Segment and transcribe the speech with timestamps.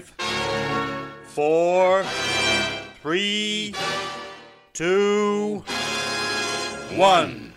[0.00, 0.14] Five,
[1.26, 2.04] four,
[3.02, 3.74] three,
[4.72, 5.62] two,
[6.96, 7.52] one.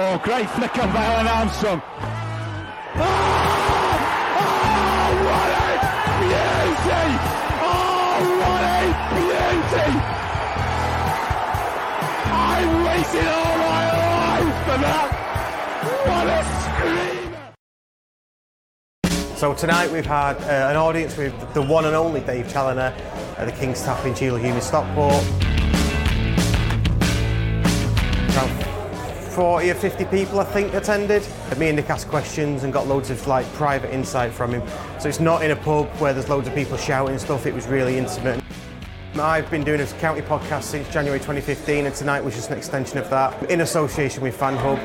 [0.00, 1.82] Oh, great flick of Alan Armstrong.
[2.94, 3.37] Oh,
[13.12, 15.08] waited all my life for that.
[16.06, 16.44] What a
[17.24, 17.54] screamer!
[19.36, 22.92] So tonight we've had uh, an audience with the one and only Dave Challinor
[23.38, 25.24] at the King's Tap in Sheila Hume in Stockport.
[28.34, 28.64] Around
[29.32, 31.26] 40 or 50 people I think attended.
[31.56, 34.62] Me and Nick asked questions and got loads of like private insight from him.
[34.98, 37.54] So it's not in a pub where there's loads of people shouting and stuff, it
[37.54, 38.42] was really intimate.
[39.16, 42.98] I've been doing a county podcast since January 2015 and tonight was just an extension
[42.98, 44.78] of that in association with Fan Hub.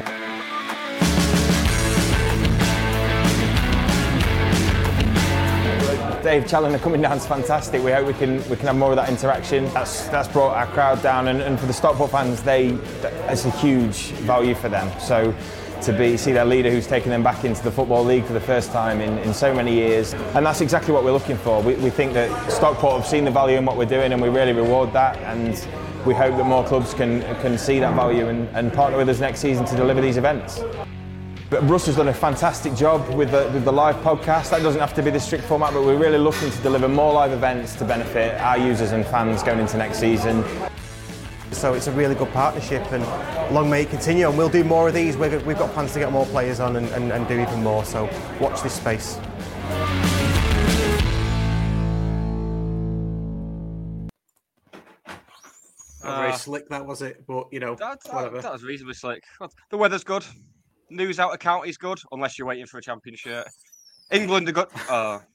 [6.24, 7.84] Dave Challinor coming down is fantastic.
[7.84, 9.66] We hope we can we can have more of that interaction.
[9.74, 12.70] That's that's brought our crowd down, and, and for the Stockport fans, they
[13.28, 14.90] it's a huge value for them.
[15.02, 15.36] So
[15.84, 18.40] to be see their leader who's taken them back into the football league for the
[18.40, 21.62] first time in, in so many years, and that's exactly what we're looking for.
[21.62, 24.30] We, we think that Stockport have seen the value in what we're doing, and we
[24.30, 25.18] really reward that.
[25.18, 25.54] And
[26.06, 29.20] we hope that more clubs can can see that value and, and partner with us
[29.20, 30.62] next season to deliver these events.
[31.50, 34.50] But Russ has done a fantastic job with the, with the live podcast.
[34.50, 37.14] That doesn't have to be the strict format, but we're really looking to deliver more
[37.14, 40.44] live events to benefit our users and fans going into next season.
[41.54, 43.04] So it's a really good partnership and
[43.54, 45.16] long may it continue and we'll do more of these.
[45.18, 47.86] We've we've got plans to get more players on and, and, and do even more,
[47.86, 48.10] so
[48.40, 49.20] watch this space.
[56.04, 58.42] Not very uh, slick that was it, but you know, That, that, whatever.
[58.42, 59.24] that was reasonably slick.
[59.70, 60.26] The weather's good.
[60.90, 63.48] News out of county's good, unless you're waiting for a championship.
[64.12, 64.68] England are good.
[64.90, 65.22] Oh.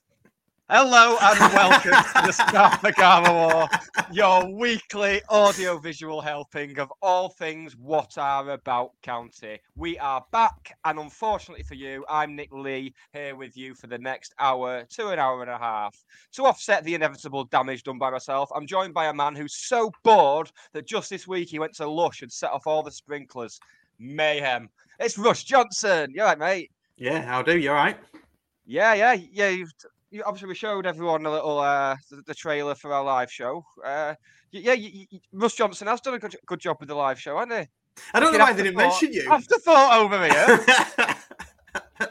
[0.70, 3.68] Hello and welcome to the Magama War,
[4.12, 9.60] your weekly audio-visual helping of all things what are about county.
[9.76, 13.96] We are back, and unfortunately for you, I'm Nick Lee here with you for the
[13.96, 16.04] next hour to an hour and a half.
[16.32, 19.90] To offset the inevitable damage done by myself, I'm joined by a man who's so
[20.04, 23.58] bored that just this week he went to Lush and set off all the sprinklers.
[23.98, 24.68] Mayhem.
[25.00, 26.12] It's Russ Johnson.
[26.14, 26.70] You all right, mate?
[26.98, 27.70] Yeah, how do you?
[27.70, 27.96] All right.
[28.66, 29.48] Yeah, yeah, yeah.
[29.48, 29.72] You've,
[30.10, 33.64] you obviously we showed everyone a little uh, the, the trailer for our live show.
[33.84, 34.14] Uh,
[34.50, 37.36] yeah, y- y- Russ Johnson has done a good, good job with the live show,
[37.38, 37.69] hasn't he?
[38.14, 39.28] I don't know why they didn't mention you.
[39.30, 40.22] Afterthought over
[41.98, 42.06] here.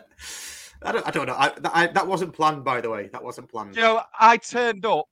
[0.83, 1.35] I don't, I don't know.
[1.37, 3.07] I, that- I, that wasn't planned, by the way.
[3.11, 3.75] That wasn't planned.
[3.75, 5.05] you know, I turned up,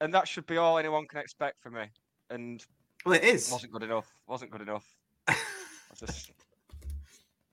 [0.00, 1.84] and that should be all anyone can expect from me.
[2.30, 2.64] And
[3.04, 3.50] Well, it is.
[3.52, 4.06] wasn't good enough.
[4.26, 4.86] Wasn't good enough.
[5.98, 6.32] Just...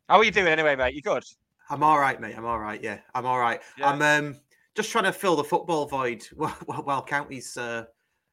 [0.07, 0.93] How are you doing anyway, mate?
[0.95, 1.23] You good?
[1.69, 2.35] I'm all right, mate.
[2.37, 2.81] I'm all right.
[2.81, 3.61] Yeah, I'm all right.
[3.77, 3.89] Yeah.
[3.89, 4.35] I'm um,
[4.79, 7.57] just trying to fill the football void while, while, while counties.
[7.57, 7.83] Uh,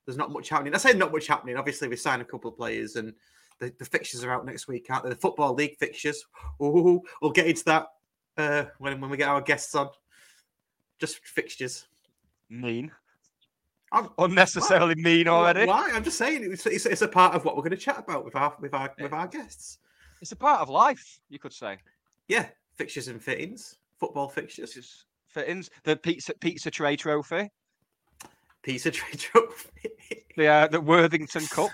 [0.04, 0.75] there's not much happening.
[0.75, 1.56] I say not much happening.
[1.56, 3.12] Obviously, we signed a couple of players, and
[3.58, 5.10] the, the fixtures are out next week, aren't they?
[5.10, 6.25] The football league fixtures.
[6.62, 7.87] Ooh, we'll get into that
[8.37, 9.88] uh, when when we get our guests on.
[10.98, 11.88] Just fixtures.
[12.48, 12.93] Mean.
[13.93, 15.66] I'm, Unnecessarily mean already.
[15.66, 15.90] Why?
[15.93, 18.25] I'm just saying it's, it's, it's a part of what we're going to chat about
[18.25, 19.78] with our with our with our guests.
[20.22, 21.78] It's a part of life, you could say.
[22.28, 22.46] Yeah,
[22.76, 25.68] fixtures and fittings, football fixtures, Just fittings.
[25.84, 27.50] The pizza pizza tray trophy.
[28.62, 29.90] pizza tray trophy.
[30.36, 31.70] The uh, the Worthington Cup.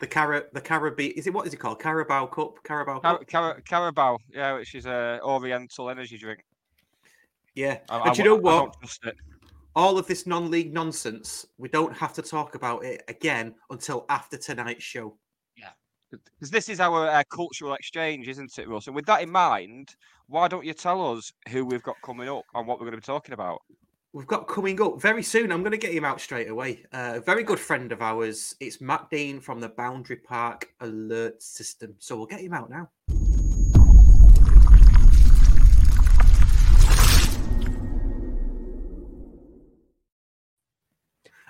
[0.00, 1.80] the Cara the Caribbean is it what is it called?
[1.80, 3.28] Carabao Cup, Carabao Car- Cup.
[3.28, 6.40] Car- Carabao, yeah, which is a Oriental energy drink.
[7.54, 8.56] Yeah, I, and I you know I what?
[8.58, 9.16] don't trust it.
[9.76, 14.36] All of this non-league nonsense, we don't have to talk about it again until after
[14.36, 15.16] tonight's show.
[16.10, 18.86] Because this is our uh, cultural exchange, isn't it, Russ?
[18.86, 19.94] And with that in mind,
[20.26, 23.06] why don't you tell us who we've got coming up and what we're going to
[23.06, 23.62] be talking about?
[24.12, 25.52] We've got coming up very soon.
[25.52, 26.84] I'm going to get him out straight away.
[26.92, 28.56] Uh, a very good friend of ours.
[28.58, 31.94] It's Matt Dean from the Boundary Park Alert System.
[32.00, 32.88] So we'll get him out now.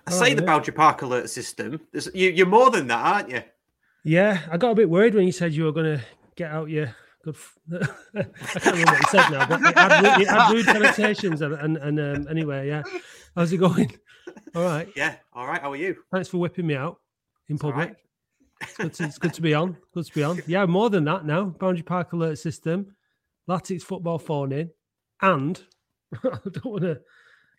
[0.07, 0.43] I Oh, say the.
[0.43, 1.81] Boundary Park Alert System.
[1.93, 3.43] There's, you, you're more than that, aren't you?
[4.05, 6.05] Yeah, I got a bit worried when you said you were going to
[6.37, 6.95] get out your
[7.25, 7.35] good.
[7.37, 7.59] F-
[8.15, 11.43] I can't remember what you said now, but it had, it had rude connotations.
[11.43, 12.83] And, and, and um, anyway, yeah.
[13.37, 13.93] How's it going?
[14.55, 14.89] All right.
[14.97, 15.17] Yeah.
[15.33, 15.61] All right.
[15.61, 15.97] How are you?
[16.13, 16.99] Thanks for whipping me out
[17.49, 17.89] in It's public.
[17.89, 17.97] right.
[18.63, 19.77] It's, good to, it's good to be on.
[19.95, 20.41] Good to be on.
[20.47, 21.45] Yeah, more than that now.
[21.47, 22.95] Boundary Park Alert System,
[23.49, 24.71] Latics Football Phone In,
[25.23, 25.61] and
[26.25, 27.01] I don't want to,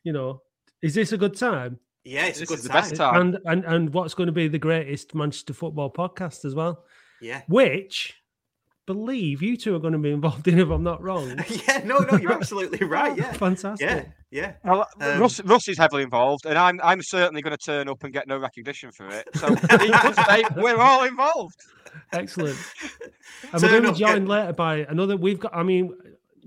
[0.03, 0.41] you know,
[0.83, 1.79] is this a good time?
[2.03, 2.81] Yeah, it's This a good is the time.
[2.81, 3.21] best time.
[3.21, 6.83] And, and and what's going to be the greatest Manchester football podcast as well?
[7.21, 7.41] Yeah.
[7.47, 8.15] which
[8.87, 11.29] believe you two are going to be involved in if I'm not wrong.
[11.67, 11.81] yeah.
[11.85, 13.15] No, no, you're absolutely right.
[13.15, 13.31] Yeah.
[13.33, 13.87] Fantastic.
[13.87, 14.05] Yeah.
[14.31, 14.53] Yeah.
[14.63, 18.03] Well, Um, Russ, Russ is heavily involved, and I'm I'm certainly going to turn up
[18.03, 19.27] and get no recognition for it.
[19.35, 19.53] So
[20.27, 21.59] say we're all involved.
[22.13, 22.57] Excellent.
[23.51, 25.15] And So we're going to be joined later by another.
[25.17, 25.55] We've got.
[25.55, 25.93] I mean,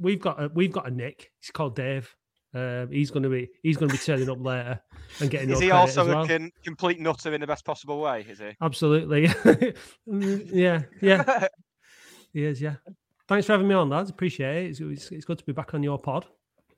[0.01, 1.31] we've got a, we've got a Nick.
[1.41, 2.15] He's called Dave.
[2.55, 4.81] Um, he's going to be he's going to be turning up later
[5.21, 5.51] and getting.
[5.51, 6.25] Is your he credit also as well.
[6.25, 8.25] a con- complete nutter in the best possible way?
[8.29, 8.51] Is he?
[8.61, 9.27] Absolutely.
[10.09, 10.83] Mm, yeah.
[11.01, 11.49] Yeah.
[12.33, 12.61] He is.
[12.61, 12.77] Yeah.
[13.29, 14.11] Thanks for having me on, lads.
[14.11, 14.71] Appreciate it.
[14.71, 16.27] It's, it's, it's good to be back on your pod.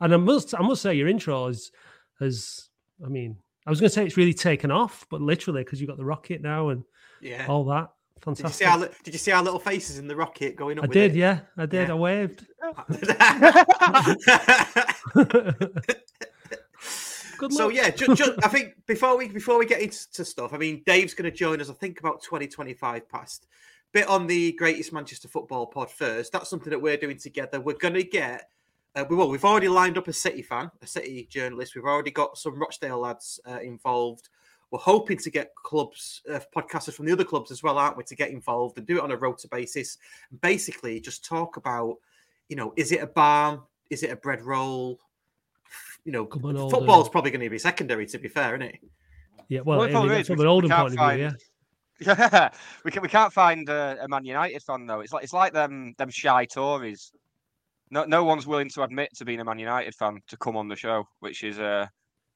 [0.00, 1.72] And I must I must say your intro is
[2.20, 2.68] has.
[3.04, 3.36] I mean,
[3.66, 6.04] I was going to say it's really taken off, but literally because you've got the
[6.04, 6.84] rocket now and
[7.20, 7.46] Yeah.
[7.48, 7.88] all that.
[8.24, 10.84] Did you see our Did you see our little faces in the rocket going up?
[10.84, 11.18] I with did, it?
[11.18, 11.88] yeah, I did.
[11.88, 11.94] Yeah.
[11.94, 12.46] I waved.
[17.38, 20.56] Good so yeah, ju- ju- I think before we before we get into stuff, I
[20.56, 21.68] mean, Dave's going to join us.
[21.68, 23.46] I think about twenty twenty five past.
[23.92, 26.32] Bit on the greatest Manchester football pod first.
[26.32, 27.60] That's something that we're doing together.
[27.60, 28.48] We're going to get.
[28.94, 29.28] Uh, we will.
[29.28, 31.74] We've already lined up a City fan, a City journalist.
[31.74, 34.28] We've already got some Rochdale lads uh, involved.
[34.70, 38.04] We're hoping to get clubs, uh, podcasters from the other clubs as well, aren't we,
[38.04, 39.98] to get involved and do it on a rota basis.
[40.42, 41.96] Basically, just talk about,
[42.48, 43.60] you know, is it a barn?
[43.90, 44.98] Is it a bread roll?
[46.04, 47.12] You know, Come on, football's Oldham.
[47.12, 48.80] probably going to be secondary, to be fair, isn't it?
[49.48, 50.92] Yeah, well, Well, I the problem mean, is from we- an we Oldham can't of
[50.92, 51.30] view, yeah.
[51.30, 51.40] find-
[52.00, 52.50] Yeah,
[52.84, 55.00] we can we can't find uh, a Man United fan though.
[55.00, 57.10] It's like it's like them them shy Tories.
[57.90, 60.68] No no one's willing to admit to being a Man United fan to come on
[60.68, 61.86] the show, which is uh,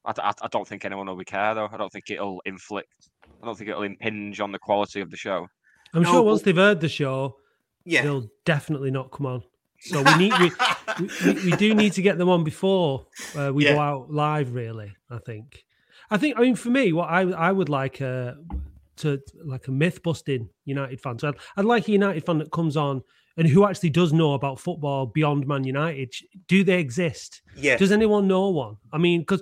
[0.05, 1.69] I, I, I don't think anyone will be care though.
[1.71, 3.09] I don't think it'll inflict.
[3.41, 5.47] I don't think it'll impinge on the quality of the show.
[5.93, 7.37] I'm No, sure once but- they've heard the show,
[7.85, 8.03] Yeah.
[8.03, 9.43] they'll definitely not come on.
[9.79, 10.51] So we need we,
[10.99, 13.73] we, we, we do need to get them on before uh, we Yeah.
[13.73, 14.53] go out live.
[14.53, 15.63] Really, I think.
[16.11, 16.37] I think.
[16.37, 18.33] I mean, for me, what I I would like uh,
[18.97, 21.17] to like a myth busting United fan.
[21.17, 23.01] So I'd, I'd like a United fan that comes on
[23.37, 26.13] and who actually does know about football beyond Man United.
[26.47, 27.41] Do they exist?
[27.55, 27.77] Yeah.
[27.77, 28.75] Does anyone know one?
[28.93, 29.41] I mean, because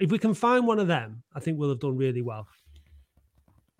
[0.00, 2.46] if we can find one of them, I think we'll have done really well.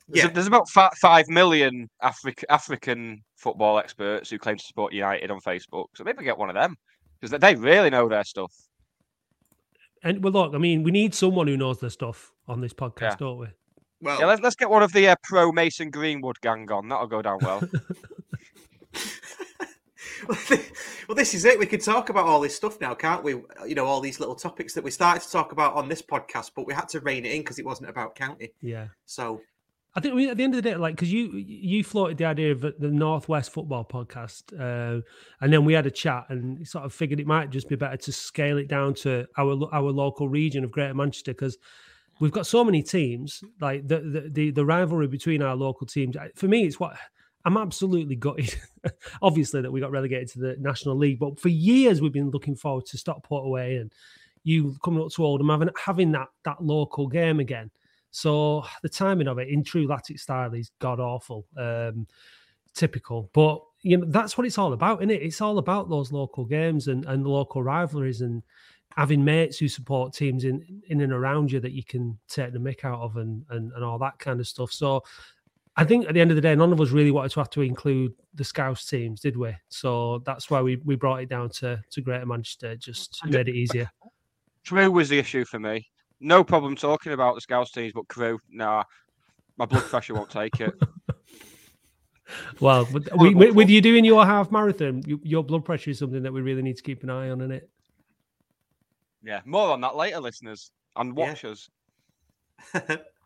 [0.09, 0.31] There's, Yeah.
[0.32, 5.38] there's about fi- five million Afri- African football experts who claim to support United on
[5.41, 5.87] Facebook.
[5.94, 6.76] So maybe get one of them
[7.20, 8.53] because they really know their stuff.
[10.03, 13.01] And well, look, I mean, we need someone who knows their stuff on this podcast,
[13.03, 13.17] Yeah.
[13.19, 13.46] don't we?
[14.01, 16.89] Well, Yeah, let's, let's get one of the uh, pro Mason Greenwood gang on.
[16.89, 17.60] That'll go down well.
[20.29, 21.58] well, this is it.
[21.58, 23.32] We could talk about all this stuff now, can't we?
[23.67, 26.53] You know, all these little topics that we started to talk about on this podcast,
[26.55, 28.53] but we had to rein it in because it wasn't about county.
[28.60, 28.89] Yeah.
[29.06, 29.41] So,
[29.94, 32.19] I think I mean, at the end of the day, like because you you floated
[32.19, 35.03] the idea of the Northwest Football Podcast, uh,
[35.41, 37.96] and then we had a chat and sort of figured it might just be better
[37.96, 41.58] to scale it down to our our local region of Greater Manchester because
[42.20, 43.43] we've got so many teams.
[43.60, 46.96] Like the the the, the rivalry between our local teams, for me, it's what
[47.48, 48.55] I'm absolutely gutted.
[49.22, 52.55] Obviously, that we got relegated to the National League, but for years we've been looking
[52.55, 53.90] forward to Stockport away and
[54.44, 57.70] you coming up to Oldham having having that that local game again.
[58.10, 62.06] So the timing of it in true Latic style is god awful, um,
[62.74, 63.31] typical.
[63.32, 65.22] But you know that's what it's all about, isn't it?
[65.22, 68.43] It's all about those local games and and local rivalries and
[68.94, 72.58] having mates who support teams in in and around you that you can take the
[72.58, 74.70] mick out of and and, and all that kind of stuff.
[74.70, 75.02] So
[75.79, 77.51] I think at the end of the day, none of us really wanted to have
[77.51, 79.55] to include the Scouse teams, did we?
[79.69, 83.55] So that's why we, we brought it down to, to Greater Manchester, just made it
[83.55, 83.89] easier.
[84.67, 85.87] Crewe was the issue for me.
[86.19, 88.82] No problem talking about the Scouse teams, but Crewe, nah,
[89.56, 90.75] my blood pressure won't take it.
[92.61, 96.23] Well, with, with, with you doing your half marathon, you, your blood pressure is something
[96.23, 97.70] that we really need to keep an eye on, isn't it?
[99.23, 101.35] Yeah, more on that later, listeners and Yeah.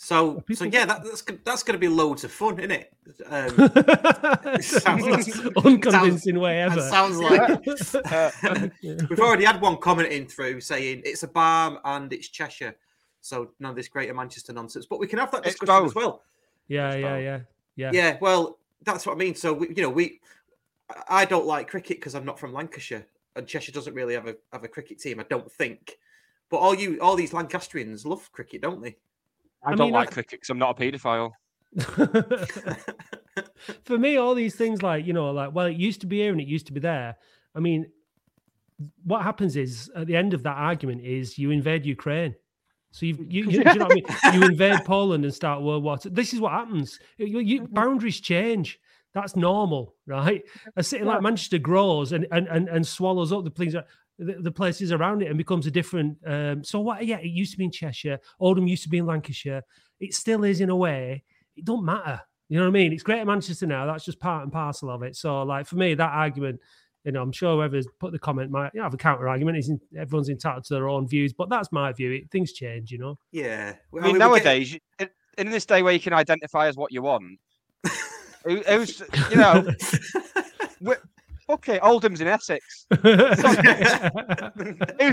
[0.00, 0.48] watchers.
[0.48, 2.92] So, so yeah, that, that's that's going to be loads of fun, isn't it?
[3.26, 6.80] Um, That's the most unconvincing way ever.
[6.80, 7.64] sounds like
[9.10, 12.74] we've already had one commenting through saying it's a balm and it's Cheshire,
[13.20, 14.86] so none of this Greater Manchester nonsense.
[14.86, 16.22] But we can have that discussion as well.
[16.68, 17.40] yeah, yeah, yeah,
[17.76, 17.90] yeah.
[17.92, 19.34] Yeah, well, that's what I mean.
[19.34, 20.20] So we, you know, we
[21.08, 24.36] I don't like cricket because I'm not from Lancashire, and Cheshire doesn't really have a
[24.52, 25.20] have a cricket team.
[25.20, 25.98] I don't think.
[26.48, 28.96] But all you all these Lancastrians love cricket, don't they?
[29.62, 31.32] I, I don't mean, like I- cricket because I'm not a paedophile.
[33.84, 36.32] For me, all these things like, you know, like, well, it used to be here
[36.32, 37.16] and it used to be there.
[37.54, 37.86] I mean,
[39.04, 42.34] what happens is at the end of that argument is you invade Ukraine.
[42.92, 44.04] So you've, you, you, you know what I mean?
[44.34, 46.12] You invade Poland and start World War II.
[46.12, 46.98] This is what happens.
[47.18, 47.74] You, you, mm-hmm.
[47.74, 48.80] boundaries change.
[49.12, 50.42] That's normal, right?
[50.76, 53.74] A city like Manchester grows and, and, and, and swallows up the things,
[54.20, 56.18] the, the places around it and becomes a different.
[56.26, 57.04] Um, so what?
[57.06, 58.18] Yeah, it used to be in Cheshire.
[58.38, 59.62] Oldham used to be in Lancashire.
[59.98, 61.24] It still is in a way.
[61.56, 62.20] It don't matter.
[62.48, 62.92] You know what I mean?
[62.92, 63.86] It's Greater Manchester now.
[63.86, 65.16] That's just part and parcel of it.
[65.16, 66.58] So, like for me, that argument,
[67.04, 69.56] you know, I'm sure whoever's put the comment might you know, have a counter argument.
[69.58, 72.12] Is everyone's entitled to their own views, but that's my view.
[72.12, 73.18] It, things change, you know.
[73.32, 73.74] Yeah.
[74.00, 75.08] I mean, nowadays, you- in,
[75.38, 77.38] in this day where you can identify as what you want,
[78.44, 79.00] who, who's
[79.30, 79.66] you know,
[80.80, 80.94] we-
[81.54, 82.86] okay, Oldham's in Essex.
[83.02, 83.06] Who's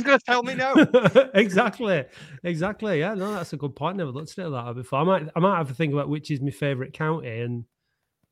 [0.04, 0.74] going to tell me no?
[1.34, 2.06] exactly,
[2.44, 3.00] exactly.
[3.00, 3.98] Yeah, no, that's a good point.
[3.98, 5.00] Never looked at it like that before.
[5.00, 7.66] I might, I might have to think about which is my favourite county and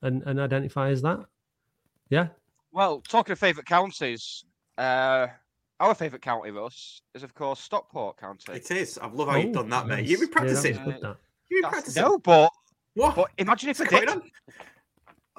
[0.01, 1.19] and and identify as that.
[2.09, 2.27] Yeah,
[2.71, 4.45] Well, talking of favourite counties,
[4.77, 5.27] uh,
[5.79, 8.53] our favourite county, Russ, is of course Stockport County.
[8.53, 8.97] It is.
[8.99, 10.05] I love how you've Oh, done that, mate.
[10.05, 10.73] You've been Yeah, practicing.
[10.83, 11.17] good, that.
[11.49, 12.03] You've been practicing.
[12.03, 12.51] no, but
[12.93, 13.15] What?
[13.15, 14.09] but imagine if What's I did.
[14.09, 14.21] on?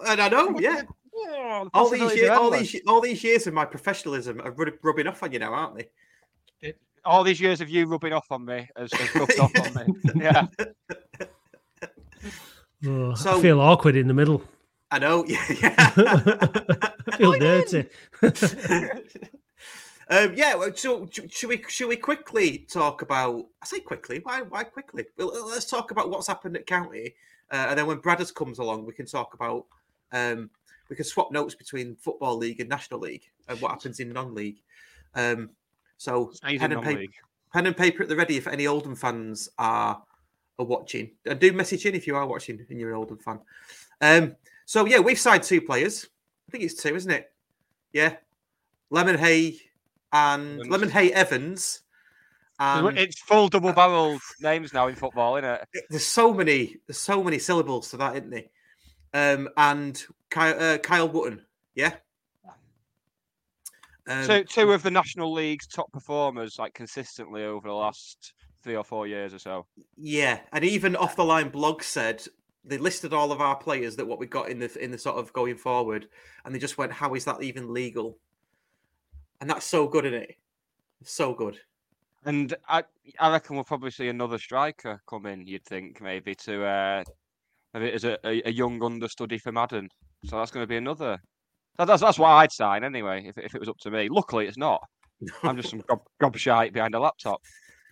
[0.09, 0.83] And I know, yeah.
[1.19, 4.75] Oh, All these possibilities years, all these, all these years of my professionalism are rub-
[4.83, 5.89] rubbing off on you now, aren't they?
[7.05, 9.95] all these years of you rubbing off on me has, has rubbed off on me.
[10.25, 10.47] Yeah.
[12.85, 14.43] Oh, So- I feel awkward in the middle.
[14.91, 15.25] I know.
[15.27, 15.93] Yeah, yeah.
[15.97, 17.87] I feel dirty.
[18.23, 18.33] um,
[20.35, 20.55] yeah.
[20.55, 23.47] Well, so should we should we quickly talk about?
[23.61, 24.21] I say quickly.
[24.23, 25.07] Why why quickly?
[25.19, 27.17] Well, let's talk about what's happened at county,
[27.51, 29.67] uh, and then when Bradders comes along, we can talk about.
[30.13, 30.51] Um,
[30.89, 34.63] we can swap notes between football league and national league and what happens in non-league.
[35.15, 35.51] Um,
[35.97, 37.13] so pen and, paper,
[37.53, 40.03] pen and paper at the ready if any Oldham fans are
[40.59, 41.11] are watching.
[41.27, 43.41] And do message in if you are watching and you're an Oldham fan.
[44.01, 46.07] Um, so yeah, we've signed two players.
[46.49, 47.33] I think it's two, isn't it?
[47.93, 48.17] Yeah,
[48.93, 49.59] Lemonheigh
[50.13, 50.69] and Evans.
[50.69, 51.83] Lemonheigh-Evans.
[52.59, 55.69] And it's full double barreled names now in football, isn't it?
[55.91, 58.45] there's so many, there's so many syllables to that, isn't there?
[59.17, 61.41] Um, and Kyle, uh, Kyle Wootton,
[61.75, 61.95] yeah.
[64.07, 68.77] Um, two, two of the National League's top performers, like consistently over the last three
[68.77, 69.65] or four years or so.
[69.97, 72.27] Yeah, and even off the line blog said
[72.63, 75.17] they listed all of our players that what we got in the in the sort
[75.17, 76.09] of going forward,
[76.45, 78.19] and they just went, "How is that even legal?"
[79.41, 80.37] And that's so good, isn't it?
[81.05, 81.59] So good.
[82.27, 82.85] And I,
[83.19, 85.47] I reckon we'll probably see another striker come in.
[85.47, 87.05] You'd think maybe to uh,
[87.79, 89.89] maybe as a, a, a young understudy for Madden.
[90.25, 91.19] So that's going to be another.
[91.79, 94.09] that- That's that's what I'd sign anyway if, if it was up to me.
[94.09, 94.83] Luckily, it's not.
[95.43, 97.41] I'm just some gob, gobshite behind a laptop.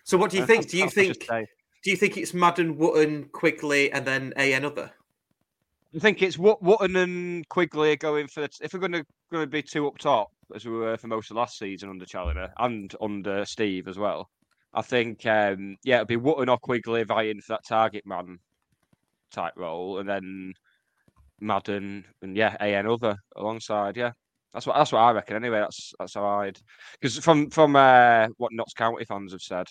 [0.03, 0.69] So, what do you Uh, think?
[0.69, 1.47] Do you that's what I should think?
[1.83, 4.91] Do you think it's Madden, Wootton, Quigley, and then a another?
[5.95, 9.43] I think it's Wat- Wootton and Quigley going for the, if we're going to going
[9.43, 12.49] to be two up top as we were for most of last season under Challinor
[12.57, 14.29] and under Steve as well.
[14.73, 18.39] I think um, yeah, it'd be Wootton or Quigley vying for that target man
[19.35, 20.53] type role, and then
[21.39, 23.97] Madden and yeah, AN other alongside.
[23.97, 24.11] Yeah,
[24.53, 25.35] that's what that's what I reckon.
[25.35, 26.57] Anyway, that's that's how I'd
[26.99, 29.67] because from from uh, what Notts County fans have said,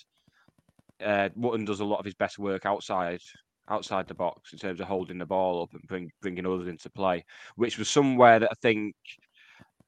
[1.02, 3.20] uh, Wootton does a lot of his best work outside
[3.68, 6.90] outside the box in terms of holding the ball up and bring, bringing others into
[6.90, 7.24] play,
[7.56, 8.94] which was somewhere that I think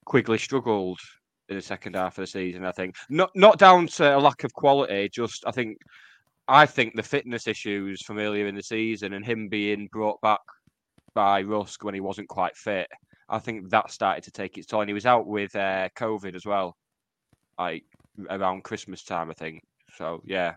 [0.07, 0.99] Quigley struggled
[1.49, 2.65] in the second half of the season.
[2.65, 5.79] I think not not down to a lack of quality, just I think
[6.49, 10.41] I think the fitness issues from earlier in the season and him being brought back
[11.15, 12.89] by Rusk when he wasn't quite fit.
[13.29, 14.83] I think that started to take its toll.
[14.83, 16.77] And he was out with uh, COVID as well,
[17.59, 17.83] like
[18.31, 19.63] around Christmas time, I think.
[19.97, 20.55] So yeah,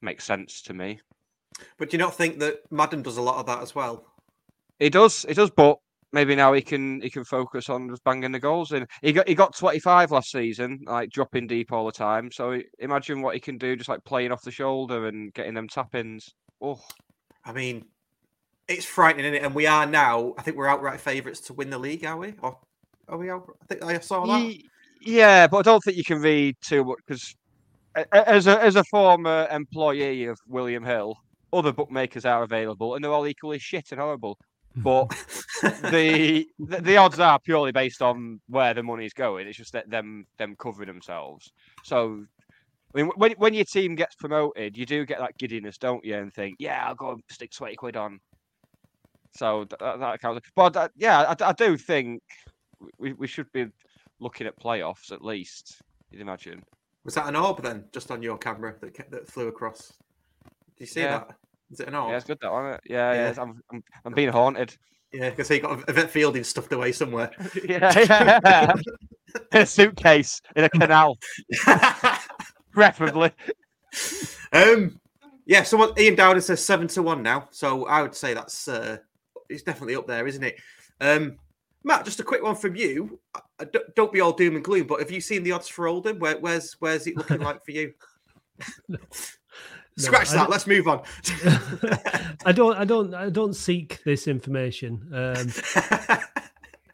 [0.00, 1.00] makes sense to me.
[1.78, 4.06] But do you not think that Madden does a lot of that as well?
[4.78, 5.78] He does, he does, but
[6.12, 8.86] maybe now he can he can focus on just banging the goals in.
[9.02, 12.30] He got he got 25 last season, like dropping deep all the time.
[12.30, 15.68] So imagine what he can do, just like playing off the shoulder and getting them
[15.68, 16.34] tap ins.
[16.60, 16.80] Oh,
[17.44, 17.84] I mean,
[18.68, 19.44] it's frightening, isn't it?
[19.44, 20.34] And we are now.
[20.38, 22.34] I think we're outright favourites to win the league, are we?
[22.42, 22.58] Or
[23.08, 23.30] are we?
[23.30, 24.56] Out, I think I saw that.
[25.00, 27.34] Yeah, but I don't think you can read too much because
[28.12, 31.16] as a as a former employee of William Hill,
[31.52, 34.38] other bookmakers are available and they're all equally shit and horrible.
[34.76, 35.08] But
[35.62, 39.46] the, the odds are purely based on where the money's going.
[39.46, 41.52] It's just that them them covering themselves.
[41.84, 42.24] So.
[42.94, 46.14] I mean, when when your team gets promoted, you do get that giddiness, don't you?
[46.14, 48.20] And think, yeah, I'll go and stick twenty quid on.
[49.34, 50.46] So that, that counts.
[50.54, 52.22] But uh, yeah, I, I do think
[52.98, 53.68] we, we should be
[54.20, 55.80] looking at playoffs at least.
[56.10, 56.62] You'd imagine.
[57.04, 59.94] Was that an orb then, just on your camera that that flew across?
[60.44, 60.50] Do
[60.80, 61.20] you see Yeah.
[61.20, 61.36] that?
[61.72, 62.10] Is it an orb?
[62.10, 62.78] Yeah, it's good that one.
[62.84, 63.14] Yeah, yeah.
[63.14, 63.34] Yeah.
[63.42, 64.76] I'm, I'm, I'm being haunted.
[65.12, 67.30] Yeah, because he got Yvette Fielding stuffed away somewhere.
[67.64, 67.92] yeah,
[68.44, 68.72] yeah.
[69.52, 71.18] in a suitcase in a canal,
[72.72, 73.30] preferably.
[74.52, 74.98] um,
[75.46, 75.62] yeah.
[75.62, 78.98] Someone Ian Dowden says seven to one now, so I would say that's uh,
[79.48, 80.56] it's definitely up there, isn't it?
[81.00, 81.36] Um,
[81.84, 83.18] Matt, just a quick one from you.
[83.34, 85.88] Uh, don't- Don't be all doom and gloom, but have you seen the odds for
[85.88, 86.18] Oldham?
[86.20, 87.92] Where, where's where's it looking like for you?
[89.98, 90.48] Scratch that.
[90.50, 91.02] Let's move on.
[92.46, 95.06] I don't, I don't, I don't seek this information.
[95.12, 95.52] Um,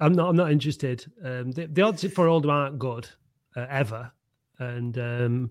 [0.00, 1.04] I'm not, I'm not interested.
[1.24, 3.08] Um, the, the odds for Oldham aren't good
[3.56, 4.10] uh, ever,
[4.58, 5.48] and um,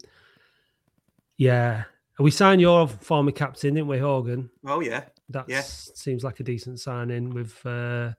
[1.38, 1.84] yeah,
[2.20, 4.50] we signed your former captain, didn't we, Hogan?
[4.66, 5.62] oh yeah, That Yeah.
[5.62, 7.66] seems like a decent signing with.
[7.66, 8.12] Uh,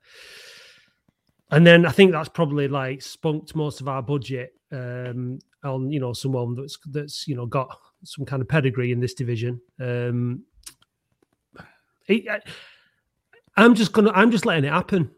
[1.50, 5.99] and then I think that's probably like spunked most of our budget um, on you
[5.99, 9.60] know someone that's that's you know got some kind of pedigree in this division.
[9.80, 10.44] Um,
[12.08, 12.40] I,
[13.56, 15.10] I'm just gonna I'm just letting it happen.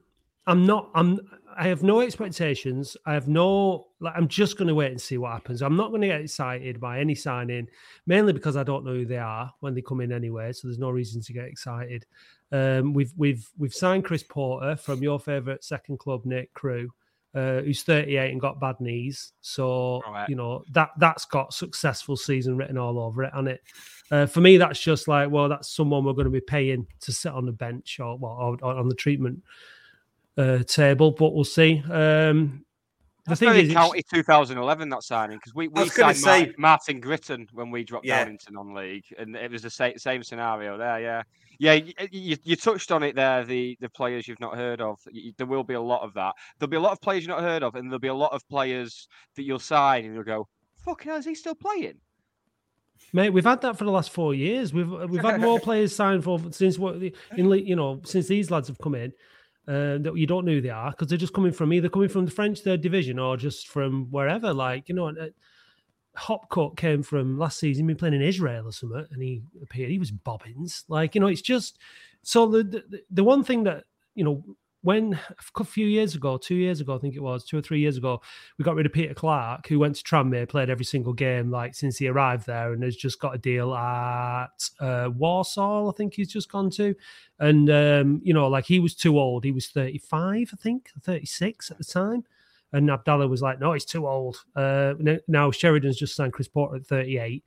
[0.46, 1.20] I'm not I'm
[1.56, 2.96] I have no expectations.
[3.06, 5.62] I have no like I'm just gonna wait and see what happens.
[5.62, 7.68] I'm not gonna get excited by any signing,
[8.06, 10.52] mainly because I don't know who they are when they come in anyway.
[10.52, 12.06] So there's no reason to get excited.
[12.50, 16.90] Um, we've we've we've signed Chris Porter from your favourite second club, Nick Crewe,
[17.34, 19.32] uh, who's 38 and got bad knees.
[19.40, 20.28] So Right.
[20.28, 23.60] you know that that's got successful season written all over it, and it.
[24.10, 27.12] Uh, for me, that's just like well, that's someone we're going to be paying to
[27.12, 29.40] sit on the bench or well, or, or on the treatment
[30.36, 31.82] uh, table, but we'll see.
[31.90, 32.64] Um,
[33.24, 36.22] the That's thing very is, it's- County 2011 that signing because we, we signed Martin,
[36.22, 38.24] say- Martin Gritton when we dropped Yeah.
[38.24, 41.00] down into non-league, and it was the same, same scenario there.
[41.00, 41.22] Yeah,
[41.58, 41.72] yeah.
[41.74, 43.44] You, you, you touched on it there.
[43.44, 44.98] The the players you've not heard of.
[45.12, 46.34] Y- There will be a lot of that.
[46.58, 48.32] There'll be a lot of players you've not heard of, and there'll be a lot
[48.32, 49.06] of players
[49.36, 50.48] that you'll sign, and you'll go,
[50.84, 51.94] "Fucking hell, is he still playing?"
[53.12, 54.72] Mate, we've had that for the last four years.
[54.72, 56.96] We've we've had more players signed for since what
[57.36, 59.12] in le- you know since these lads have come in
[59.70, 62.08] uh, that you don't know who they are because they're just coming from either coming
[62.08, 64.52] from the French third division or just from wherever.
[64.52, 65.28] Like you know, uh,
[66.18, 69.90] Hopcut came from last season, been playing in Israel or something, and he appeared.
[69.90, 70.84] He was bobbins.
[70.88, 71.78] Like you know, it's just
[72.22, 73.84] so the the, the one thing that
[74.16, 74.44] you know
[74.82, 75.18] when
[75.58, 77.96] a few years ago, two years ago, I think it was two or three years
[77.98, 78.22] ago,
[78.56, 81.74] we got rid of Peter Clarke, who went to Tranmere, played every single game like
[81.74, 85.90] since he arrived there, and has just got a deal at uh, Walsall.
[85.90, 86.94] I think he's just gone to,
[87.38, 89.44] and um, you know, like he was too old.
[89.44, 92.24] He was thirty-five, I think, thirty-six at the time.
[92.72, 94.94] And Abdallah was like, "No, he's too old." Uh,
[95.28, 97.44] now Sheridan's just signed Chris Porter at thirty-eight.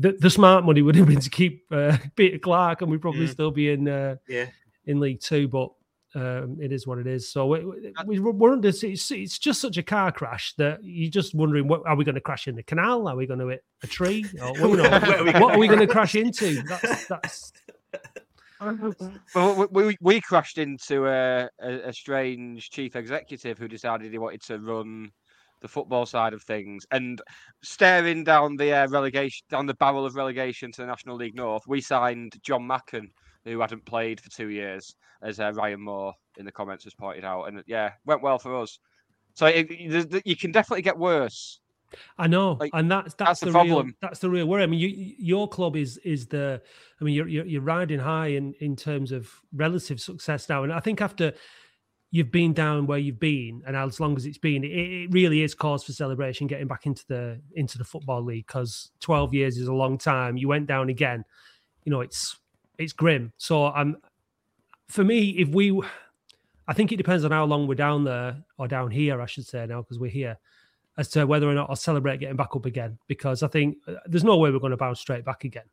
[0.00, 3.26] The, the smart money would have been to keep uh, Peter Clarke, and we'd probably
[3.26, 3.30] Mm.
[3.30, 4.46] still be in uh, yeah.
[4.86, 5.70] in League Two, but
[6.14, 7.28] um, it is what it is.
[7.28, 7.64] So we,
[8.06, 8.68] we, we're under.
[8.68, 12.14] It's, it's just such a car crash that you're just wondering: what are we going
[12.14, 13.08] to crash in the canal?
[13.08, 14.24] Are we going to hit a tree?
[14.40, 16.62] Or, well, you know, are what are we going to crash into?
[16.62, 17.52] That's that's.
[19.34, 24.16] Well, we, we, we crashed into a, a, a strange chief executive who decided he
[24.16, 25.10] wanted to run
[25.60, 27.20] the football side of things and
[27.62, 31.64] staring down the uh, relegation down the barrel of relegation to the National League North.
[31.66, 33.08] We signed John Macken,
[33.44, 37.24] who hadn't played for two years, as uh, Ryan Moore in the comments has pointed
[37.24, 38.78] out, and yeah, went well for us.
[39.34, 41.60] So it, it- you can definitely get worse.
[42.18, 43.96] I know, Like, and that's that's, that's the the, real problem.
[44.02, 44.64] that's the real worry.
[44.64, 46.60] I mean, you, your club is is the.
[47.00, 50.72] I mean, you're, you're you're riding high in in terms of relative success now, and
[50.72, 51.34] I think after
[52.10, 55.42] you've been down where you've been, and as long as it's been, it, it really
[55.42, 59.56] is cause for celebration getting back into the into the football league because twelve years
[59.56, 60.36] is a long time.
[60.36, 61.24] You went down again,
[61.84, 62.36] you know, it's
[62.78, 63.32] it's grim.
[63.36, 63.96] So I'm
[64.88, 65.82] for me, if we,
[66.68, 69.46] I think it depends on how long we're down there or down here, I should
[69.46, 70.38] say now because we're here
[70.96, 72.98] as to whether or not I'll celebrate getting back up again.
[73.08, 75.64] Because I think uh, there's no way we're going to bounce straight back again.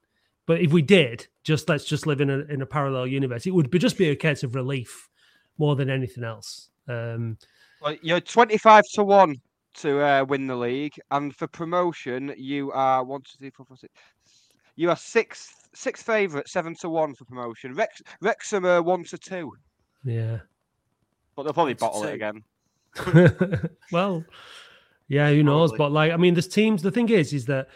[0.48, 3.46] But if we did, just let's just live in a in a parallel universe.
[3.46, 5.08] It would be just be a case of relief
[5.58, 6.70] more than anything else.
[6.88, 7.38] Um,
[7.82, 9.36] Well, you're 25 to 1
[9.76, 13.80] to uh, win the league, and for promotion, you are one, two, three, four, five,
[13.80, 13.94] six.
[14.82, 17.76] You are sixth, sixth favourite, seven to one for promotion.
[17.76, 19.54] Rex, Wrexham are one to two,
[20.04, 20.40] Yeah.
[21.36, 22.44] but they'll probably bottle it again.
[23.92, 24.26] well,
[25.08, 25.70] yeah, who knows?
[25.70, 25.78] Probably.
[25.78, 26.82] But like, I mean, there's teams.
[26.82, 27.68] The thing is, is that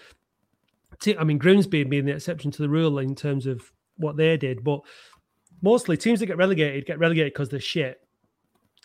[1.00, 4.36] te- I mean, Grimsby being the exception to the rule in terms of what they
[4.36, 4.82] did, but
[5.62, 8.02] mostly teams that get relegated get relegated because they're shit,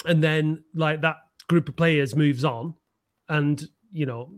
[0.05, 1.17] and then like that
[1.49, 2.75] group of players moves on,
[3.31, 4.31] and you know,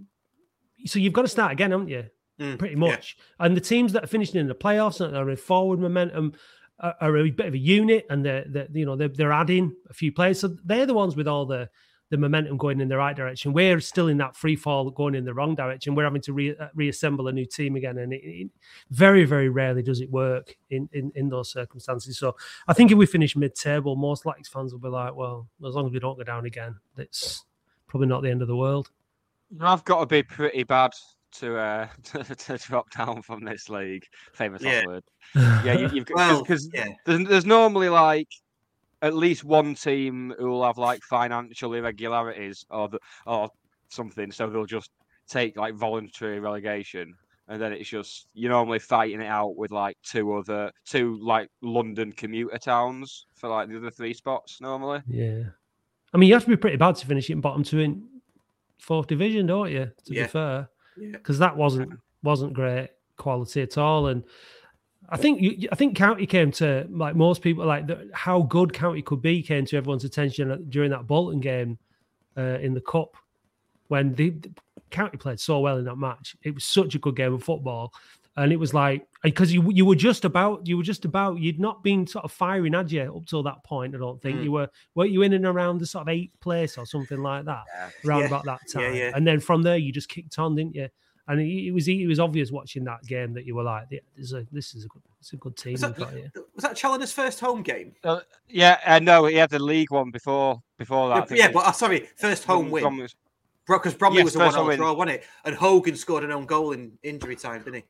[0.86, 2.04] so you've got to start again, haven't you?
[2.42, 2.80] Mm, Pretty yeah.
[2.80, 3.16] much.
[3.38, 6.32] And the teams that are finishing in the playoffs and are in forward momentum
[6.80, 9.74] are, are a bit of a unit, and they're, they're you know they're, they're adding
[9.88, 11.68] a few players, so they're the ones with all the
[12.10, 13.54] the momentum going in the right direction.
[13.54, 15.94] We're still in that free fall going in the wrong direction.
[15.94, 18.50] We're having to re- uh, reassemble a new team again, and it, it,
[18.90, 22.18] very, very rarely does it work in, in in those circumstances.
[22.18, 22.36] So
[22.68, 25.86] I think if we finish mid-table, most Lex fans will be like, "Well, as long
[25.86, 27.44] as we don't go down again, it's
[27.86, 28.90] probably not the end of the world."
[29.60, 30.92] I've got to be pretty bad
[31.32, 34.04] to uh to, to drop down from this league.
[34.34, 34.70] Famous Yeah.
[34.80, 35.04] last word.
[35.64, 36.88] Yeah, you, you've Well, because yeah.
[37.06, 38.28] there's, there's normally like
[39.00, 43.48] at least one team who will have like financial irregularities or the, or
[43.88, 44.90] something, so they'll just
[45.28, 47.14] take like voluntary relegation,
[47.48, 51.48] and then it's just you're normally fighting it out with like two other two like
[51.62, 55.00] London commuter towns for like the other three spots normally.
[55.08, 55.42] Yeah,
[56.12, 58.06] I mean, you have to be pretty bad to finish in bottom two in
[58.78, 59.90] fourth division, don't you?
[60.04, 60.24] To Yeah.
[60.24, 60.68] be fair,
[61.02, 61.12] Yeah.
[61.12, 64.06] because that wasn't wasn't great quality at all.
[64.06, 64.22] And
[65.08, 68.72] I think you, I think County came to like most people like the, how good
[68.72, 71.78] County could be came to everyone's attention during that Bolton game
[72.36, 73.16] uh, in the cup
[73.88, 74.50] when the, the
[74.90, 76.36] County played so well in that match.
[76.44, 77.92] It was such a good game of football.
[78.36, 81.60] And it was like because you you were just about you were just about you'd
[81.60, 83.94] not been sort of firing had you up till that point.
[83.94, 84.44] I don't think Mm.
[84.44, 87.44] you were weren't you in and around the sort of eighth place or something like
[87.44, 87.64] that
[88.06, 88.26] around Yeah.
[88.28, 88.94] about that time.
[88.94, 89.10] yeah.
[89.14, 90.88] And then from there you just kicked on, didn't you?
[91.28, 94.00] And it, it was it was obvious watching that game that you were like, yeah,
[94.16, 96.12] this is a this is a good it's a good team Was that, got
[96.54, 97.92] was that Challinor's first home game?
[98.02, 101.30] Uh, yeah, uh, no, he had the league one before before that.
[101.30, 102.82] I yeah, it- but uh, sorry, first home win.
[102.82, 103.14] Bromley's-
[103.68, 104.78] Because Bromley Yes, was a first one-all home win.
[104.78, 105.24] draw, wasn't it?
[105.44, 107.84] And Hogan scored an own goal in injury time, didn't he?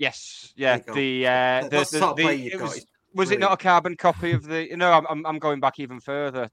[0.00, 0.78] Yes, yeah.
[0.78, 3.56] The uh, the, the the, sort of the- you've it was, was it not a
[3.58, 4.74] carbon copy of the?
[4.74, 6.48] No, I'm I'm, I'm going back even further.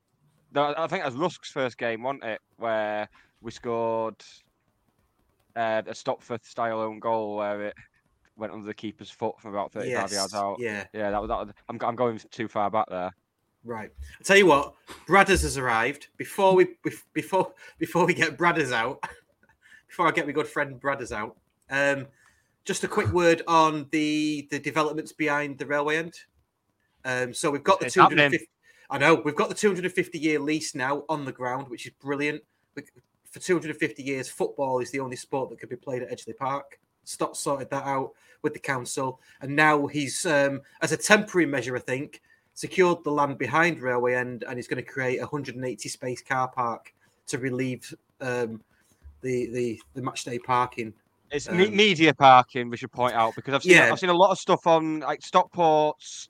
[0.53, 2.41] No, I think that was Rusk's first game, wasn't it?
[2.57, 3.07] Where
[3.39, 4.21] we scored
[5.55, 7.75] uh, a Stopford style own goal where it
[8.35, 10.57] went under the keeper's foot from about 35 yards out.
[10.59, 10.83] yeah.
[10.91, 11.09] yeah.
[11.09, 11.37] That was that.
[11.39, 13.15] Was, I'm I'm going too far back there.
[13.63, 13.91] Right.
[14.19, 14.73] I tell you what,
[15.07, 16.09] Bradders has arrived.
[16.17, 16.75] Before we
[17.13, 19.01] before before we get Bradders out,
[19.87, 21.37] before I get my good friend Bradders out,
[21.69, 22.07] um,
[22.67, 26.13] just a quick word on the the developments behind the railway end.
[27.05, 28.49] Um, so we've got the It's 250.
[28.89, 32.43] I know we've got the 250 year lease now on the ground, which is brilliant.
[33.31, 36.79] For 250 years, football is the only sport that could be played at Edgeley Park.
[37.03, 41.75] Stott sorted that out with the council, and now he's, um, as a temporary measure,
[41.75, 42.21] I think,
[42.53, 46.49] secured the land behind Railway End, and he's going to create a 180 space car
[46.49, 46.93] park
[47.27, 48.61] to relieve um,
[49.21, 50.93] the the the match day parking.
[51.31, 53.91] It's Um, media parking, we should point out, because I've seen Yeah.
[53.91, 56.29] I've seen a lot of stuff on like Stockport's,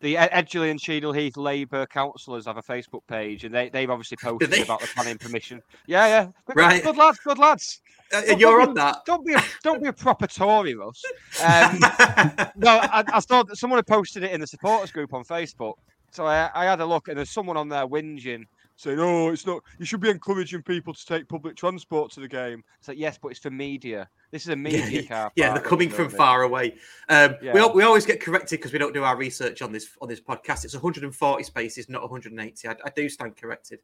[0.00, 3.90] the Ed- Edgeley and Cheadle Heath Labour councillors have a Facebook page, and they they've
[3.90, 4.62] obviously posted they?
[4.62, 5.60] about the planning permission.
[5.86, 6.82] Yeah, yeah, good, Right.
[6.82, 7.80] Good lads, good lads.
[8.12, 8.96] Uh, Don't- you're don't on that.
[9.04, 11.02] Don't be a, don't be a proper Tory, Russ.
[11.44, 11.78] Um,
[12.56, 15.74] no, I, I saw that someone had posted it in the supporters group on Facebook.
[16.10, 18.44] So I, I had a look, and there's someone on there whinging,
[18.78, 19.62] saying, "Oh, it's not.
[19.78, 23.18] You should be encouraging people to take public transport to the game." It's like, yes,
[23.20, 24.08] but it's for media.
[24.30, 25.32] This is a media car.
[25.36, 26.16] yeah, park, they're coming from what I mean?
[26.16, 26.76] far away.
[27.08, 27.58] Um, we, Yeah.
[27.58, 30.20] al- we always get corrected because we don't do our research on this on this
[30.20, 30.64] podcast.
[30.64, 32.68] It's 140 spaces, not 180.
[32.68, 33.80] I, I do stand corrected.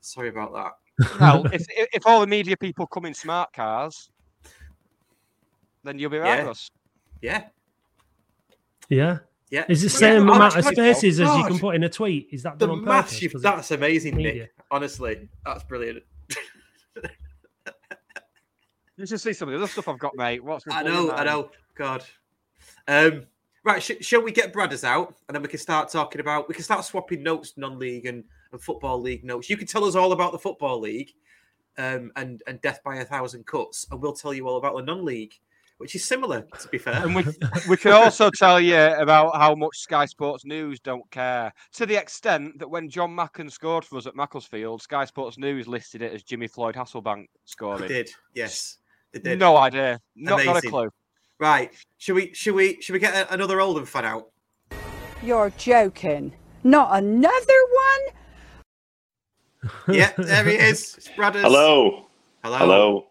[0.00, 1.18] Sorry about that.
[1.20, 4.10] Well, if, if if all the media people come in smart cars,
[5.84, 6.44] then you'll be right, Yeah.
[6.44, 6.70] Russ.
[7.22, 7.44] Yeah,
[8.88, 9.18] Yeah.
[9.50, 9.64] Yeah.
[9.68, 12.28] Is the Yeah, same oh, amount of spaces as you can put in a tweet?
[12.32, 13.42] Is that The done on purpose?
[13.42, 14.42] That's amazing, media.
[14.42, 14.52] Nick.
[14.70, 16.02] Honestly, that's brilliant.
[18.96, 20.42] You should see some of the other stuff I've got, mate.
[20.42, 21.10] What's I know.
[21.10, 21.50] I know.
[21.74, 22.02] God.
[22.88, 23.24] Um,
[23.62, 26.48] right, sh- shall we get Bradders out and then we can start talking about?
[26.48, 29.50] We can start swapping notes, non-league and, and football league notes.
[29.50, 31.10] You can tell us all about the football league,
[31.76, 34.82] um, and and death by a thousand cuts, and we'll tell you all about the
[34.82, 35.34] non-league,
[35.78, 36.94] which is similar, to be fair.
[36.94, 37.24] And we,
[37.68, 41.52] we can also tell you about how much Sky Sports News don't care.
[41.74, 45.68] To the extent that when John Macken scored for us at Macclesfield, Sky Sports News
[45.68, 47.88] listed it as Jimmy Floyd Hasselbaink They scoring.
[47.88, 48.78] did, yes,
[49.12, 49.38] they did.
[49.38, 50.00] No idea.
[50.14, 50.90] Not got a clue.
[51.38, 52.32] Right, should we?
[52.32, 52.80] Should we?
[52.80, 54.30] Should we get a, another Oldham fan out?
[55.22, 56.32] You're joking.
[56.64, 58.14] Not another one?
[59.94, 60.94] Yeah, there he is.
[60.96, 61.42] It's Bradders.
[61.42, 62.06] Hello.
[62.42, 62.58] Hello.
[62.58, 63.06] Hello.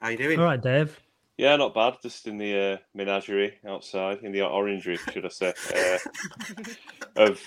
[0.00, 0.38] How you doing?
[0.38, 1.00] All right, Dave.
[1.36, 1.96] Yeah, not bad.
[2.02, 5.98] Just in the uh, menagerie outside, in the orangery, should I say, uh,
[7.16, 7.40] of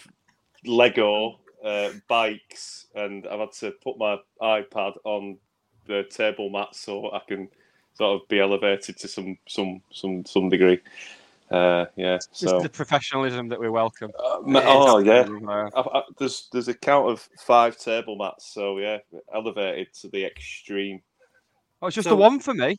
[0.66, 5.38] Lego uh, bikes, and I've had to put my iPad on
[5.86, 7.48] the table mat so I can
[7.94, 10.80] sort of be elevated to some some some some degree.
[11.50, 14.12] Uh, yeah, This so is the professionalism that we welcome.
[14.44, 18.80] Ma- oh yeah, Uh, I, I, there's there's a count of five table mats, so
[18.80, 18.98] yeah,
[19.34, 21.02] elevated to the extreme.
[21.82, 22.78] Oh, it's just So- the one for me.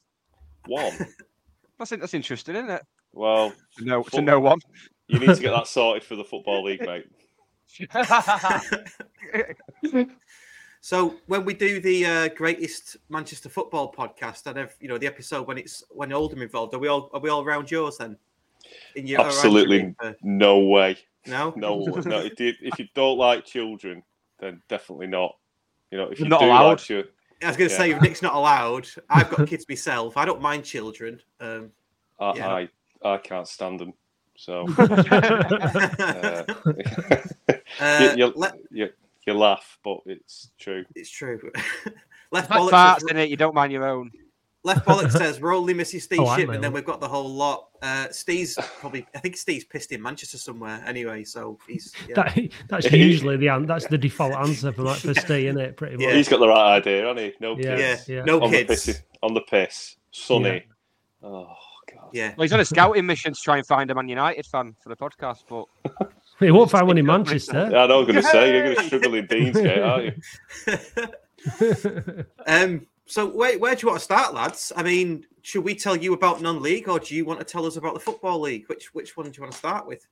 [0.68, 0.92] One.
[1.78, 2.83] That's that's interesting, isn't it?
[3.12, 4.59] Well, To know to Foot- know one.
[5.07, 7.07] you need to get that sorted for the football league, mate.
[10.81, 15.09] So when we do the uh, greatest Manchester football podcast, and ev- you know the
[15.09, 18.16] episode when it's when Oldham involved, are we all are we all round yours then?
[18.94, 20.96] In your Absolutely your- uh, no way.
[21.26, 22.20] no, No, no.
[22.20, 24.02] If you, if you don't like children,
[24.38, 25.37] then definitely not.
[25.90, 26.68] You know, if you Not do allowed.
[26.68, 27.04] like chil-
[27.42, 27.79] I was going to Yeah.
[27.79, 28.88] say if Nick's not allowed.
[29.09, 30.16] I've got kids myself.
[30.16, 31.20] I don't mind children.
[31.40, 31.70] Um,
[32.18, 32.48] I, Yeah.
[32.55, 32.68] I
[33.05, 33.92] I can't stand them.
[34.37, 36.44] So uh,
[37.81, 38.88] uh, you, you, let- you,
[39.27, 40.85] you laugh, but it's true.
[40.94, 41.51] it's true.
[42.31, 44.11] Left bollocks, farts says, in it, you don't mind your own.
[44.64, 46.61] Left bollock says we're only missing Steve Oh, I Shipman.
[46.61, 47.68] Then we've got the whole lot.
[47.81, 49.07] Uh, Steve's probably.
[49.14, 51.25] I think Steve's pissed in Manchester somewhere anyway.
[51.25, 51.92] So he's.
[52.09, 52.14] Yeah.
[52.16, 55.77] That, that's usually the an- that's the default answer for like for Steve, isn't it?
[55.77, 56.03] Pretty much.
[56.05, 56.14] Yeah.
[56.14, 57.33] He's got the right idea, hasn't he?
[57.40, 57.77] No Yeah.
[57.77, 58.09] kids.
[58.09, 58.16] yeah.
[58.16, 58.25] yeah.
[58.25, 58.85] No on kids.
[58.85, 59.03] the piss.
[59.23, 59.97] On the piss.
[60.11, 60.64] Sunny.
[61.23, 61.47] Oh
[61.92, 62.11] god.
[62.12, 62.35] Yeah.
[62.37, 64.88] Well, he's on a scouting mission to try and find a Man United fan for
[64.88, 65.66] the podcast, but
[66.40, 67.68] He won't find one in Manchester.
[67.73, 67.99] Yeah, I know.
[68.01, 70.16] I'm going to say you're going to struggle in Deansgate, aren't
[72.14, 72.25] you?
[72.47, 72.87] Um.
[73.09, 74.71] So where where do you want to start, lads?
[74.77, 77.77] I mean, should we tell you about non-league, or do you want to tell us
[77.77, 78.68] about the football league?
[78.68, 80.07] Which which one do you want to start with?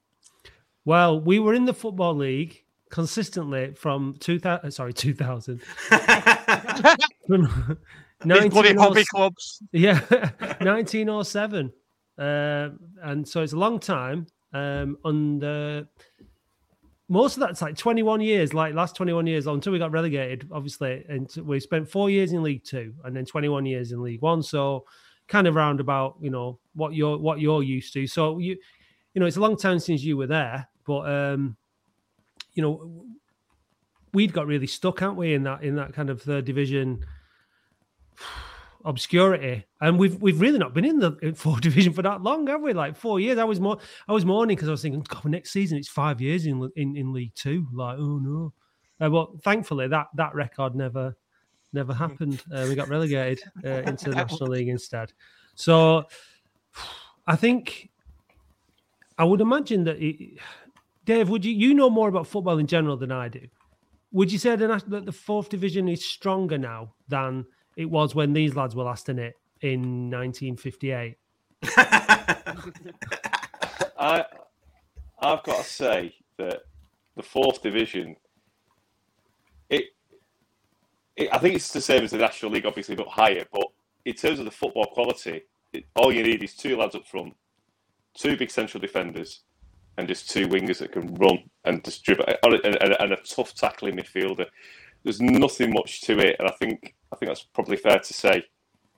[0.87, 4.71] Well, we were in the football league consistently from 2000.
[4.71, 5.61] Sorry, 2000.
[7.27, 7.79] From
[8.25, 9.63] these bloody hobby clubs.
[9.73, 10.01] Yeah,
[10.61, 11.73] 1907.
[12.19, 12.71] Uh,
[13.03, 14.27] and so it's a long time.
[14.55, 15.83] Um, and uh,
[17.09, 21.05] most of that's like 21 years, like last 21 years until we got relegated, obviously.
[21.09, 24.43] And we spent four years in League Two and then 21 years in League One.
[24.43, 24.85] So
[25.29, 28.07] kind of roundabout, you know, what you're what you're used to.
[28.07, 28.57] So you
[29.15, 31.57] you know, it's a long time since you were there, but um,
[32.55, 33.05] you know,
[34.13, 37.05] we'd got really stuck, haven't we, in that in that kind of third division
[38.87, 42.63] obscurity, and we've we've really not been in the fourth division for that long, have
[42.63, 42.73] we?
[42.73, 43.37] Like four years.
[43.37, 46.21] I was more I was mourning because I was thinking, God, next season it's five
[46.21, 47.67] years in in, in League Two.
[47.75, 48.53] Like, oh no.
[48.99, 51.15] Uh, but thankfully, that that record never
[51.73, 52.43] never happened.
[52.51, 55.13] Uh, we got relegated uh, into the National League instead.
[55.57, 56.07] So,
[57.27, 57.91] I think
[59.19, 60.01] I would imagine that.
[60.01, 60.39] It,
[61.05, 63.47] Dave, would you you know more about football in general than I do?
[64.13, 67.45] Would you say the, that the fourth division is stronger now than
[67.77, 71.17] it was when these lads were last in it in 1958?
[73.99, 74.25] I
[75.19, 76.63] I've got to say that
[77.17, 78.17] the fourth division,
[79.71, 79.85] it,
[81.17, 83.45] it I think it's the same as the National League, obviously, but higher.
[83.51, 83.67] But
[84.05, 87.35] in terms of the football quality, it, all you need is two lads up front,
[88.15, 89.41] two big central defenders,
[89.97, 93.97] and just two wingers that can run and distribute, and, and, and a tough tackling
[93.97, 94.47] midfielder.
[95.07, 98.45] There's nothing much to it, and I think I think that's probably fair to say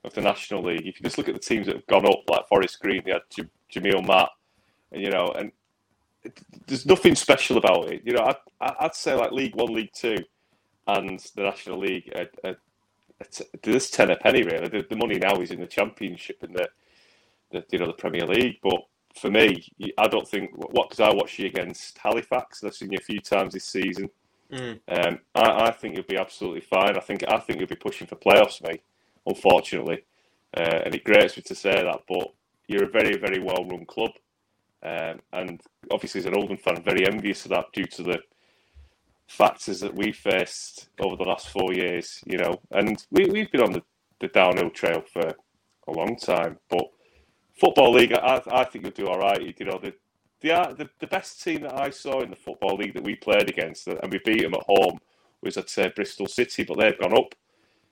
[0.04, 0.86] of the National League.
[0.88, 3.12] If you just look at the teams that have gone up, like Forest Green, they
[3.12, 3.44] had J-
[3.80, 4.30] Jamille Matt,
[4.92, 5.52] and you know, and
[6.24, 8.02] it- there's nothing special about it.
[8.06, 8.24] You know,
[8.60, 10.16] I'd, I'd say like League One, League Two,
[10.88, 12.10] and the National League.
[12.16, 12.56] Are, are,
[13.20, 14.68] are t- there's ten a penny really.
[14.68, 16.68] The, the money now is in the Championship and the,
[17.52, 18.56] the you know the Premier League.
[18.62, 18.80] But
[19.20, 19.64] for me,
[19.98, 22.64] I don't think what because I watched you against Halifax.
[22.64, 24.08] I've seen you a few times this season.
[24.52, 24.80] Mm.
[24.88, 26.96] Um, I, I think you'll be absolutely fine.
[26.96, 28.82] I think I think you'll be pushing for playoffs, mate.
[29.26, 30.04] Unfortunately,
[30.56, 32.32] uh, and it grates me to say that, but
[32.66, 34.12] you're a very, very well-run club,
[34.82, 38.18] um, and obviously, as an Oldham fan, very envious of that due to the
[39.26, 42.20] factors that we faced over the last four years.
[42.26, 43.82] You know, and we we've been on the,
[44.20, 45.34] the downhill trail for
[45.88, 46.84] a long time, but
[47.58, 49.42] football league, I, I think you'll do all right.
[49.42, 49.92] You know, the
[50.40, 53.16] the, uh, the the best team that I saw in the football league that we
[53.16, 54.98] played against, and we beat them at home,
[55.42, 57.34] was I'd say Bristol City, but they've gone up.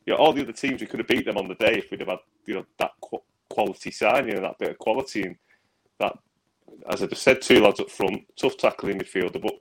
[0.07, 1.91] You know, all the other teams we could have beat them on the day if
[1.91, 5.37] we'd have had you know that qu- quality signing and that bit of quality and
[5.99, 6.17] that,
[6.89, 9.55] as I just said, two lads up front, tough tackling midfielder, but.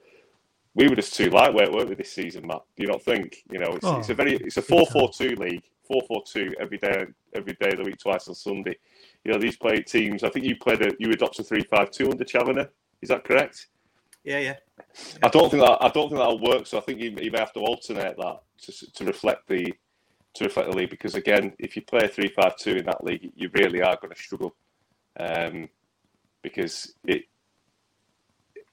[0.77, 2.63] We were just too lightweight, weren't we, this season, Matt?
[2.75, 3.37] Do you not think?
[3.49, 6.21] You know, it's, Oh, it's a very it's a four four two league, four four
[6.27, 8.75] two every day, every day of the week, twice on Sunday.
[9.25, 10.23] You know, these play teams.
[10.23, 12.69] I think you played a you adopted three five two under Chavana.
[13.01, 13.67] Is that correct?
[14.23, 14.55] Yeah, yeah.
[15.23, 16.67] I don't think that I don't think that'll work.
[16.67, 19.73] So I think you, you may have to alternate that to, to reflect the
[20.35, 23.31] to reflect the league because again, if you play three five two in that league,
[23.35, 24.55] you really are going to struggle
[25.19, 25.69] um,
[26.43, 27.23] because it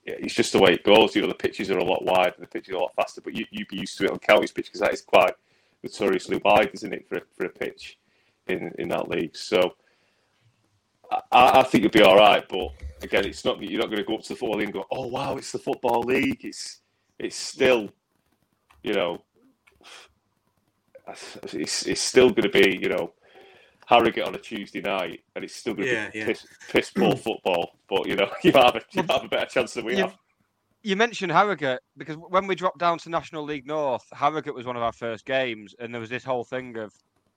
[0.04, 1.14] it's just the way it goes.
[1.14, 3.34] You know, the pitches are a lot wider, the pitches are a lot faster, but
[3.34, 5.34] you you'd be used to it on counties pitch because that is quite
[5.82, 7.98] notoriously wide, isn't it, for a, for a pitch
[8.48, 9.34] in in that league?
[9.34, 9.74] So.
[11.30, 12.70] I, I think you'll be all right, but
[13.02, 13.62] again, it's not.
[13.62, 15.52] You're not going to go up to the football league and go, "Oh wow, it's
[15.52, 16.80] the football league." It's
[17.18, 17.88] it's still,
[18.82, 19.22] you know,
[21.52, 23.12] it's, it's still going to be, you know,
[23.86, 26.26] Harrogate on a Tuesday night, and it's still going to Yeah, be yeah.
[26.26, 27.78] piss, piss poor football.
[27.88, 30.16] But you know, you have a, you have a better chance than we You- have.
[30.84, 34.74] You mentioned Harrogate because when we dropped down to National League North, Harrogate was one
[34.76, 36.92] of our first games, and there was this whole thing of,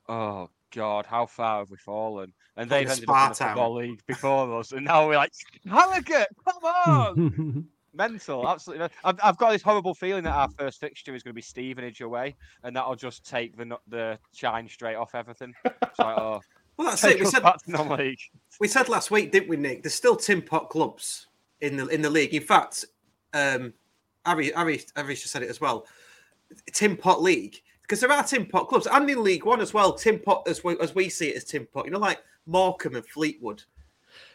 [0.10, 2.34] oh God, how far have we fallen?
[2.58, 5.34] And they've ended up in the football league before us, and now we're like,
[5.70, 7.68] Harrogate, come on!
[7.94, 8.90] Mental, absolutely.
[9.06, 12.02] I've, I've got this horrible feeling that our first fixture is going to be Stevenage
[12.02, 15.54] away, and that'll just take the the shine straight off everything.
[15.64, 16.42] It's like, oh,
[16.78, 17.20] Well, that's it.
[17.20, 18.20] We said back to non-league.
[18.60, 19.84] we said last week, didn't we, Nick?
[19.84, 21.28] There's still tin pot clubs
[21.62, 22.34] in the in the league.
[22.34, 22.86] In fact,
[23.34, 23.74] um,
[24.26, 25.88] Harry Harry Harry just said it as well.
[26.74, 29.94] Tin pot league because there are tin pot clubs and in League One as well.
[29.94, 31.86] Tin pot as we, as we see it as tin pot.
[31.86, 33.58] You know, like Morecambe and Fleetwood.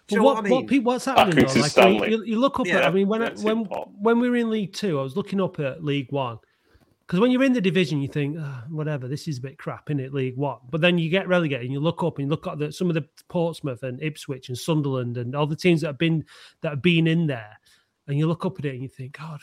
[0.06, 0.66] Do you But know what, what, I mean?
[0.84, 1.60] what, what's happening though?
[1.60, 3.64] Like when you, you- you look up at, I mean, when I, when
[4.00, 6.38] when we were in League Two, I was looking up at League One
[7.06, 9.90] because when you're in the division, you think, "Ah, whatever, this is a bit crap,
[9.90, 10.58] in it, League One.
[10.70, 12.88] But then you get relegated, and you look up and you look at the, some
[12.88, 16.24] of the Portsmouth and Ipswich and Sunderland and all the teams that have been
[16.60, 17.58] that have been in there,
[18.06, 19.40] and you look up at it and you think, God,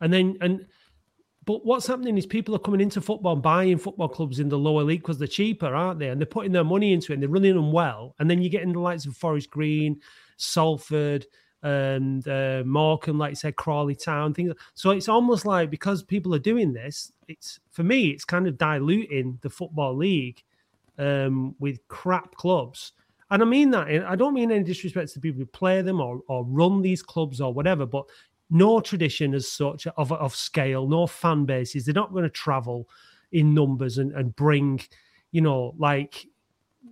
[0.00, 0.66] and then and.
[1.44, 4.58] But what's happening is people are coming into football and buying football clubs in the
[4.58, 6.08] lower league because they're cheaper, aren't they?
[6.08, 8.14] And they're putting their money into it and they're running them well.
[8.18, 10.00] And then you're getting the likes of Forest Green,
[10.36, 11.26] Salford,
[11.62, 14.52] and uh, Morecambe, like you said, Crawley Town, things.
[14.74, 18.58] So it's almost like because people are doing this, it's for me, it's kind of
[18.58, 20.42] diluting the football league
[20.98, 22.92] um, with crap clubs.
[23.30, 23.88] And I mean that.
[23.88, 27.40] I don't mean any disrespect to people who play them or, or run these clubs
[27.40, 28.04] or whatever, but
[28.52, 31.84] no tradition as such of, of scale, no fan bases.
[31.84, 32.86] They're not going to travel
[33.32, 34.80] in numbers and, and bring,
[35.30, 36.26] you know, like,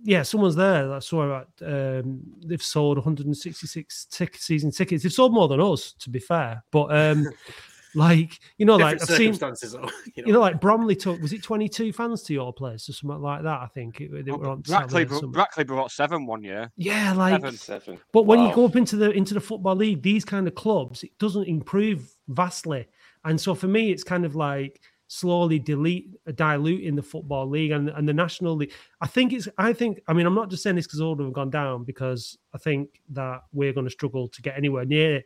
[0.03, 0.91] yeah, someone's there.
[0.91, 5.03] I saw that um, they've sold 166 tick- season tickets.
[5.03, 6.63] They've sold more than us, to be fair.
[6.71, 7.27] But um,
[7.95, 9.53] like, you know, like I've seen, though.
[9.61, 12.93] You know, you know, like Bromley took was it 22 fans to your place or
[12.93, 13.61] something like that?
[13.61, 15.31] I think it, they oh, were on Brackley, Saturday or bro- something.
[15.31, 16.71] Brackley brought seven one year.
[16.75, 17.57] Yeah, like Seven.
[17.57, 17.99] Seven.
[18.11, 21.03] but when you go up into the into the football league, these kind of clubs,
[21.03, 22.87] it doesn't improve vastly.
[23.23, 27.71] And so for me, it's kind of like slowly delete uh, diluting the football league
[27.71, 28.71] and, and the national league.
[29.01, 31.33] I think it's I think I mean I'm not just saying this because Oldham have
[31.33, 35.21] gone down because I think that we're going to struggle to get anywhere near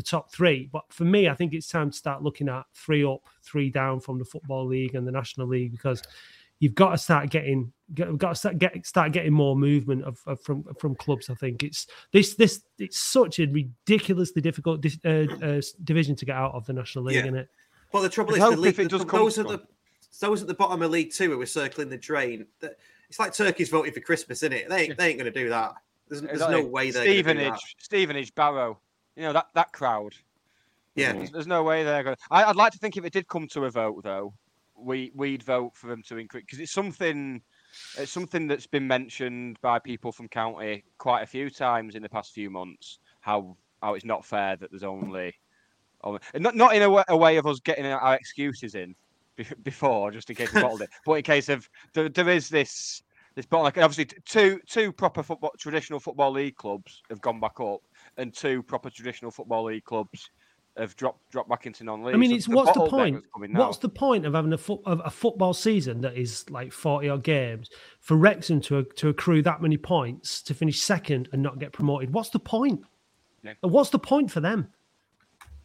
[0.00, 0.68] the top three.
[0.72, 4.00] But for me, I think it's time to start looking at three up, three down
[4.00, 6.02] from the football league and the national league because
[6.58, 10.18] you've got to start getting get, got to start get start getting more movement of,
[10.26, 11.28] of from from clubs.
[11.28, 16.24] I think it's this this it's such a ridiculously difficult dis, uh, uh, division to
[16.24, 17.22] get out of the national league, Yeah.
[17.22, 17.48] isn't it?
[17.92, 19.56] But the trouble I is, the league, if it the- does come- those are go
[19.56, 19.66] the
[20.20, 22.46] those at the bottom of League Two who are circling the drain.
[23.08, 24.68] It's like turkeys voting for Christmas, isn't it?
[24.68, 25.72] They ain't, they ain't going to do that.
[26.08, 27.58] There's, there's no way they're going to do that.
[27.58, 28.78] Stevenage, Stevenage, Barrow.
[29.16, 30.14] You know that that crowd.
[30.96, 32.16] Yeah, There's, there's no way they're going.
[32.30, 34.34] I, I'd like to think if it did come to a vote, though,
[34.76, 37.42] we we'd vote for them to increase because it's something.
[37.96, 42.08] It's something that's been mentioned by people from county quite a few times in the
[42.08, 42.98] past few months.
[43.20, 45.34] How how it's not fair that there's only,
[46.02, 48.94] only not not in a way, a way of us getting our excuses in
[49.36, 52.48] be- before, just in case we bottled it, but in case of there, there is
[52.48, 53.02] this
[53.34, 53.64] this bottle.
[53.64, 57.80] Like obviously, two two proper football traditional football league clubs have gone back up,
[58.16, 60.30] and two proper traditional football league clubs
[60.76, 62.14] have dropped dropped back into non-league.
[62.14, 63.14] I mean, So it's what's the bottleneck point?
[63.16, 63.66] that's coming now.
[63.66, 67.08] What's the point of having a, foot, of a football season that is like forty
[67.08, 67.68] odd games
[68.00, 72.12] for Wrexham to to accrue that many points to finish second and not get promoted?
[72.14, 72.82] What's the point?
[73.42, 73.54] Yeah.
[73.62, 74.68] What's the point for them?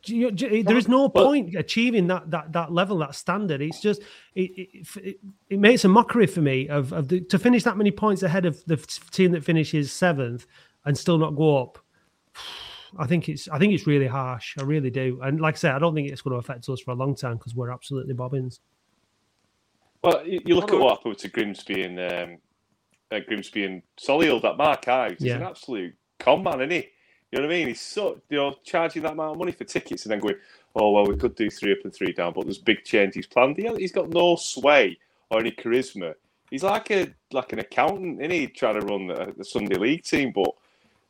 [0.03, 3.61] Do you- do there is no point achieving that that that level, that standard.
[3.61, 4.01] It's just
[4.33, 7.77] it it, it, it makes a mockery for me of, of the, to finish that
[7.77, 8.77] many points ahead of the
[9.11, 10.45] team that finishes seventh
[10.85, 11.79] and still not go up.
[12.97, 14.55] I think it's I think it's really harsh.
[14.57, 15.19] I really do.
[15.21, 17.13] And like I said, I don't think it's going to affect us for a long
[17.15, 18.61] time because we're absolutely bobbins.
[20.03, 22.37] Well, you, you look at what happened to Grimsby and um,
[23.11, 24.41] uh, Grimsby and Solihull.
[24.43, 25.37] That Mark Ives, he's Yeah.
[25.37, 26.89] an absolute con man, isn't he?
[27.31, 27.67] You know what I mean?
[27.69, 30.35] He's so you know charging that amount of money for tickets and then going,
[30.75, 33.57] oh well, we could do three up and three down, but there's big changes planned.
[33.57, 34.97] He, he's got no sway
[35.31, 36.13] or any charisma.
[36.51, 38.47] He's like a like an accountant, isn't he?
[38.47, 40.51] Trying to run the, the Sunday League team, but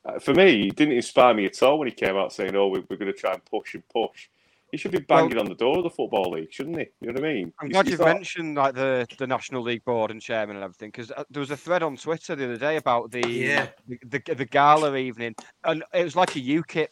[0.06, 2.68] Uh, for me, he didn't inspire me at all when he came out saying, "Oh,
[2.68, 4.28] we, we're going to try and push and push."
[4.72, 6.86] He should be banging on the door of the football league, shouldn't he?
[7.00, 7.54] You know what I mean?
[7.60, 10.66] I'm He's- glad you've not- mentioned like the, the National League board and chairman and
[10.66, 13.68] everything because uh, there was a thread on Twitter the other day about the Yeah.
[13.88, 15.34] the, the, the gala evening
[15.64, 16.88] and it was like a UKIP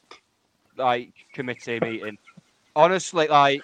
[0.78, 2.18] like committee meeting.
[2.76, 3.61] Honestly, like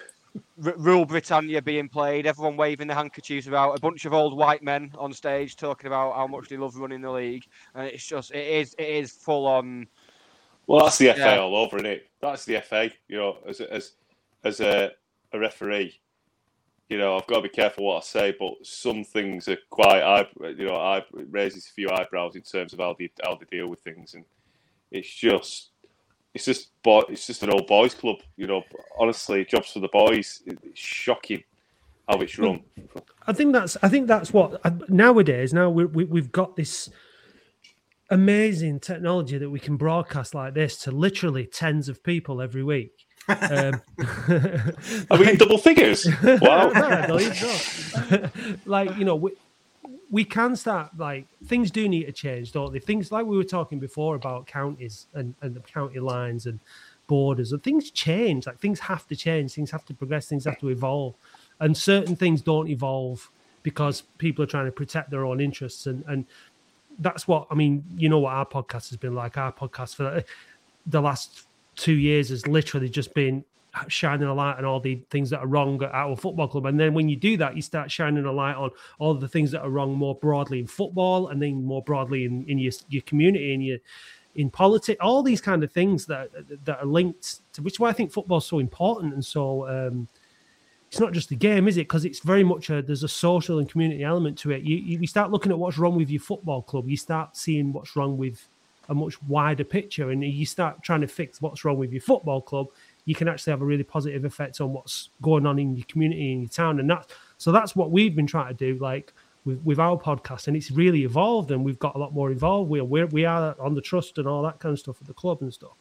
[0.64, 4.62] R- Rule Britannia being played, everyone waving the handkerchiefs about, a bunch of old white
[4.62, 8.30] men on stage talking about how much they love running the league, and it's just
[8.32, 9.86] it is it is full on.
[10.66, 11.38] Well, that's the FA Yeah.
[11.38, 12.08] all over, isn't it?
[12.20, 12.90] That's the FA.
[13.08, 13.92] You know, as a- as
[14.44, 14.92] as a,
[15.32, 15.98] a referee,
[16.88, 20.26] you know, I've got to be careful what I say, but some things are quite,
[20.40, 23.68] you know, I, raises a few eyebrows in terms of how they how they deal
[23.68, 24.24] with things, and
[24.90, 25.69] it's just,
[26.34, 28.16] it's just, boy, it's just an old boys' club.
[28.36, 28.62] You know,
[28.98, 30.42] honestly, jobs for the boys.
[30.46, 31.42] It's shocking
[32.08, 32.62] how it's run.
[33.26, 36.90] I think that's I think that's what nowadays now we, we we've got this
[38.10, 43.06] amazing technology that we can broadcast like this to literally tens of people every week.
[43.28, 43.80] Um,
[45.10, 46.06] Are we in double figures?
[46.22, 46.70] Wow.
[46.70, 48.30] No, I believe so.
[48.66, 49.32] like you know, we,
[50.10, 52.78] we can start like things do need to change, don't they?
[52.78, 56.60] Things like we were talking before about counties and, and the county lines and
[57.06, 58.46] borders and things change.
[58.46, 61.14] Like things have to change, things have to progress, things have to evolve,
[61.60, 63.30] and certain things don't evolve
[63.62, 66.24] because people are trying to protect their own interests and and
[67.00, 67.84] that's what I mean.
[67.96, 69.36] You know what our podcast has been like.
[69.36, 70.22] Our podcast for
[70.86, 73.44] the last two years has literally just been
[73.88, 76.66] shining a light on all the things that are wrong at our football club.
[76.66, 79.50] And then when you do that, you start shining a light on all the things
[79.52, 83.02] that are wrong more broadly in football and then more broadly in, in your, your
[83.02, 83.78] community and your
[84.36, 86.30] in politics, all these kind of things that
[86.64, 90.06] that are linked to which is why I think football's so important and so um,
[90.90, 91.82] it's not just a game, is it?
[91.82, 94.62] Because it's very much a there's a social and community element to it.
[94.62, 97.72] You, you you start looking at what's wrong with your football club, you start seeing
[97.72, 98.48] what's wrong with
[98.88, 102.40] a much wider picture, and you start trying to fix what's wrong with your football
[102.40, 102.66] club.
[103.04, 106.32] You can actually have a really positive effect on what's going on in your community
[106.32, 109.12] in your town, and that's so that's what we've been trying to do, like
[109.44, 112.70] with, with our podcast, and it's really evolved, and we've got a lot more involved.
[112.70, 115.06] We are we're, we are on the trust and all that kind of stuff at
[115.06, 115.72] the club and stuff.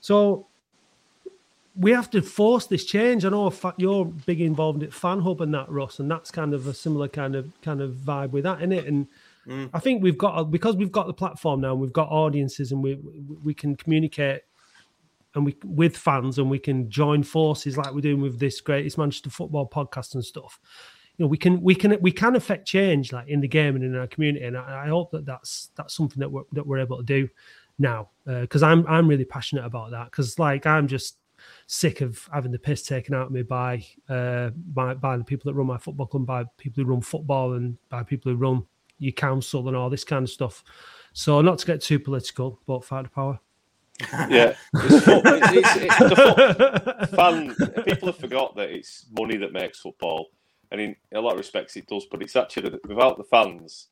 [0.00, 0.46] So
[1.76, 3.24] we have to force this change.
[3.24, 6.66] I know you're big involved at Fan Hub and that, Russ, and that's kind of
[6.66, 8.86] a similar kind of kind of vibe with that in it.
[8.86, 9.06] And
[9.46, 9.70] mm.
[9.72, 12.82] I think we've got because we've got the platform now, and we've got audiences, and
[12.82, 13.00] we-
[13.44, 14.42] we can communicate
[15.34, 18.98] and we with fans, and we can join forces like we're doing with this greatest
[18.98, 20.60] Manchester football podcast and stuff.
[21.16, 23.84] You know, we can we can we can affect change like in the game and
[23.84, 26.78] in our community, and I, I hope that that's that's something that we're that we're
[26.78, 27.28] able to do
[27.78, 31.16] now because I'm I'm really passionate about that because like I'm just
[31.66, 35.50] sick of having the piss taken out of me by uh by by the people
[35.50, 38.64] that run my football club, by people who run football, and by people who run
[38.98, 40.62] your council and all this kind of stuff.
[41.12, 43.40] So not to get too political, but fight the power.
[44.30, 47.84] Yeah, it's, fo- it's, it's, it's the fan.
[47.84, 50.28] People have forgot that it's money that makes football,
[50.70, 52.06] and in a lot of respects it does.
[52.10, 53.88] But it's actually without the fans,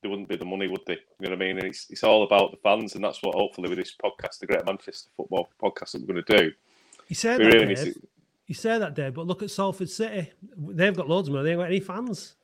[0.00, 0.94] there wouldn't be the money, would they?
[1.20, 1.58] You know what I mean?
[1.58, 4.46] And it's it's all about the fans, and that's what hopefully with this podcast, the
[4.46, 6.52] Great Manchester Football Podcast, that we're going to do.
[7.08, 7.94] You said that, really Dave.
[7.94, 8.02] to-
[8.46, 10.30] You say that, Dave, but look at Salford City.
[10.56, 11.44] They've got loads of money.
[11.44, 12.34] They ain't got any fans.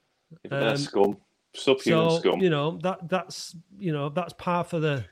[0.48, 1.16] They're Um, scum,
[1.54, 2.40] subhuman so scum.
[2.40, 5.04] you know that that's you know that's par for the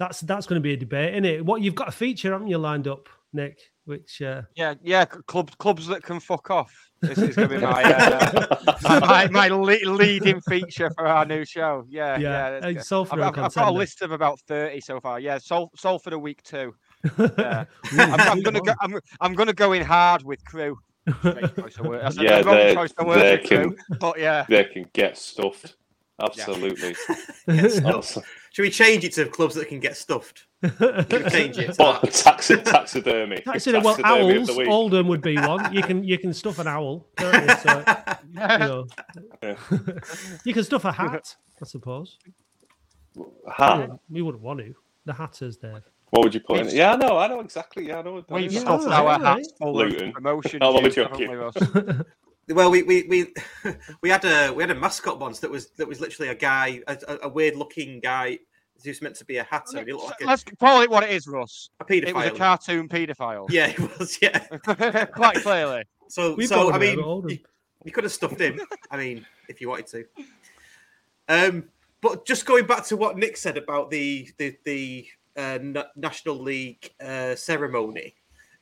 [0.00, 1.44] that's that's going to be a debate, isn't it?
[1.44, 3.60] What you've got a feature, haven't you, lined up, Nick?
[3.84, 6.72] Which uh, Yeah, yeah, clubs clubs that can fuck off.
[7.02, 11.44] This is going to be my uh, my, my le- leading feature for our new
[11.44, 11.84] show.
[11.88, 12.50] Yeah, Yeah, yeah.
[12.60, 12.84] that's good.
[12.84, 15.20] Salford I've, I've, I've got a list of about thirty so far.
[15.20, 16.74] Yeah, Sol, Salford a week two.
[17.38, 17.64] Yeah.
[17.92, 18.72] I'm, I'm gonna go.
[18.80, 20.78] I'm, I'm gonna go in hard with Crewe.
[21.20, 22.02] Great choice of word.
[22.02, 24.46] That's Yeah, they, choice of word they with Crewe, can, but yeah.
[24.48, 25.76] they can get stuffed.
[26.22, 26.94] Absolutely.
[27.84, 28.22] Honestly.
[28.52, 30.46] Should we change it to clubs that can get stuffed?
[30.62, 31.72] Can we change it?
[31.74, 32.12] to What, that?
[32.12, 33.42] taxi- taxidermy.
[33.46, 34.46] Actually, well, Taxidermy of owls.
[34.48, 34.68] the week.
[34.68, 35.72] Oldham would be one.
[35.72, 37.06] You can you can stuff an owl.
[37.16, 37.56] Can't you?
[37.56, 37.84] So,
[38.32, 38.86] you, know.
[40.44, 42.18] you can stuff a hat, I suppose.
[43.56, 43.78] Hat?
[43.88, 44.74] Yeah, we wouldn't want to.
[45.04, 45.82] The hatters, Dave.
[46.10, 46.74] What would you put in it?
[46.74, 47.86] Yeah, I know, I know exactly.
[47.86, 48.24] Yeah, I know.
[48.28, 48.60] I We've know.
[48.60, 49.20] stuffed our alright.
[49.38, 50.08] hats full Luton.
[50.08, 50.58] of promotion.
[50.60, 50.96] Oh, I'm juice,
[52.54, 52.86] haven't joking.
[52.86, 53.06] we, Ross?
[53.06, 53.32] Well, we we
[53.64, 56.34] we we had a we had a mascot once that was that was literally a
[56.34, 58.38] guy, a, a- a weird looking guy
[58.84, 59.76] who's meant to be a hatter.
[59.78, 61.68] and he looked like a, Let's call it what it is, Russ.
[61.80, 63.46] a It was a cartoon paedophile.
[63.50, 64.18] Yeah, it was.
[64.22, 64.38] Yeah.
[65.06, 65.84] Quite clearly.
[66.08, 67.38] So We've so I one of them, mean, you,
[67.84, 68.58] you could have stuffed him.
[68.90, 70.04] I mean, if you wanted to.
[71.28, 71.64] Um,
[72.00, 75.58] but just going back to what Nick said about the the the uh,
[75.94, 78.14] National League uh, ceremony,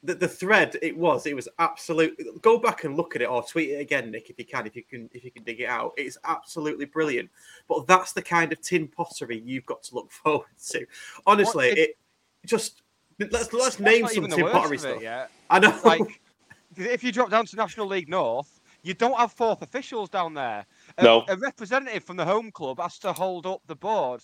[0.05, 2.16] the, the thread it was it was absolute.
[2.42, 4.76] Go back and look at it or tweet it again, Nick, if you can, if
[4.76, 5.92] you can, if you can dig it out.
[5.96, 7.30] It's absolutely brilliant.
[7.68, 10.86] But that's the kind of tin pottery you've got to look forward to.
[11.26, 11.99] Honestly, What- it
[12.46, 12.82] just
[13.18, 15.03] let's let's That's name some tin pottery of stuff.
[15.03, 15.30] yet.
[15.51, 15.76] I know.
[15.84, 16.20] Like
[16.76, 20.64] if you drop down to National League North, you don't have fourth officials down there.
[20.99, 21.24] A, No.
[21.28, 24.22] a representative from the home club has to hold up the board.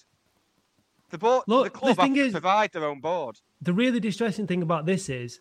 [1.10, 3.40] The board, Look, the the club thing have to is- provide their own board.
[3.60, 5.40] the really distressing thing about this is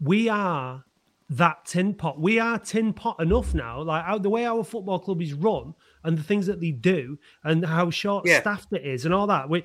[0.00, 0.84] we are
[1.30, 2.18] that tin pot.
[2.20, 3.82] We are tin pot enough now.
[3.82, 5.74] Like how, the way our football club is run
[6.04, 8.40] and the things that they do and how short Yeah.
[8.40, 9.48] staffed it is and all that.
[9.48, 9.64] We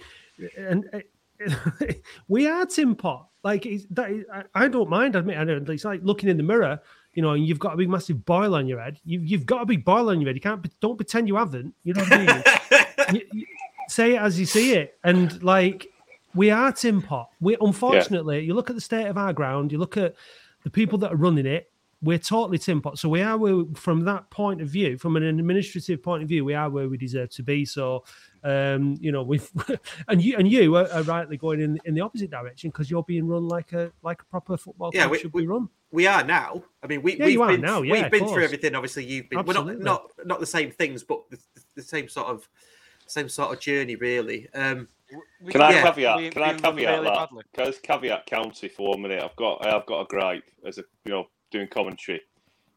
[0.57, 0.99] and uh,
[2.27, 3.27] we are tin pot.
[3.43, 5.15] Like it's, that is, I, I don't mind.
[5.15, 6.79] admit, I know it's like looking in the mirror.
[7.13, 8.99] You know, and you've got a big massive boil on your head.
[9.05, 10.35] You've, you've got a big boil on your head.
[10.35, 10.79] You can't.
[10.79, 11.75] Don't pretend you haven't.
[11.83, 12.43] You know what I mean?
[13.21, 13.45] You- you-
[13.89, 14.97] say it as you see it.
[15.03, 15.87] And like
[16.35, 17.29] we are tin pot.
[17.39, 20.15] We unfortunately, you look at the state of our ground, you look at
[20.63, 21.69] the people that are running it,
[22.01, 22.99] we're totally tin pot.
[22.99, 26.43] So we are where, from that point of view, from an administrative point of view,
[26.43, 27.65] we are where we deserve to be.
[27.65, 28.03] So
[28.43, 29.49] um, you know, we've
[30.09, 33.03] and you and you are, are rightly going in, in the opposite direction because you're
[33.03, 35.69] being run like a like a proper football club Yeah, we- should be run.
[35.91, 36.63] We are now.
[36.81, 38.73] I mean, we, Yeah, we've been now, yeah, we've been through everything.
[38.73, 39.37] Obviously, you've been.
[39.37, 39.75] Absolutely.
[39.75, 41.37] We're not not not the same things, but the,
[41.75, 42.49] the same sort of
[43.05, 44.49] same sort of journey, really.
[44.55, 44.87] Um,
[45.49, 45.81] Can I yeah.
[45.83, 46.17] caveat?
[46.17, 47.15] we- Can I we run caveat really that?
[47.15, 47.43] badly.
[47.53, 49.23] Can I just caveat county for one minute?
[49.23, 52.21] I've got I've got a gripe as a you know doing commentary.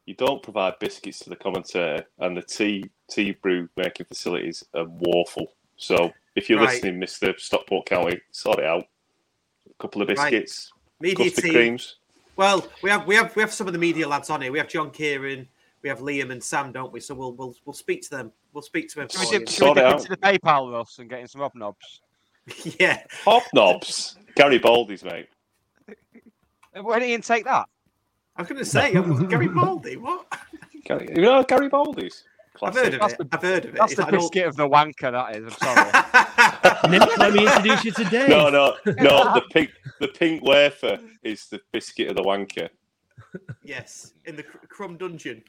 [0.06, 4.84] You don't provide biscuits to the commentator, and the tea tea brew making facilities are
[4.86, 5.52] woeful.
[5.76, 6.70] So if you're Right.
[6.74, 8.84] listening, Mister Stockport County, sort it out.
[9.68, 10.16] A couple of Right.
[10.16, 11.52] biscuits, Media custard team.
[11.52, 11.96] creams.
[12.36, 14.52] Well, we have we have we have some of the media lads on here.
[14.52, 15.48] We have John Kieran,
[15.82, 17.00] we have Liam and Sam, don't we?
[17.00, 18.32] So we'll we'll we'll speak to them.
[18.52, 19.08] We'll speak to them.
[19.08, 19.98] Should we dip, should we Sort it dip out.
[20.00, 22.00] into the PayPal Russ and getting some hobnobs?
[22.80, 23.02] yeah.
[23.24, 25.28] Hobnobs, Garibaldis mate.
[26.80, 27.66] Why didn't Ian take that?
[28.36, 29.96] I was going to say Gary Baldy.
[29.96, 30.26] What?
[30.84, 32.22] Gary, you know Garibaldis.
[32.62, 33.18] I've heard of That's it.
[33.18, 33.78] the- I've heard of it.
[33.78, 35.12] That's It's the like an old- biscuit of the wanker.
[35.12, 35.44] That is.
[35.44, 36.90] I'm sorry.
[36.98, 38.28] Nick, let me introduce you to Dave.
[38.28, 39.34] No, no, no.
[39.34, 39.70] The pink,
[40.00, 42.68] the pink wafer is the biscuit of the wanker.
[43.62, 45.42] Yes, in the Cr- Crumb Dungeon.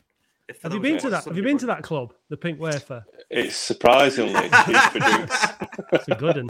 [0.50, 1.26] If Have you been to that?
[1.26, 3.06] Have you been to that club, the Pink Wafer?
[3.30, 4.52] It's surprisingly cheap
[4.92, 5.46] for drinks.
[5.92, 6.50] It's a good one.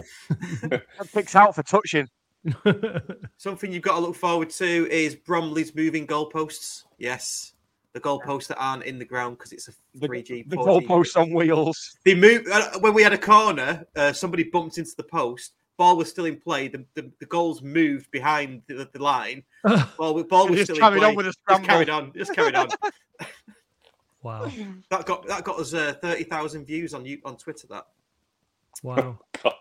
[0.70, 2.08] That picks out for touching.
[3.36, 6.84] Something you've got to look forward to is Bromley's moving goalposts.
[6.98, 7.54] Yes,
[7.92, 10.48] the goalposts that aren't in the ground because it's a 3G.
[10.48, 10.86] the 4G.
[10.86, 11.96] goalpost on wheels.
[12.04, 13.84] They moved uh, when we had a corner.
[13.96, 15.54] Uh, somebody bumped into the post.
[15.76, 16.68] Ball was still in play.
[16.68, 19.42] The, the, the goals moved behind the, the line.
[19.96, 21.08] Ball, ball was Just still carried in play.
[21.10, 21.66] on with the Just scramble.
[21.68, 22.12] carried on.
[22.16, 22.68] Just carried on.
[24.22, 24.50] wow,
[24.90, 27.66] that got that got us uh, thirty thousand views on you on Twitter.
[27.68, 27.86] That
[28.82, 29.18] wow.
[29.42, 29.54] God.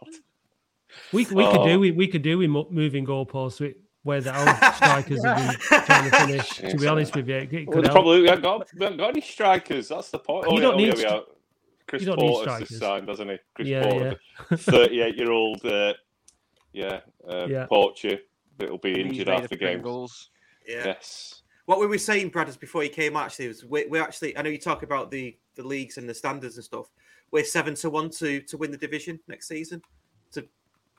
[1.11, 1.67] We we could Oh.
[1.67, 5.55] do we, we could do with moving goalposts with where the our strikers have been
[5.85, 6.49] trying to finish.
[6.71, 7.91] To be honest with you, it, it Well, help.
[7.91, 9.89] probably we haven't, got, we haven't got any strikers.
[9.89, 10.47] That's the point.
[10.49, 11.23] You yeah, don't oh, need yeah, we stri-
[11.87, 12.79] Chris you don't need Porter's just strikers.
[12.79, 13.37] signed, doesn't he?
[13.53, 14.15] Chris Yeah, Porter,
[14.55, 15.65] thirty-eight-year-old.
[15.65, 15.93] Uh,
[16.73, 16.99] yeah,
[17.29, 17.65] uh, Yeah.
[17.67, 18.19] Poacher
[18.57, 19.81] that'll be injured after half of the game.
[19.81, 20.29] Pringles.
[20.67, 20.85] yeah.
[20.85, 21.41] Yes.
[21.67, 24.37] What we were saying, Brad, is before you came actually was we, we're actually.
[24.37, 26.87] I know you talk about the the leagues and the standards and stuff.
[27.31, 29.81] We're seven to one to to win the division next season,
[30.31, 30.47] to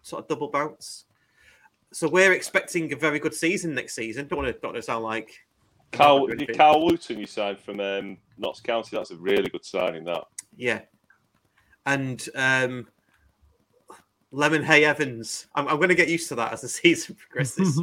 [0.03, 1.07] sort of double bounce.
[1.91, 4.29] So we're expecting a very good season next season.
[4.29, 5.41] Don't want to don't want to sound like
[5.91, 8.91] Kyle, Kyle Wootton, you signed from um, Notts County.
[8.95, 10.05] That's a really good signing.
[10.05, 10.25] That.
[10.55, 10.81] yeah.
[11.87, 12.89] And um,
[14.33, 15.47] Lemonheigh-Evans.
[15.55, 17.81] I'm, I'm going to get used to that as the season progresses.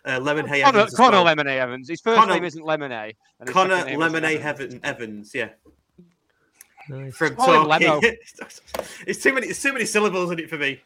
[0.06, 0.94] uh, Lemon Hay Connor, Evans.
[0.94, 1.24] Connor well.
[1.24, 1.88] Lemonade Evans.
[1.88, 3.16] His first Connor- name isn't Lemonade.
[3.40, 4.80] and his Connor second name is Lemonade Evans.
[4.82, 5.34] Evans.
[5.34, 5.48] Yeah.
[6.88, 7.14] Nice.
[7.14, 8.16] From Call him talking.
[9.06, 9.46] It's too many.
[9.48, 10.80] It's too many syllables in it for me.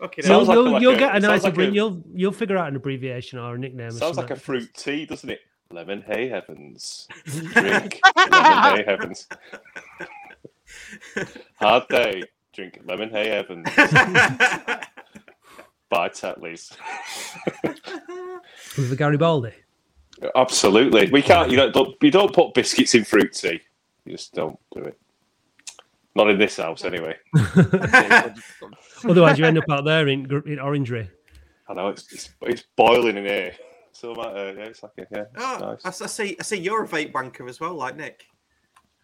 [0.00, 2.02] Okay, You'll, like you'll, a- like you'll a- get a nice like abbre- a- you'll
[2.14, 3.90] you'll figure out an abbreviation or a nickname.
[3.92, 5.40] Sounds like a fruit tea, doesn't it?
[5.70, 7.08] Lemon Hay Heavens.
[7.24, 9.26] Drink Lemon Hay Heavens.
[11.56, 12.22] Hard day.
[12.52, 13.66] Drink Lemon Hay Heavens.
[15.90, 16.72] By Tetley's.
[18.76, 19.52] with the Garibaldi.
[20.36, 21.10] Absolutely.
[21.10, 21.50] We can't.
[21.50, 21.72] You don't.
[21.74, 23.60] don't- You don't put biscuits in fruit tea.
[24.04, 24.98] You just don't do it.
[26.14, 27.16] Not in this house, anyway.
[29.04, 31.08] Otherwise, you end up out there in, gr- in orangery.
[31.68, 33.52] I know it's it's, it's boiling in here.
[33.92, 36.02] So uh, yeah, it's like a, yeah, Oh, nice.
[36.02, 36.36] I, I see.
[36.38, 36.58] I see.
[36.58, 38.24] You're a vape wanker as well, like Nick.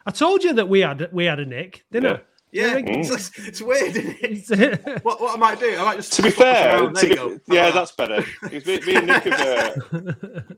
[0.06, 2.18] I told you that we had we had a nick, didn't Yeah,
[2.50, 2.76] Yeah.
[2.78, 3.94] it's, it's weird.
[3.96, 4.84] Isn't it?
[5.04, 5.76] What, what I might do?
[5.78, 7.28] I might just To be fair, to be, go.
[7.48, 8.24] How yeah, about that's better.
[8.44, 9.72] It's me, me and Nick have uh,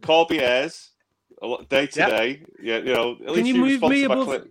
[0.02, 0.90] Corbières,
[1.42, 2.08] a lot day to Yep.
[2.10, 2.42] day.
[2.62, 4.44] Yeah, you know, at Can least you move me above- click-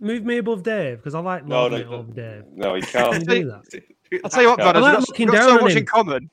[0.00, 1.96] Move me above Dave because I like No, lording no, it no.
[1.98, 2.42] over Dave.
[2.54, 3.14] No, you Can can't.
[3.14, 3.70] you do that?
[3.70, 4.20] that?
[4.24, 4.64] I'll tell you what, Yeah.
[4.72, 5.78] brothers, I like we've got, looking we've got down so much him.
[5.78, 6.30] in common.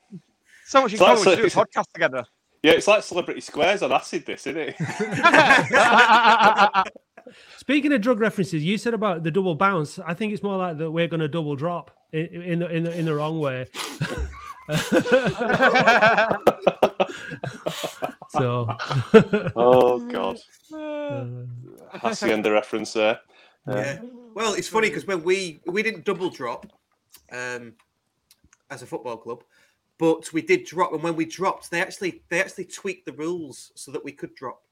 [0.66, 1.24] So much in It's like common.
[1.42, 2.24] We should do a podcast together.
[2.62, 4.76] Yeah, it's like Celebrity Squares on acid, this, isn't it?
[7.56, 9.98] Speaking of drug references, you said about the double bounce.
[9.98, 12.84] I think it's more like that we're going to double drop in, in the in
[12.84, 13.66] the in the wrong way.
[18.30, 18.76] so
[19.56, 20.38] oh God.
[21.92, 23.20] Hacienda reference there.
[23.66, 24.00] Uh, Yeah.
[24.34, 26.66] Well, it's funny because when we we didn't double drop
[27.32, 27.74] um,
[28.70, 29.42] as a football club,
[29.98, 33.72] but we did drop, and when we dropped, they actually they actually tweaked the rules
[33.74, 34.62] so that we could drop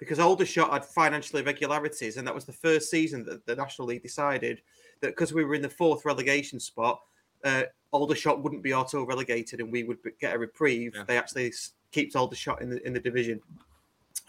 [0.00, 4.02] because Aldershot had financial irregularities, and that was the first season that the National League
[4.02, 4.62] decided
[5.02, 7.00] that because we were in the fourth relegation spot,
[7.44, 10.96] uh, Aldershot wouldn't be auto relegated, and we would get a reprieve.
[11.06, 11.52] They actually
[11.92, 13.40] keeps Aldershot in the in the division.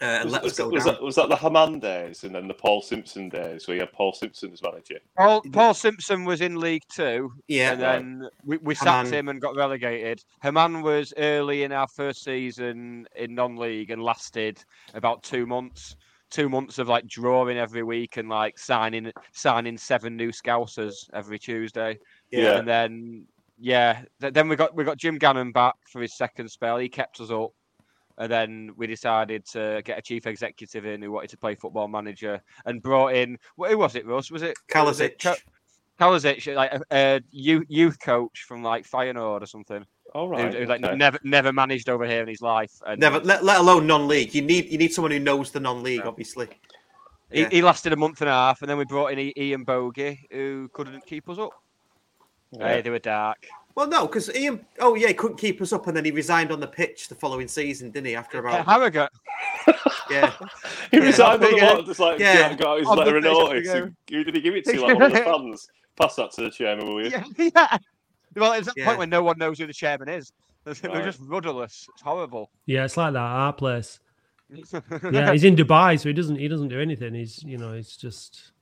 [0.02, 0.94] Uh, and was, let was us go that, was, down.
[0.94, 3.92] that, was that the Hamann days and then the Paul Simpson days where you had
[3.92, 4.98] Paul Simpson as manager?
[5.16, 7.32] Paul, Paul Simpson was in League Two.
[7.46, 7.72] Yeah.
[7.72, 10.24] And then we, we sacked him and got relegated.
[10.42, 15.94] Hamann was early in our first season in non league and lasted about two months.
[16.30, 21.38] Two months of like drawing every week and like signing signing seven new scousers every
[21.38, 21.96] Tuesday.
[22.30, 22.58] Yeah.
[22.58, 23.26] And then
[23.60, 26.78] yeah, th- then we got we got Jim Gannon back for his second spell.
[26.78, 27.52] He kept us up.
[28.18, 31.88] And then we decided to get a chief executive in who wanted to play football
[31.88, 34.30] manager and brought in wh- who was it, Russ?
[34.30, 35.38] Was it was it Kalezić.
[36.00, 39.84] Kalezić, like a, a youth, youth coach from like Feyenoord or something.
[40.14, 40.52] All Who, right.
[40.52, 40.94] who, like okay.
[40.94, 42.72] never never managed over here in his life.
[42.86, 44.34] And Never, let, let alone non-league.
[44.34, 46.48] You need you need someone who knows the non-league, obviously.
[47.30, 47.48] he, yeah.
[47.50, 50.68] he lasted a month and a half, and then we brought in Ian Bogie, who
[50.74, 51.52] couldn't keep us up.
[52.50, 52.68] Yeah.
[52.68, 53.46] Hey, they were dark.
[53.74, 54.64] Well, no, because Ian.
[54.80, 57.14] Oh yeah, he couldn't keep us up, and then he resigned on the pitch the
[57.14, 58.14] following season, didn't he?
[58.16, 59.08] After about Harrogate.
[60.10, 60.32] yeah,
[60.90, 61.72] He resigned on the Yeah.
[61.72, 62.50] lot, just like Yeah.
[62.50, 62.54] yeah.
[62.54, 63.90] got his On letter of pitch, notice.
[64.10, 64.72] Who did he give it to?
[64.80, 65.68] Like one of the fans.
[65.96, 67.10] Pass that to the chairman, will you?
[67.10, 67.78] Yeah, yeah.
[68.36, 68.86] Well, it's that Yeah.
[68.86, 70.32] point when no one knows who the chairman is.
[70.64, 71.04] They're Right.
[71.04, 71.86] just rudderless.
[71.92, 72.50] It's horrible.
[72.66, 74.00] Yeah, it's like that at our place.
[75.10, 77.14] Yeah, he's in Dubai, so he doesn't he doesn't do anything.
[77.14, 78.52] He's you know, it's just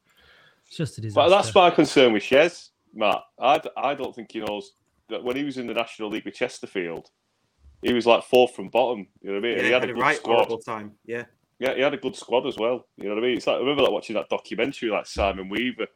[0.67, 1.29] it's just a disaster.
[1.29, 3.23] But that's my concern with Shez, Matt.
[3.41, 4.75] I, d- I don't think he knows that
[5.19, 7.11] when he was in the National League with Chesterfield,
[7.83, 9.07] he was like fourth from bottom.
[9.23, 9.57] You know what I mean?
[9.59, 10.35] yeah, he had had a a good right squad.
[10.35, 10.93] horrible time.
[11.05, 11.25] Yeah,
[11.59, 12.87] Yeah, he had a good squad as well.
[12.97, 13.37] You know what I mean?
[13.37, 15.87] It's like I remember like watching that documentary, like Simon Weaver,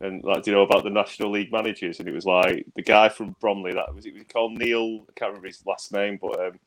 [0.00, 3.08] and like you know about the National League managers, and it was like the guy
[3.08, 3.72] from Bromley.
[3.72, 5.06] That was it was called Neil.
[5.08, 6.58] I can't remember his last name, but um,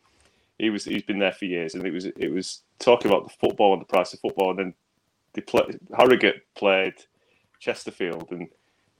[0.57, 3.33] he was he's been there for years, and it was it was talking about the
[3.39, 4.73] football and the price of football, and then
[5.33, 5.63] they play
[5.95, 6.93] Harrogate played
[7.59, 8.47] Chesterfield, and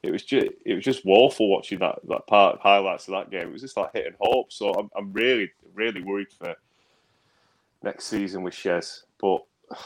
[0.06, 3.47] it was just it was just woeful watching that that part highlights of that game.
[3.47, 4.51] It was just like hitting hope.
[4.51, 6.56] So I'm I'm really really worried for
[7.84, 9.43] next season with Shez, but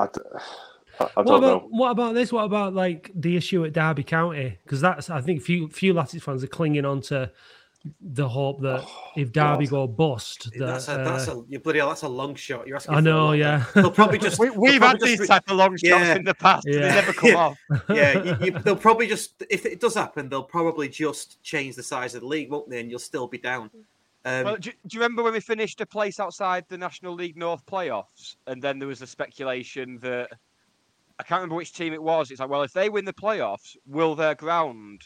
[0.99, 1.67] I what don't about know.
[1.69, 2.31] what about this?
[2.31, 4.57] What about like the issue at Derby County?
[4.63, 7.31] Because that's I think few few Latics fans are clinging on to
[8.01, 9.71] the hope that if Derby God.
[9.71, 12.67] go bust, that that's a that's uh, a you bloody hell, that's a long shot.
[12.67, 12.95] You're asking.
[12.95, 13.39] I know, lot there.
[13.39, 13.65] yeah.
[13.73, 14.37] They'll probably just.
[14.39, 16.15] we, we've probably had just these re- type of long shots Yeah.
[16.15, 16.65] in the past.
[16.67, 16.79] Yeah.
[16.79, 17.35] They never come Yeah.
[17.37, 17.57] off.
[17.89, 21.83] yeah, you, you, they'll probably just if it does happen, they'll probably just change the
[21.83, 22.81] size of the league, won't they?
[22.81, 23.69] And you'll still be down.
[24.25, 27.37] Um, Well, do, do you remember when we finished a place outside the National League
[27.37, 30.29] North playoffs, and then there was a speculation that
[31.17, 32.29] I can't remember which team it was.
[32.29, 35.01] It's like, well, if they win the playoffs, will their ground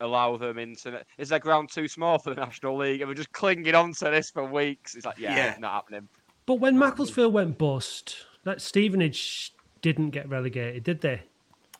[0.00, 1.00] allow them into?
[1.18, 3.00] Is their ground too small for the National League?
[3.00, 4.94] And we're just clinging on to this for weeks.
[4.94, 5.56] It's like, yeah, Yeah.
[5.58, 6.08] not happening.
[6.46, 11.22] But when Macclesfield went bust, that Stevenage didn't get relegated, did they?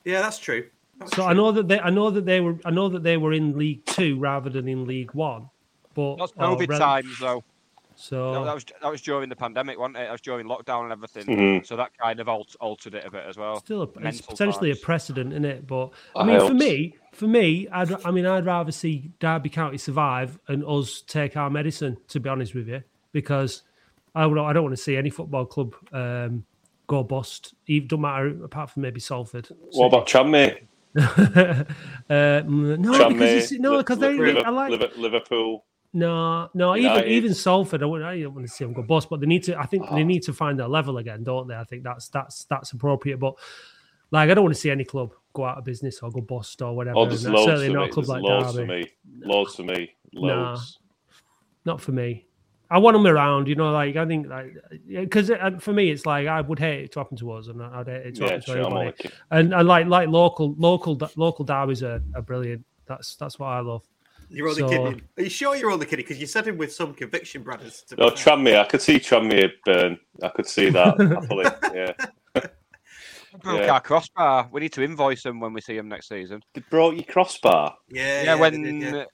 [0.05, 0.67] yeah, that's true.
[0.99, 3.17] That's So I know that they, I know that they were, I know that they
[3.17, 5.49] were in League Two rather than in League One.
[5.95, 7.43] But That's or COVID rele- times, though.
[8.01, 10.05] So No, that was that was during the pandemic, wasn't it?
[10.07, 11.27] That was during lockdown and everything.
[11.27, 11.67] Mhm.
[11.67, 13.61] So that kind of alt- altered it a bit as well.
[13.61, 14.83] still, a, it's Mental potentially times.
[14.83, 15.67] a precedent, isn't it?
[15.67, 19.51] But I I mean, for me, for me, I'd, I mean, I'd rather see Derby
[19.51, 21.99] County survive and us take our medicine.
[22.09, 22.83] To be honest with you,
[23.13, 23.63] because
[24.15, 26.45] I would, I don't want to see any football club um,
[26.87, 27.55] go bust.
[27.67, 29.49] Even don't matter apart from maybe Salford.
[29.73, 30.63] What about Tranmere?
[30.97, 31.03] uh,
[32.09, 35.65] mm, no, because Tranmere, it's, no, because they, I like Liverpool.
[35.93, 37.11] No, no, even United.
[37.11, 37.83] even Salford.
[37.83, 39.59] I, wouldn't, I don't want to see them go bust, but they need to.
[39.59, 40.05] I think they ah.
[40.05, 41.57] need to find their level again, don't they?
[41.57, 43.19] I think that's that's that's appropriate.
[43.19, 43.35] But
[44.13, 46.63] like, I don't want to see any club go out of business or go bust
[46.63, 46.99] or whatever.
[46.99, 47.89] Oh, there's loads certainly for not me.
[47.89, 48.67] a club There's like loads Derby.
[48.67, 49.27] for me.
[49.27, 49.95] Loads for me.
[50.13, 50.59] Nah.
[51.65, 52.27] Not for me.
[52.73, 53.73] I want them around, you know.
[53.73, 54.55] Like I think, like
[54.87, 57.61] because uh, for me, it's like I would hate it to happen to us, and
[57.61, 58.57] I'd hate it to Yeah, happen to sure.
[58.59, 58.75] Anybody.
[58.77, 58.95] only.
[59.33, 62.65] And and like like local local local derbies are, are brilliant.
[62.87, 63.83] That's that's what I love.
[64.31, 65.03] You're only So- kidding.
[65.19, 66.05] Are you sure you're only kidding?
[66.05, 67.85] Because you said him with some conviction, Brothers.
[67.99, 68.37] No, fair.
[68.37, 68.61] Tranmere.
[68.61, 69.99] I could see Tranmere burn.
[70.23, 71.47] I could see that happily.
[71.75, 71.93] Yeah.
[73.43, 73.73] Broke Yeah.
[73.75, 74.49] our crossbar.
[74.53, 76.43] We need to invoice them when we see them next season.
[76.55, 77.77] They broke your crossbar.
[77.89, 79.05] Yeah, Yeah, they when did, yeah.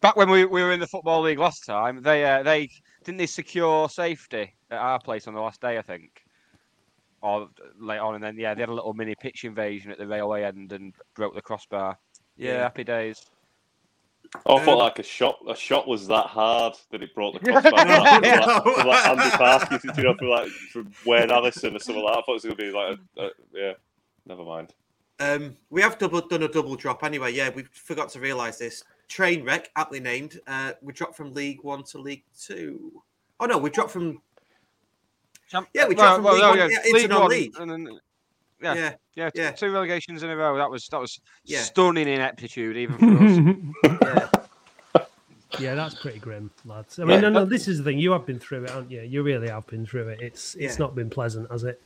[0.00, 2.68] back when we, we were in the football league last time, they uh, they
[3.04, 6.10] didn't they secure safety at our place on the last day, I think,
[7.22, 7.48] or
[7.78, 10.44] late on, and then yeah, they had a little mini pitch invasion at the railway
[10.44, 11.98] end and broke the crossbar.
[12.36, 12.58] Yeah, Yeah.
[12.64, 13.24] happy days.
[14.46, 15.38] Oh, I thought Um, like a shot.
[15.48, 17.60] A shot was that hard that it brought the Yeah.
[17.70, 18.22] crossbar back.
[18.22, 18.88] No, like, no.
[18.88, 22.18] like Andy Parker, you know, from like from Wayne Allison or something like that.
[22.18, 23.72] I thought it was going to be like, a, a, yeah,
[24.26, 24.74] never mind.
[25.20, 27.32] Um, we have double done a double drop anyway.
[27.32, 28.82] Yeah, we forgot to realise this.
[29.08, 30.40] Train wreck, aptly named.
[30.46, 33.02] Uh, we dropped from League One to League Two.
[33.38, 34.20] Oh no, we dropped from.
[35.72, 37.54] Yeah, we dropped from Well, League well, One yeah, yeah, into League One, non-league.
[37.60, 38.00] and then-
[38.60, 39.50] yeah, Yeah, yeah, yeah.
[39.52, 40.56] two relegations in a row.
[40.56, 41.60] That was that was Yeah.
[41.62, 44.30] stunning ineptitude, even for us.
[45.60, 46.98] Yeah, that's pretty grim, lads.
[46.98, 47.96] I mean, no, no, this is the thing.
[48.00, 49.02] You have been through it, haven't you?
[49.02, 50.20] You really have been through it.
[50.20, 50.78] It's it's Yeah.
[50.84, 51.80] not been pleasant, has it?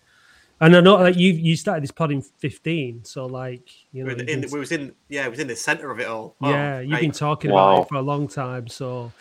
[0.61, 4.15] And I know like you you started this pod in fifteen, so like you know,
[4.15, 4.95] We, in, been- we was in.
[5.11, 6.35] Yeah, it was in the centre of it all.
[6.41, 7.01] Oh, yeah, you've right.
[7.03, 7.75] been talking Wow.
[7.75, 8.69] about it for a long time.
[8.69, 9.13] So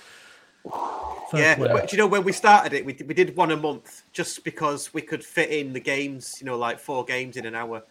[1.30, 3.58] fair Yeah, do you know when we started it, we did, we did one a
[3.58, 7.46] month just because we could fit in the games, you know, like four games in
[7.46, 7.84] an hour,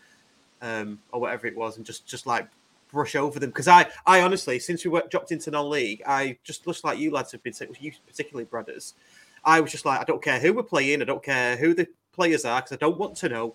[0.63, 2.49] um, or whatever it was, and just just like
[2.91, 3.51] brush over them.
[3.51, 7.11] Because I, I honestly, since we were, dropped into non-league, I just just like you
[7.11, 8.95] lads have been, you particularly brothers,
[9.45, 11.87] I was just like, I don't care who we're playing, I don't care who the
[12.13, 13.55] players are, because I don't want to know.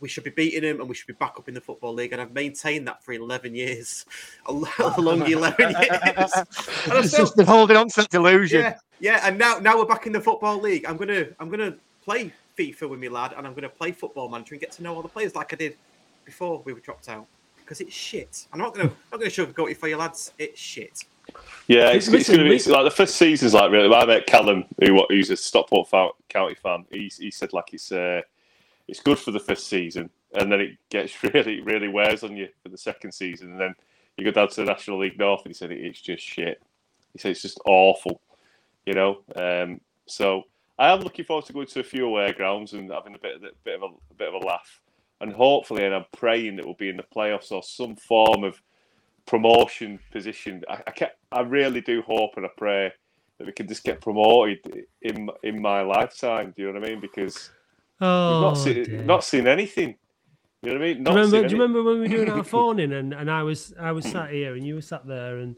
[0.00, 2.12] We should be beating them, and we should be back up in the football league.
[2.12, 4.06] And I've maintained that for eleven years,
[4.46, 5.92] a lo- long eleven years.
[6.02, 8.60] And I It's still- just been holding on to that delusion.
[8.62, 10.84] yeah, yeah, and now now we're back in the football league.
[10.86, 11.74] I'm gonna I'm gonna
[12.04, 14.94] play FIFA with me lad, and I'm gonna play Football Manager and get to know
[14.94, 15.76] all the players like I did
[16.24, 17.26] before we were dropped out
[17.56, 18.46] because it's shit.
[18.52, 20.32] I'm not gonna I'm not gonna sugarcoat it for you lads.
[20.38, 21.04] It's shit.
[21.68, 23.94] Yeah, it's, it's Listen, going to be it's like the first season's like really.
[23.94, 25.88] I met Callum, who who's a Stockport
[26.28, 26.84] County fan.
[26.90, 28.22] He he said like it's uh,
[28.90, 32.48] it's good for the first season, and then it gets really really wears on you
[32.62, 33.74] for the second season, and then
[34.16, 36.60] you go down to the National League North, and he said it's just shit.
[37.12, 38.20] He said it's just awful,
[38.84, 39.22] you know.
[39.36, 40.42] Um, so
[40.78, 43.36] I am looking forward to going to a few away grounds and having a bit
[43.36, 44.80] of a bit of a, a bit of a laugh,
[45.20, 48.60] and hopefully, and I'm praying that we'll be in the playoffs or some form of
[49.26, 50.64] promotion position.
[50.68, 52.92] I, I, I really do hope and I pray
[53.38, 54.58] that we can just get promoted
[55.02, 56.52] in in my lifetime.
[56.56, 57.00] Do you know what I mean?
[57.00, 57.50] Because
[58.00, 59.96] oh, not seen not seen anything.
[60.62, 61.04] You know what I mean?
[61.04, 61.36] Do you remember?
[61.36, 63.72] seen Do you remember when we were doing our phone in and, and I was
[63.78, 65.56] I was sat here and you were sat there and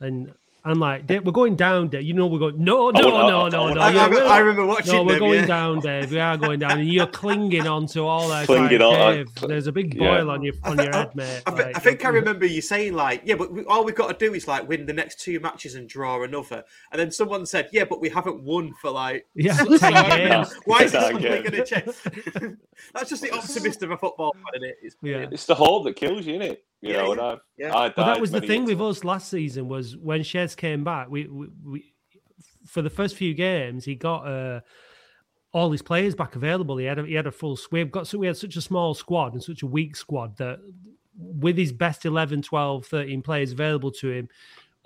[0.00, 0.32] and
[0.62, 2.02] I'm like, we're going down, Dave.
[2.02, 2.62] You know, we're going.
[2.62, 4.26] No, no, oh, wanna- oh, oh, no, I no, wanna- no.
[4.26, 5.18] I, I, I remember watching no, we're them.
[5.20, 5.46] going yeah.
[5.46, 6.10] down, Dave.
[6.10, 8.44] We are going down, and you're clinging on to all that.
[8.44, 10.18] Clinging like, on, I- there's a big yeah.
[10.18, 11.42] boil on your on thi- your head, mate.
[11.46, 13.94] I, thi- like, I think I remember you saying like, yeah, but we, all we've
[13.94, 16.62] got to do is like win the next two matches and draw another.
[16.92, 19.92] And then someone said, yeah, but we haven't won for like Yeah, so- so 10
[19.94, 20.08] long.
[20.28, 20.54] games.
[20.66, 22.56] Why is this Ten suddenly going to change?
[22.94, 24.76] That's just the optimist of a football fan, isn't it?
[24.82, 25.26] It's Yeah.
[25.32, 26.58] It's the hope that kills you, innit?
[26.80, 27.12] You Yeah, know, yeah.
[27.12, 27.76] and I, Yeah.
[27.76, 30.56] I But that died was the thing years with us last season was when Shez
[30.56, 31.08] came back.
[31.10, 31.94] We, we, we
[32.66, 34.60] for the first few games he got uh,
[35.52, 36.76] all his players back available.
[36.76, 37.90] He had a, he had a full squad.
[37.90, 40.58] Got so we had such a small squad and such a weak squad that
[41.16, 44.28] with his best 11, 12, 13 players available to him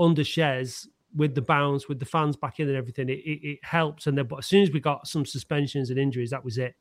[0.01, 3.59] under Shez with the bounce, with the fans back in and everything, it, it, it
[3.63, 4.07] helped.
[4.09, 6.75] And then, but as soon as we got some suspensions and injuries, that was it.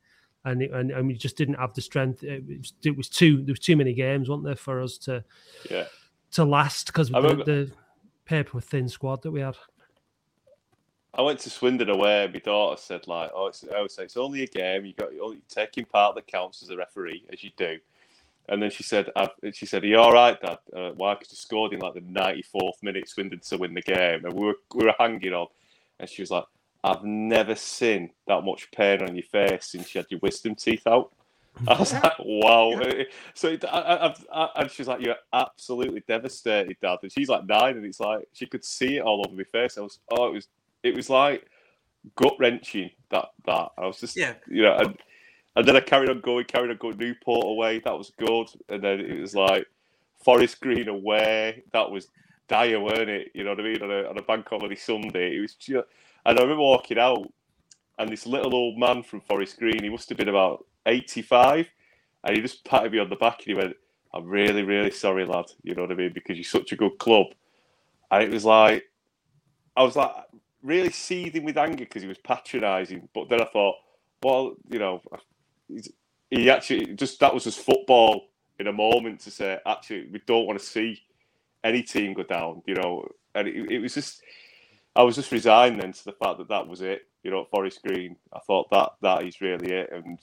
[0.46, 2.24] And, it, and and we just didn't have the strength.
[2.24, 5.24] It was, it was too there was too many games, weren't there, for us to
[5.70, 5.86] Yeah.
[6.32, 7.72] to last because I the, the
[8.26, 9.56] paper thin squad that we had.
[11.16, 14.04] I went to Swindon away, and my daughter said, like, oh, it's, I would say
[14.04, 14.84] it's only a game.
[14.84, 17.78] You got you're taking part that counts as a referee, as you do.
[18.50, 20.58] And then she said, I've, she said, are you all right, Dad?
[20.76, 21.14] Uh, why?
[21.14, 24.48] Because you scored in like the 94th minute, Swindon to win the game, and we
[24.48, 25.48] were we were hanging on.
[26.00, 26.46] And she was like,
[26.84, 30.86] I've never seen that much pain on your face since you had your wisdom teeth
[30.86, 31.12] out.
[31.68, 32.80] I was like, wow.
[33.36, 33.70] So it, I,
[34.08, 37.00] I, I, and she's like, you're absolutely devastated, Dad.
[37.04, 39.78] And she's like nine, and it's like she could see it all over my face.
[39.78, 40.48] I was, oh, it was,
[40.84, 41.48] it was like
[42.16, 42.90] gut wrenching.
[43.12, 44.34] That that I was just, Yeah.
[44.48, 44.98] you know, and,
[45.56, 46.98] and then I carried on going, carried on going.
[46.98, 48.48] Newport away, that was good.
[48.68, 49.68] And then it was like
[50.26, 52.08] Forest Green away, that was
[52.50, 53.32] dire, weren't it?
[53.36, 53.82] You know what I mean?
[53.84, 55.86] On a, on a bank holiday Sunday, it was just.
[56.26, 57.32] And I remember walking out,
[58.00, 61.68] and this little old man from Forest Green, he must have been about 85,
[62.24, 63.76] and he just patted me on the back and he went,
[64.14, 65.46] I'm really, really sorry, lad.
[65.64, 66.12] You know what I mean?
[66.14, 67.28] Because you're such a good club.
[68.12, 68.84] And it was like,
[69.76, 70.12] I was like
[70.62, 73.10] really seething with anger because he was patronising.
[73.14, 73.76] But then I thought,
[74.24, 75.02] well, you know,
[76.30, 80.46] he actually just that was just football in a moment to say, actually, we don't
[80.46, 81.02] want to see
[81.64, 83.08] any team go down, you know.
[83.36, 84.22] And it, it was just,
[84.96, 87.50] I was just resigned then to the fact that that was it, you know, at
[87.50, 88.16] Forest Green.
[88.32, 90.20] I thought that that is really it, and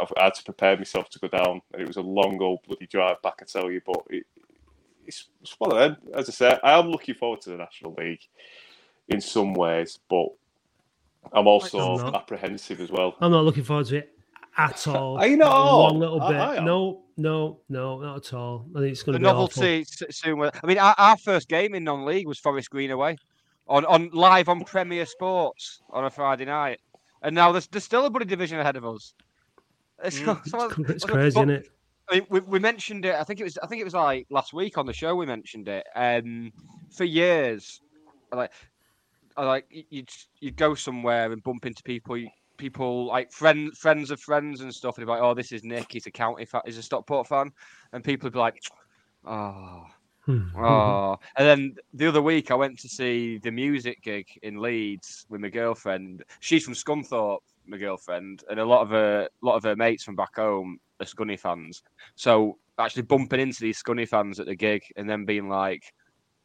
[0.00, 1.60] I've- had to prepare myself to go down.
[1.72, 4.24] And it was a long old bloody drive back, I tell you, but it,
[5.06, 5.96] it's, it's one of them.
[6.14, 8.22] As I said, I am looking forward to the National League
[9.08, 10.28] in some ways, but
[11.32, 13.16] I'm also I'm apprehensive as well.
[13.20, 14.12] I'm not looking forward to it
[14.56, 15.18] at all.
[15.18, 15.82] Are you not?
[15.92, 16.36] One little bit.
[16.36, 16.64] I am.
[16.64, 18.66] no, no, no, not at all.
[18.74, 19.62] I think it's going the to be awful.
[19.62, 20.38] novelty s- soon.
[20.38, 23.16] will- I mean, our, our first game in non-league was Forest Green away,
[23.68, 26.80] on on live on Premier Sports on a Friday night,
[27.22, 29.14] and now there's there's still a bloody division ahead of us.
[30.04, 31.68] It's, Mm, It's, cr- but- crazy, isn't it?
[32.08, 33.14] I mean, we, we mentioned it.
[33.16, 33.58] I think it was.
[33.58, 35.16] I think it was like last week on the show.
[35.16, 35.84] We mentioned it.
[35.96, 36.52] Um,
[36.96, 37.80] for years,
[38.32, 38.52] like,
[39.36, 42.16] I like you'd you'd go somewhere and bump into people.
[42.16, 44.96] you- People like friends, friends of friends and stuff.
[44.96, 45.92] And they'd be like, "Oh, this is Nick.
[45.92, 46.62] He's a county fan.
[46.64, 47.50] He's a Stockport fan."
[47.92, 48.62] And people would be like,
[49.26, 49.84] "Oh,
[50.28, 55.26] oh." And then the other week, I went to see the music gig in Leeds
[55.28, 56.24] with my girlfriend.
[56.40, 60.16] She's from Scunthorpe, my girlfriend, and a lot of her, lot of her mates from
[60.16, 61.82] back home are Scunny fans.
[62.14, 65.92] So actually bumping into these Scunny fans at the gig and then being like,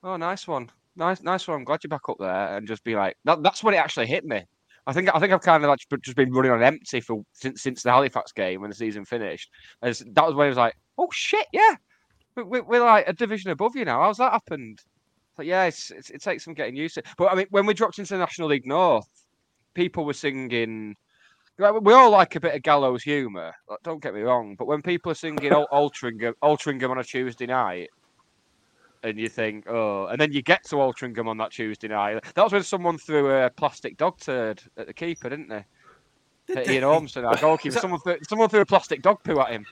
[0.04, 1.58] "Oh, nice one, nice, nice one.
[1.60, 4.08] I'm glad you're back up there," and just be like, that, "That's when it actually
[4.08, 4.44] hit me."
[4.88, 7.62] I think I think I've kind of like just been running on empty for since
[7.62, 9.52] since the Halifax game when the season finished.
[9.82, 11.76] And that was when I was like, "Oh shit, yeah,
[12.36, 14.80] we, we, we're like a division above you now." How's that happened?
[14.80, 17.04] It's like, yeah, it's, it's, it takes some getting used to.
[17.18, 19.08] But I mean, when we dropped into the National League North,
[19.74, 20.96] people were singing.
[21.58, 23.54] We all like a bit of gallows humour.
[23.84, 27.46] Don't get me wrong, but when people are singing Al- Altrincham, Altrincham on a Tuesday
[27.46, 27.90] night,
[29.04, 32.24] and you think, oh, and then you get to Altrincham on that Tuesday night.
[32.34, 35.66] That was when someone threw a plastic dog turd at the keeper, didn't they?
[36.56, 36.76] At they?
[36.76, 37.74] Ian Ormston, our goalkeeper.
[37.76, 39.66] That- Someone, threw, someone threw a plastic dog poo at him.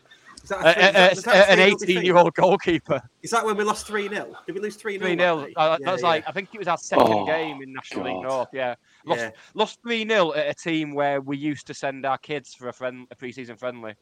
[0.43, 0.83] Is that a three-
[1.17, 3.01] is that- uh, that a uh, an 18-year-old goalkeeper.
[3.21, 4.35] Is that when we lost 3 0?
[4.45, 5.05] Did we lose 3 0?
[5.07, 7.73] Three 0 uh, That was like I think it was our second Oh, game in
[7.73, 8.49] National League North.
[8.53, 8.75] Yeah,
[9.05, 9.31] lost Yeah.
[9.53, 12.73] lost three 0 at a team where we used to send our kids for a
[12.73, 13.93] friend a pre-season friendly.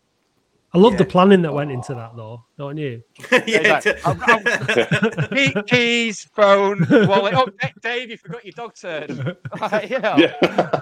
[0.74, 2.44] I love the planning that went into that, though.
[2.58, 3.02] Don't you?
[3.48, 7.34] yeah, like, "I've got key- keys, phone, wallet.
[7.36, 7.48] Oh,
[7.82, 9.38] Dave, you forgot your dog turd.
[9.62, 9.90] Like.
[9.90, 10.82] Yeah.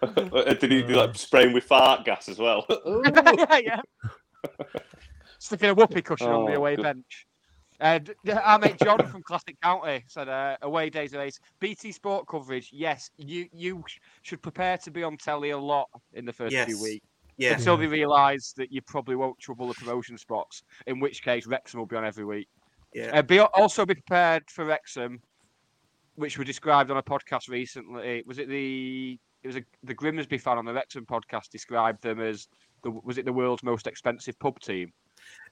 [0.02, 2.64] Uh, Did he do like spraying with fart gas as well?
[2.86, 3.80] yeah, yeah.
[5.38, 6.82] Sticking a whoopee cushion on the Oh, away good.
[6.82, 7.26] bench.
[7.80, 11.92] And yeah, our mate John from Classic County said, uh, "Away days of ace, BT
[11.92, 12.70] Sport coverage.
[12.72, 16.56] Yes, you you sh- should prepare to be on telly a lot in the first
[16.56, 17.54] few weeks yeah.
[17.54, 20.62] until they realise that you probably won't trouble the promotion spots.
[20.88, 22.48] In which case, Wrexham will be on every week.
[22.92, 23.16] yeah.
[23.16, 25.20] Uh, be also be prepared for Wrexham,
[26.16, 28.24] which were described on a podcast recently.
[28.26, 32.20] Was it the it was a, the Grimsby fan on the Wrexham podcast described them
[32.20, 32.48] as
[32.82, 34.92] the was it the world's most expensive pub team?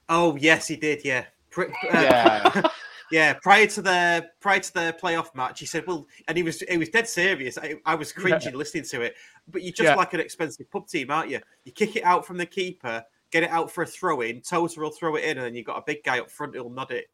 [0.09, 1.25] Oh, yes, he did, yeah.
[1.57, 2.63] Uh, Yeah.
[3.13, 6.59] Yeah, prior to the prior to the playoff match, he said, "Well," and he was
[6.69, 7.57] he was dead serious.
[7.57, 9.15] I, I was cringing listening to it.
[9.47, 9.95] But you're just Yeah.
[9.95, 11.39] like an expensive pub team, aren't you?
[11.65, 14.41] You kick it out from the keeper, get it out for a throw in.
[14.41, 16.69] Tozer will throw it in, and then you've got a big guy up front who'll
[16.69, 17.07] nod it.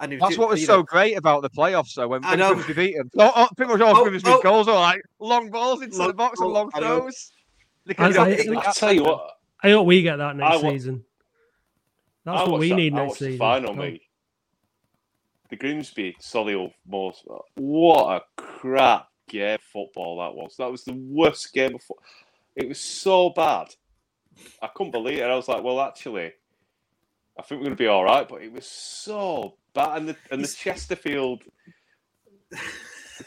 [0.00, 2.06] And That's do- what was so know, great about the playoffs, though.
[2.08, 2.54] When, I when know.
[2.54, 4.40] Grimsby beat them, oh, oh, pretty much all Oh, Grimsby's oh.
[4.42, 7.32] goals were like long balls into Long the box and oh, long throws.
[7.88, 9.30] I- could I- go- I tell you what,
[9.62, 11.04] I hope we get that next I wa- season.
[12.24, 13.38] That's I what we that- need I next watched the season.
[13.38, 13.74] final, Oh.
[13.74, 14.02] mate.
[15.50, 17.24] The Grimsby Solihull Moors.
[17.54, 20.54] What a crap game of football that was.
[20.58, 22.04] That was the worst game of football.
[22.54, 23.74] It was so bad.
[24.62, 25.22] I couldn't believe it.
[25.22, 26.32] I was like, well, actually,
[27.38, 28.28] I think we're going to be all right.
[28.28, 29.54] But it was so
[29.86, 29.98] bad.
[29.98, 31.42] And the and the Chesterfield,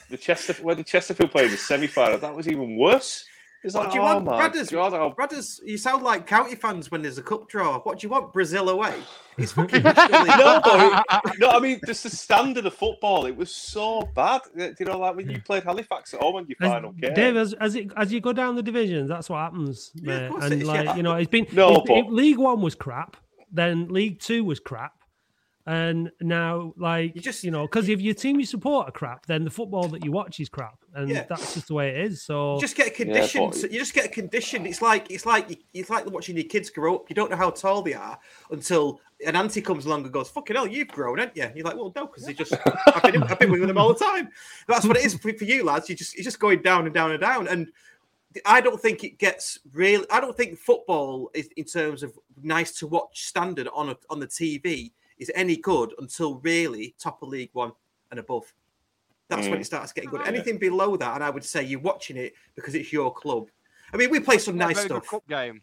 [0.09, 3.25] the Chester when the Chesterfield played the semi final, that was even worse.
[3.63, 4.69] It's What like, do you oh want, my brothers?
[4.71, 7.77] god, oh, Brothers, you sound like county fans when there's a cup draw.
[7.81, 8.33] What do you want?
[8.33, 8.95] Brazil away?
[9.37, 13.27] It's fucking no, but it- no, I mean just the standard of football.
[13.27, 14.41] It was so bad.
[14.55, 17.13] You know, like when you played Halifax at home in your As- final game.
[17.13, 20.31] Dave, as, as it as you go down the divisions, that's what happens, Yeah, mate.
[20.31, 20.95] course and it is, like yeah.
[20.95, 23.15] you know, it's been No, if- if but- League One was crap,
[23.51, 24.93] then League Two was crap,
[25.65, 29.25] and now like You just- you know, because if your team you support are crap,
[29.27, 31.25] then the football that you watch is crap, and Yeah.
[31.29, 32.23] that's just the way it is.
[32.23, 33.49] So You just get a condition.
[33.49, 34.65] but- you just get a condition.
[34.65, 37.09] It's like it's like it's like watching your kids grow up.
[37.09, 38.17] You don't know how tall they are
[38.49, 41.75] until an auntie comes along and goes, "Fucking hell, you've grown, haven't you?" You're like,
[41.75, 42.53] "Well, no, because they just
[42.87, 44.29] I've been, I've been with them all the time."
[44.67, 45.89] That's what it is for, for you lads.
[45.89, 47.47] You just you're just going down and down and down.
[47.47, 47.71] And
[48.45, 50.05] I don't think it gets real.
[50.09, 54.19] I don't think football is in terms of nice to watch standard on a, on
[54.21, 54.91] the TV
[55.21, 57.71] is any good until really top of League One
[58.09, 58.51] and above.
[59.29, 59.61] That's when Mm.
[59.61, 60.27] it starts getting good.
[60.27, 63.47] Anything below that, and I would say you're watching it because it's your club.
[63.93, 65.09] I mean, we play some Not a nice very good stuff.
[65.21, 65.61] cup game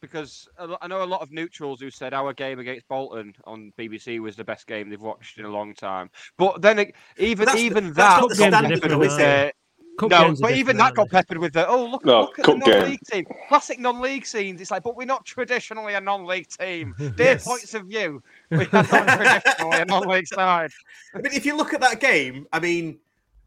[0.00, 0.48] because
[0.80, 4.36] I know a lot of neutrals who said our game against Bolton on BBC was
[4.36, 6.10] the best game they've watched in a long time.
[6.36, 9.52] But then it, even that's the- even that's that not the got standard, peppered
[9.98, 11.86] though, with is the Cup no, games but even that got peppered with the oh
[11.86, 14.60] look, No, look at the non-league team, classic non-league scenes.
[14.60, 16.94] It's like, but we're not traditionally a non-league team.
[16.98, 17.44] Dear Yes.
[17.44, 20.70] points of view, we are not traditionally a non-league side.
[21.14, 22.98] I mean, if you look at that game, I mean,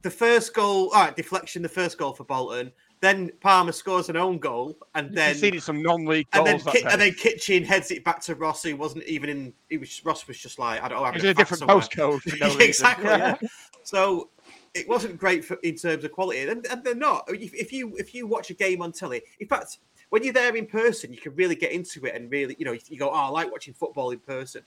[0.01, 2.71] the first goal, all right, deflection, the first goal for Bolton.
[3.01, 6.73] Then Palmer scores an own goal, and then conceded some non-league and then, goals that
[6.75, 9.53] Ki- and then Kitchen heads it back to Ross, who wasn't even in.
[9.69, 11.07] He was Ross was just like I don't know.
[11.09, 12.61] It was in a different postcode for no reason.
[12.61, 13.05] exactly.
[13.05, 13.37] Yeah.
[13.41, 13.47] Yeah.
[13.81, 14.29] So
[14.73, 17.25] it wasn't great for, in terms of quality, and, and they're not.
[17.27, 20.55] If, if you if you watch a game on telly, in fact, when you're there
[20.55, 23.13] in person, you can really get into it and really, you know, you go, "Oh,
[23.13, 24.63] I like watching football in person."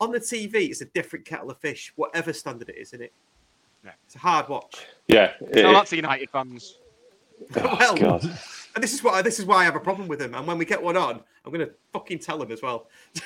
[0.00, 3.12] On the TV, it's a different kettle of fish, whatever standard it is, isn't it?
[3.84, 3.92] Yeah.
[4.06, 4.86] It's a hard watch.
[5.06, 5.32] Yeah.
[5.38, 6.78] So it- that's the United fans.
[7.56, 8.22] well, oh, God.
[8.74, 10.34] and this is what this is why I have a problem with them.
[10.34, 12.88] And when we get one on, I'm going to fucking tell them as well.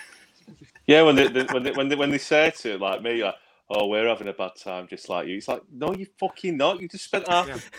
[0.87, 3.22] Yeah, when they, they when they, when they when they say to it like me,
[3.22, 3.35] like,
[3.71, 5.37] "Oh, we're having a bad time," just like you.
[5.37, 6.81] It's like, no, you fucking not.
[6.81, 7.71] You just spent half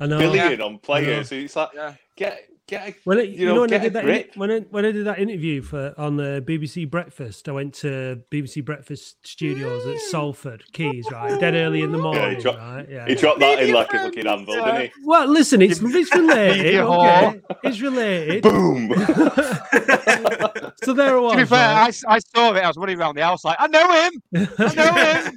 [0.00, 0.18] I know.
[0.18, 0.64] billion Yeah.
[0.64, 1.30] on players.
[1.32, 1.94] It's like, Yeah.
[2.16, 4.04] get get a, When it, you you, know, know, when I get a did that
[4.04, 4.32] grip.
[4.36, 8.20] when I, when I did that interview for on the BBC Breakfast, I went to
[8.30, 10.00] BBC Breakfast Studios at mm.
[10.00, 12.86] Salford Quays, right, dead early in the Yeah, morning, he, dropped, right?
[12.90, 13.06] Yeah.
[13.06, 14.92] he dropped that in like a fucking anvil, didn't he?
[15.04, 16.74] Well, listen, it's it's related.
[16.80, 18.42] Okay, it's related.
[18.42, 18.88] Boom.
[20.84, 21.32] So there I was.
[21.32, 21.88] To be fair, I, right?
[21.88, 22.62] s- I saw it.
[22.62, 24.48] I was running around the house like, I know him.
[24.58, 25.36] I know him.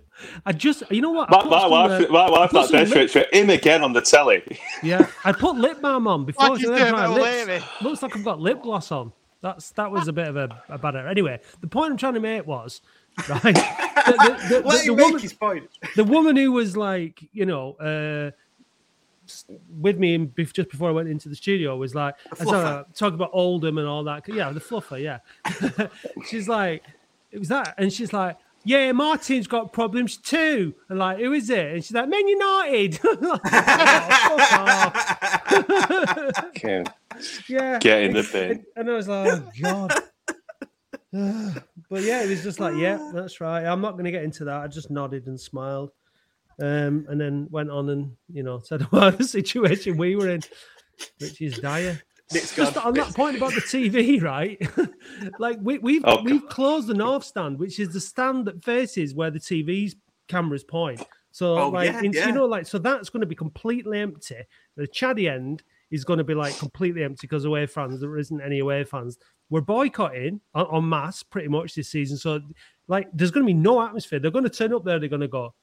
[0.46, 1.28] I just, you know what?
[1.30, 3.10] I My, put my some, wife, uh, my wife, put that some day, lip- straight,
[3.10, 4.42] straight, him again on the telly.
[4.82, 6.50] Yeah, I put lip balm on before.
[6.50, 7.64] Like he's so my it lips- Amy.
[7.82, 9.12] looks like I've got lip gloss on.
[9.42, 11.08] That's that was a bit of a, a bad error.
[11.08, 12.80] Anyway, the point I'm trying to make was
[13.28, 13.42] right.
[13.42, 14.12] The,
[14.48, 15.68] the, the, Let the, him the make woman, his point.
[15.94, 18.32] the woman who was like, you know, uh, s-
[19.68, 22.46] with me in, just before I went into the studio was like, I fluffer.
[22.46, 24.28] started talking about Oldham and all that.
[24.28, 25.00] Yeah, the fluffer.
[25.00, 25.18] Yeah,
[26.28, 26.82] she's like,
[27.30, 28.36] it was that, and she's like.
[28.68, 30.74] Yeah, Martin's got problems too.
[30.88, 31.74] And like, who is it?
[31.74, 32.98] And she's like, Man United.
[33.12, 36.44] Oh, fuck off.
[36.48, 36.82] Okay.
[37.48, 37.78] yeah.
[37.78, 38.50] Get in the bin.
[38.50, 39.92] And, and I was like, oh god.
[41.88, 43.64] but yeah, it was just like, yeah, that's right.
[43.64, 44.56] I'm not going to get into that.
[44.60, 45.92] I just nodded and smiled,
[46.60, 50.42] um, and then went on and you know said about the situation we were in,
[51.20, 52.00] which is dire.
[52.32, 52.76] Just gone.
[52.78, 54.60] on that point about the TV, right?
[55.38, 59.14] like we, we've Oh, we've closed the north stand, which is the stand that faces
[59.14, 59.94] where the TV's
[60.26, 61.00] cameras point.
[61.30, 62.26] So Oh, like yeah, in- yeah.
[62.26, 64.38] you know, like so that's going to be completely empty.
[64.76, 68.40] The Chaddy end is going to be like completely empty because away fans there isn't
[68.40, 69.18] any away fans.
[69.48, 72.16] We're boycotting on, en masse pretty much this season.
[72.16, 72.40] So
[72.88, 74.18] like there's going to be no atmosphere.
[74.18, 74.98] They're going to turn up there.
[74.98, 75.54] They're going to go.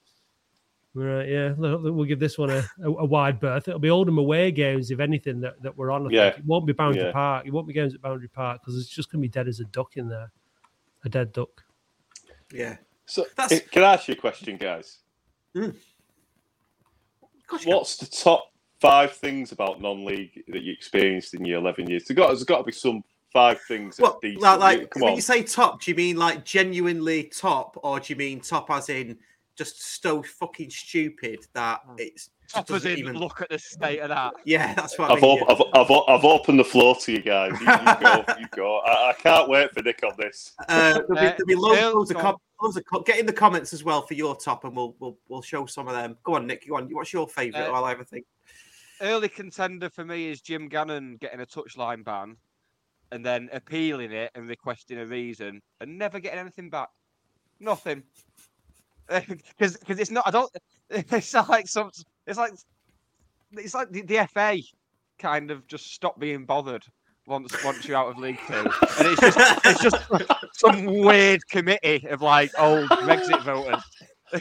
[0.95, 1.53] Right, uh, yeah.
[1.57, 3.67] look, look, We'll give this one a, a, a wide berth.
[3.67, 6.05] It'll be Oldham away games, if anything, that, that we're on.
[6.05, 6.29] I Yeah.
[6.31, 6.39] think.
[6.39, 7.11] It won't be Boundary Yeah.
[7.11, 7.47] Park.
[7.47, 9.59] It won't be games at Boundary Park because it's just going to be dead as
[9.59, 10.31] a duck in there.
[11.03, 11.63] A dead duck.
[12.51, 12.77] Yeah.
[13.05, 14.99] So, That's- can I ask you a question, guys?
[15.55, 15.75] Mm.
[17.47, 21.89] Gosh, you What's the top five things about non-league that you experienced in your eleven
[21.89, 22.05] years?
[22.05, 23.97] There's got, there's got to be some five things.
[23.97, 24.41] that What, decent.
[24.41, 25.15] like, like come when on.
[25.15, 28.89] you say top, do you mean like genuinely top, or do you mean top as
[28.89, 29.17] in
[29.56, 33.16] just so fucking stupid that it's just doesn't in, even?
[33.18, 34.34] look at the state of that.
[34.45, 35.39] Yeah, that's what I I've, mean.
[35.41, 37.51] op- I've, I've, I've opened the floor to you guys.
[37.60, 38.80] You, you go, you go.
[38.80, 40.54] I, I can't wait for Nick on this.
[40.68, 43.26] Uh, there'll be, Uh, there'll be loads, loads of com- loads of com- get in
[43.26, 46.18] the comments as well for your top, and we'll we'll we'll show some of them.
[46.24, 46.68] Go on, Nick.
[46.68, 46.88] Go on.
[46.91, 47.68] What's your favourite?
[47.68, 48.26] Uh, while I have a think.
[49.01, 52.38] Early contender for me is Jim Gannon getting a touchline ban
[53.12, 56.89] and then appealing it and requesting a reason and never getting anything back.
[57.60, 58.04] Nothing.
[59.58, 60.26] Because because it's not.
[60.28, 60.51] I don't.
[60.89, 61.91] It's like some.
[62.28, 62.54] It's like
[63.54, 64.58] it's like the, the FA
[65.20, 66.84] kind of just stopped being bothered
[67.28, 68.68] once once you're out of League Two, and
[69.08, 69.97] it's just it's just
[70.54, 73.84] some weird committee of like old Brexit voters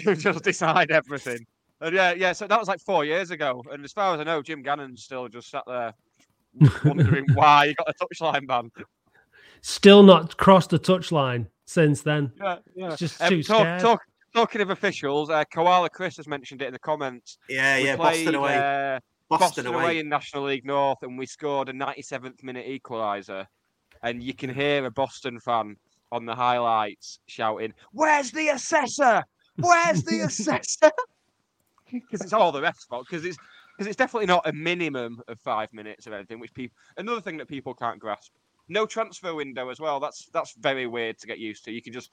[0.04, 1.44] who just decide everything.
[1.80, 2.32] And yeah, yeah.
[2.32, 5.02] So that was like four years ago, and as far as I know, Jim Gannon's
[5.02, 5.92] still just sat there
[6.84, 8.70] wondering why he got a touchline ban.
[9.62, 12.32] Still not crossed the touchline since then.
[12.40, 12.88] Yeah, yeah.
[12.90, 13.80] It's just Um, too talk- scared.
[13.80, 14.02] talk-
[14.34, 17.38] talking of officials, uh, Koala Chris has mentioned it in the comments.
[17.48, 17.96] Yeah, We yeah.
[17.96, 18.56] Boston played, away.
[18.56, 19.82] uh, Boston, Boston away.
[19.82, 23.46] away in National League North, and we scored a 97th minute equaliser.
[24.02, 25.76] And you can hear a Boston fan
[26.10, 29.24] on the highlights shouting, "Where's the assessor?
[29.56, 30.90] Where's the assessor?"
[31.90, 33.06] Because it's all the refs' fault.
[33.08, 33.36] Because it's
[33.76, 36.40] because it's definitely not a minimum of five minutes or anything.
[36.40, 38.32] Which people another thing that people can't grasp.
[38.68, 40.00] No transfer window as well.
[40.00, 41.70] That's that's very weird to get used to.
[41.70, 42.10] You can just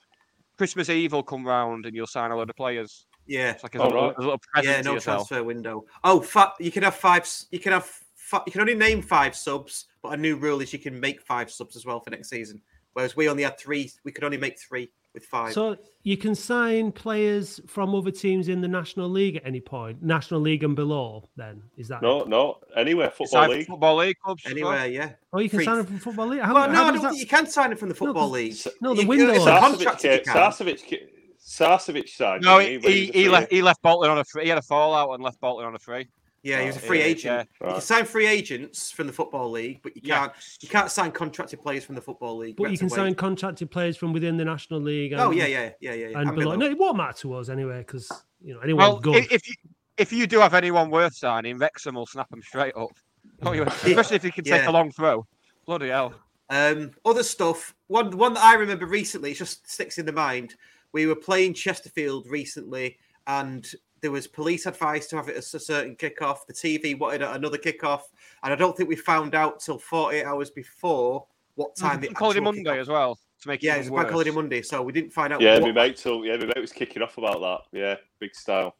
[0.60, 3.06] Christmas Eve will come round and you'll sign a load of players.
[3.26, 3.52] Yeah.
[3.52, 4.14] It's like a, Oh, little, right.
[4.18, 5.26] a little present Yeah, no yourself.
[5.28, 5.84] transfer window.
[6.04, 7.26] Oh, fa- you can have five.
[7.50, 7.90] You can have.
[8.14, 11.22] Fi- you can only name five subs, but a new rule is you can make
[11.22, 12.60] five subs as well for next season.
[12.92, 13.90] Whereas we only had three.
[14.04, 15.52] We could only make three with five.
[15.52, 20.02] So you can sign players from other teams in the National League at any point,
[20.02, 21.28] National League and below.
[21.36, 23.66] Then is that No, no, anywhere It's football either league.
[23.66, 24.42] Football league clubs.
[24.46, 25.12] Anywhere, yeah.
[25.32, 26.40] Oh, you can Free- sign them from football league.
[26.40, 28.28] How, Well, no, how I don't that- think you can sign it from the football
[28.28, 28.32] 'cause-
[28.66, 28.74] league.
[28.80, 30.98] no, the You- window It's a Sarcevic contract if you Sarcevic, can.
[30.98, 31.08] Sarcevic,
[31.44, 32.44] Sarcevic signed.
[32.44, 33.50] No, didn't he, he, he left.
[33.50, 34.44] He left Bolton on a free.
[34.44, 36.06] He had a fallout and left Bolton on a free.
[36.42, 37.48] Yeah, he was a Oh, free yeah, agent.
[37.60, 37.66] yeah.
[37.66, 40.32] You can sign free agents from the football league, but you can't
[40.62, 42.56] you can't sign contracted players from the football league.
[42.56, 45.12] But you can sign contracted players from within the National League.
[45.12, 46.08] And, Oh yeah, yeah, yeah, yeah.
[46.08, 46.18] yeah.
[46.18, 46.52] And And below.
[46.52, 46.56] below.
[46.56, 48.10] No, it won't matter to us anyway because
[48.42, 49.30] you know anyone's Well, good.
[49.30, 49.54] if you
[49.98, 52.90] if you do have anyone worth signing, Wrexham will snap them straight up.
[53.42, 54.70] Oh, Especially if you can take Yeah.
[54.70, 55.26] a long throw.
[55.66, 56.14] Bloody hell.
[56.48, 57.74] Um, other stuff.
[57.88, 60.54] One one that I remember recently, it just sticks in the mind.
[60.92, 63.70] We were playing Chesterfield recently, and
[64.00, 66.46] there was police advice to have it as a certain kickoff.
[66.46, 68.02] The TV wanted another kickoff,
[68.42, 72.18] and I don't think we found out till 48 hours before what time the Bank
[72.18, 74.12] holiday actual Monday kickoff- as well to make it Yeah, it even was a bank
[74.12, 75.40] holiday Monday, so we didn't find out.
[75.40, 77.78] Yeah, what, my mate told, yeah, my mate was kicking off about that.
[77.78, 78.76] Yeah, big style.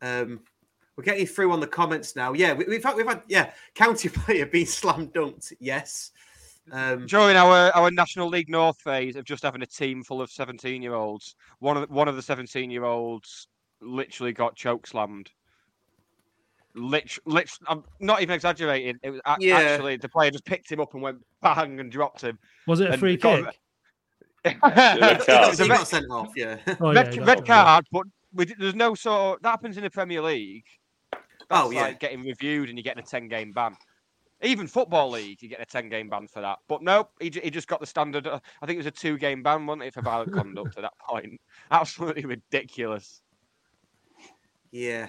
[0.00, 0.40] Um,
[0.96, 2.32] we're getting through on the comments now.
[2.32, 5.52] Yeah, we, we've had, we've had yeah, county player being slam dunked.
[5.60, 6.12] Yes.
[6.70, 10.30] Um, During our, our National League North phase of just having a team full of
[10.30, 13.48] 17 year olds, one of the, one of the 17 year olds
[13.82, 15.30] literally got choke slammed.
[16.74, 18.98] Lit, lit, I'm not even exaggerating.
[19.02, 19.58] It was a- Yeah.
[19.58, 22.38] actually the player just picked him up and went bang and dropped him.
[22.66, 23.44] Was it a free kick?
[24.44, 26.32] he It got, was a red- got sent off.
[26.34, 26.56] Yeah.
[26.80, 29.42] Oh, red, he got red card, but we, there's no sort.
[29.42, 30.64] That happens in the Premier League.
[31.10, 31.82] That's Oh, yeah.
[31.82, 33.76] like getting reviewed and you're getting a 10 game ban.
[34.40, 36.58] Even football league, you get a 10 game ban for that.
[36.68, 38.26] But nope, he, he just got the standard.
[38.26, 40.82] uh, I think it was a two game ban, wasn't it, for violent conduct at
[40.82, 41.38] that point?
[41.70, 43.20] Absolutely ridiculous.
[44.72, 45.08] Yeah.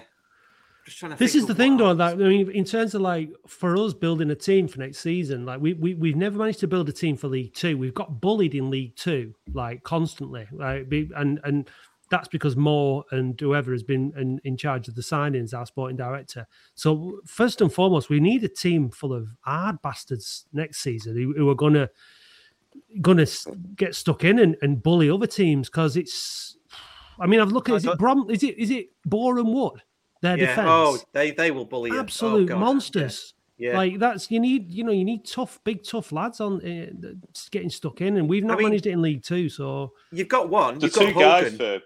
[0.84, 1.18] Just trying to.
[1.18, 1.94] This is the thing, though.
[1.94, 5.46] That I mean, in terms of like for us building a team for next season,
[5.46, 7.78] like we we we've never managed to build a team for League Two.
[7.78, 10.86] We've got bullied in League Two, like constantly, like
[11.16, 11.70] and and
[12.10, 15.96] that's because Moore and whoever has been in, in charge of the signings, our sporting
[15.96, 16.46] director.
[16.74, 21.32] So first and foremost, we need a team full of hard bastards next season who,
[21.34, 21.88] who are gonna
[23.00, 23.26] gonna
[23.76, 26.58] get stuck in and, and bully other teams because it's.
[27.20, 28.28] I mean, I've looked at is it Brom?
[28.30, 29.82] Is it is it Boreham Wood?
[30.22, 30.46] Their Yeah.
[30.46, 31.96] defense Oh, they they will bully you.
[31.96, 32.58] Oh, absolute God.
[32.60, 33.34] monsters.
[33.56, 33.76] Yeah.
[33.76, 37.12] Like that's you need you know you need tough big tough lads on uh,
[37.50, 39.48] getting stuck in, and we've not mean- managed it in League Two.
[39.48, 40.78] So You've got one.
[40.78, 41.80] The You've two got guys Hogan, for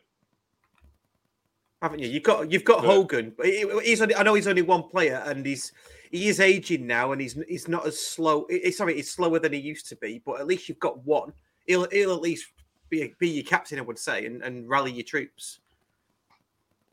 [1.83, 2.09] haven't you?
[2.09, 2.89] You've got you've got Yeah.
[2.91, 3.35] Hogan.
[3.43, 5.73] He's only, I know he's only one player, and he's
[6.11, 8.47] he is aging now, and he's he's not as slow.
[8.49, 10.23] he- he- Sorry, he's slower than he used to be.
[10.25, 11.33] But at least you've got one.
[11.67, 12.47] He'll he'll at least
[12.91, 15.61] be be your captain, I would say, and, and rally your troops.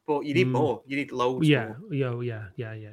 [0.07, 0.51] But you need Mm.
[0.51, 0.81] more.
[0.85, 1.47] You need loads.
[1.47, 1.93] yeah, more.
[1.93, 2.89] yeah, yeah, yeah, yeah,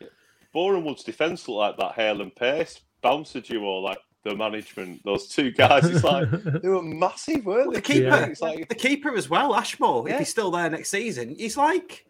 [0.00, 0.08] yeah.
[0.52, 5.00] Boreham Wood's defence looked like that Hale and Pace bouncer duo, like the management.
[5.04, 6.28] Those two guys, it's like
[6.62, 7.80] they were massive, weren't they?
[7.80, 7.94] The they?
[7.94, 8.24] keeper, Yeah.
[8.26, 10.08] It's like the keeper as well, Ashmore.
[10.08, 12.04] If he's still there next season, he's like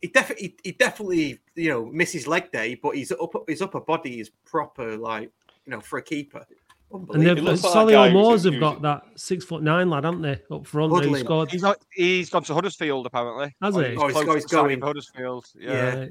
[0.00, 4.20] he definitely he definitely you know misses leg day, but his up his upper body
[4.20, 5.30] is proper like
[5.66, 6.46] you know for a keeper.
[6.92, 7.34] And Unbelievable.
[7.34, 10.22] they've like Solly that guy Moors who's have got that six foot nine lad, haven't
[10.22, 10.90] they, up front?
[10.92, 11.24] Who Hudlin.
[11.24, 11.50] scored.
[11.50, 13.54] He's, not, he's gone to Huddersfield, apparently.
[13.62, 13.80] Has he?
[13.80, 14.80] Oh, he's- close oh, he's to going.
[14.80, 15.46] for Huddersfield.
[15.58, 15.72] Yeah.
[15.72, 16.06] Yeah.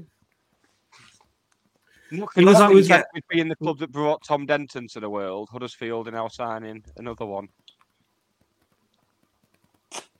[2.10, 4.88] Look, He was- look, I was- said we'd in the club that brought Tom Denton
[4.88, 5.48] to the world.
[5.52, 7.48] Huddersfield and now signing another one.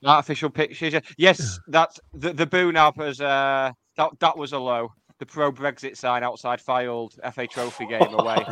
[0.05, 0.95] Artificial pictures.
[1.17, 4.93] Yes, that's the the boo now has uh that that was a low.
[5.23, 8.45] The pro Brexit sign outside Fylde FA Trophy game away.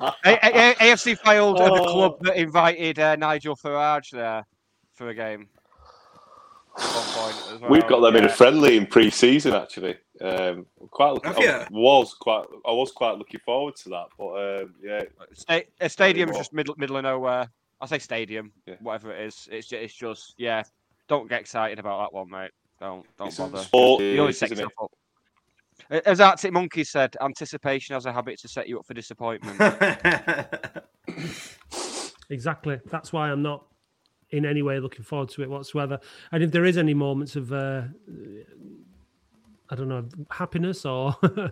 [0.00, 4.46] A- A- A- AFC Fylde are the club that invited uh, Nigel Farage there
[4.94, 5.50] for a game.
[6.78, 9.96] At one point as We've got them in a friendly in pre-season actually.
[10.22, 14.74] Um, quite looking, I was quite I was quite looking forward to that, but um,
[14.82, 15.02] yeah,
[15.34, 16.40] Sta- a stadium's Anymore.
[16.40, 17.50] just middle middle of nowhere.
[17.82, 18.76] I say stadium, Yeah.
[18.80, 19.46] whatever it is.
[19.52, 20.62] It's just, it's just yeah.
[21.06, 22.52] Don't get excited about that one, mate.
[22.82, 23.58] Don't don't it's bother.
[23.58, 24.90] sport, You always set isn't yourself
[25.90, 26.02] up.
[26.04, 29.58] As Arctic Monkey said, anticipation has a habit to set you up for disappointment.
[32.30, 32.80] Exactly.
[32.86, 33.66] That's why I'm not
[34.30, 35.98] in any way looking forward to it whatsoever.
[36.32, 37.82] And if there is any moments of, uh,
[39.68, 41.50] I don't know, happiness or uh,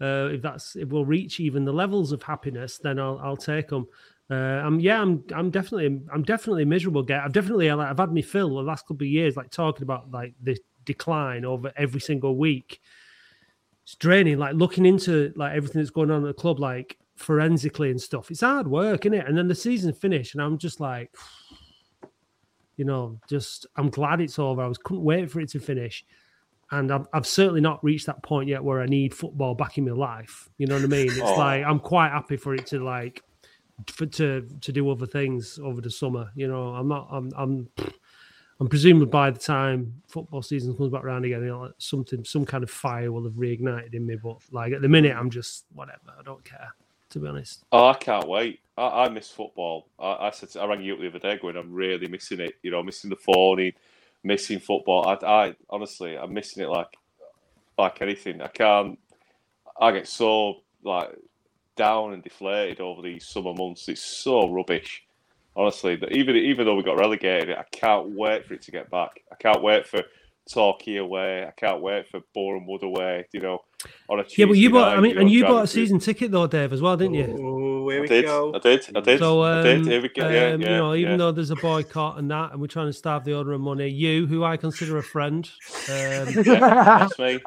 [0.00, 3.88] if that's if we'll reach even the levels of happiness, then I'll I'll take them.
[4.30, 7.02] Uh, I'm yeah, I'm I'm definitely I'm definitely miserable.
[7.02, 10.10] Get I've definitely I've had me fill the last couple of years like talking about
[10.12, 12.80] like the decline over every single week.
[13.84, 14.38] It's draining.
[14.38, 18.30] Like looking into like everything that's going on at the club, like forensically and stuff.
[18.30, 19.26] It's hard work, isn't it?
[19.26, 21.14] And then the season finished, and I'm just like,
[22.76, 24.62] you know, just I'm glad it's over.
[24.62, 26.04] I was couldn't wait for it to finish,
[26.70, 29.84] and I've, I've certainly not reached that point yet where I need football back in
[29.84, 30.48] my life.
[30.58, 31.06] You know what I mean?
[31.08, 31.34] It's Oh.
[31.36, 33.22] like I'm quite happy for it to like
[33.88, 36.30] for to to do other things over the summer.
[36.36, 37.08] You know, I'm not.
[37.10, 37.30] I'm.
[37.36, 37.68] I'm.
[38.60, 42.46] I'm presuming by the time football season comes back around again, you know, something, some
[42.46, 44.16] kind of fire will have reignited in me.
[44.16, 46.12] But like at the minute, I'm just whatever.
[46.18, 46.72] I don't care,
[47.10, 47.64] to be honest.
[47.72, 48.60] Oh, I can't wait.
[48.78, 49.88] I, I miss football.
[49.98, 52.40] I, I said to- I rang you up the other day going, I'm really missing
[52.40, 52.54] it.
[52.62, 53.72] You know, missing the phoning,
[54.22, 55.08] missing football.
[55.08, 56.88] I, I honestly, I'm missing it like
[57.78, 58.40] like anything.
[58.42, 58.98] I can't.
[59.80, 61.10] I get so like
[61.74, 63.88] down and deflated over these summer months.
[63.88, 65.02] It's so rubbish,
[65.56, 65.96] honestly.
[65.96, 69.10] That even even though we got relegated, I can't wait for it to get back.
[69.30, 70.02] I can't wait for
[70.50, 71.46] Torquay away.
[71.46, 73.26] I can't wait for Boreham Wood away.
[73.32, 73.58] You know,
[74.08, 74.96] on a Yeah, but you Tuesday bought.
[74.98, 76.96] I mean, you know, and you bought a through- season ticket though, Dave, as well,
[76.96, 77.36] didn't you?
[77.40, 78.24] Oh, here I we did.
[78.24, 78.52] go.
[78.54, 78.88] I did.
[78.96, 79.18] I did.
[79.18, 79.86] So, I um, did.
[79.86, 80.28] Here we go.
[80.28, 81.16] Yeah, um, yeah, you know, even yeah.
[81.18, 83.88] though there's a boycott and that, and we're trying to starve the order of money,
[83.88, 85.48] you, who I consider a friend,
[85.88, 85.94] um,
[86.44, 87.40] Yeah, that's me.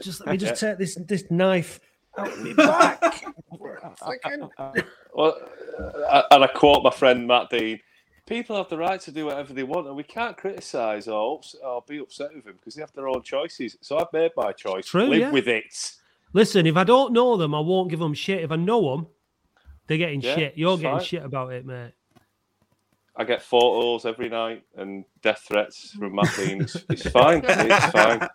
[0.00, 0.70] just let me just Yeah.
[0.70, 1.78] take this this knife
[2.18, 3.24] out of my back.
[5.14, 5.38] Well,
[6.08, 7.78] uh, and I quote my friend Matt Dean:
[8.26, 11.54] "People have the right to do whatever they want, and we can't criticise or, ups-
[11.62, 13.76] or be upset with them because they have their own choices.
[13.82, 14.86] So I've made my choice.
[14.86, 15.30] True, Live yeah.
[15.30, 15.64] with it.
[16.32, 18.42] Listen, if I don't know them, I won't give them shit.
[18.42, 19.06] If I know them,
[19.86, 20.54] they're getting Yeah, shit.
[20.56, 21.04] You're getting fine.
[21.04, 21.92] shit about it, mate.
[23.16, 26.62] I get photos every night and death threats from my Dean.
[26.62, 27.44] It's, it's fine.
[27.48, 28.26] It's fine.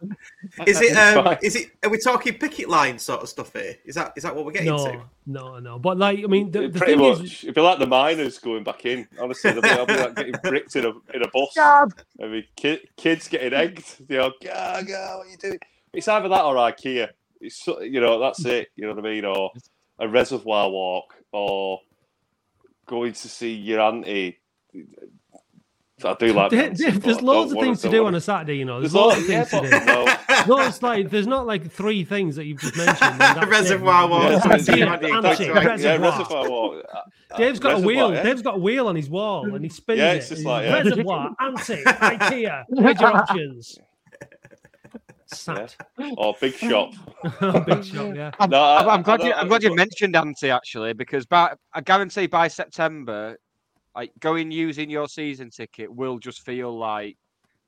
[0.66, 0.94] Is it?
[0.98, 1.38] It's Um, fine.
[1.42, 1.72] is it?
[1.84, 3.76] Are we talking picket line sort of stuff here?
[3.86, 4.14] Is that?
[4.18, 5.10] Is that what we're getting No, to?
[5.26, 5.80] no, no.
[5.80, 7.22] But like, I mean, the, the Pretty thing much.
[7.24, 9.08] is, It'd be like the miners going back in.
[9.20, 11.50] Honestly, they'll be, I'll be like getting bricked in a in a bus.
[11.56, 11.94] God.
[12.22, 13.86] I mean, ki- kids getting egged.
[14.10, 15.60] You know, go, go, what are you doing?
[15.94, 17.10] It's either that or IKEA.
[17.42, 18.70] It's you know that's it.
[18.76, 19.26] You know what I mean?
[19.26, 19.52] Or
[20.00, 21.82] a reservoir walk, or
[22.88, 24.40] going to see your auntie.
[26.04, 26.52] I do like.
[26.52, 28.58] There- dancing, there- there's loads of wanna- things to don't do wanna- on a Saturday,
[28.58, 28.80] you know.
[28.82, 30.06] There's, There's loads of things yeah, to do.
[30.28, 33.20] but no, it's like there's not like three things that you've just mentioned.
[33.20, 33.50] and.
[33.50, 36.12] Reservoir walk, Yeah, yeah, Yeah, reservoir.
[36.12, 36.86] reservoir walk.
[37.38, 38.14] Dave's got a wheel.
[38.14, 38.22] yeah.
[38.22, 40.18] Dave's got a wheel on his wall, and he spins Yeah, it.
[40.18, 40.74] it's just like, yeah.
[40.84, 42.64] reservoir, anti, IKEA.
[42.70, 43.80] Where's your options?
[45.26, 45.76] Sat.
[45.98, 46.94] Or oh, big shop.
[47.42, 48.32] Oh, big shop, yeah.
[48.40, 49.34] I'm, No, I- I'm- I'm glad you.
[49.34, 53.36] I'm glad you mentioned Ante actually, because by, I guarantee by September,
[53.98, 57.18] like going using your season ticket will just feel like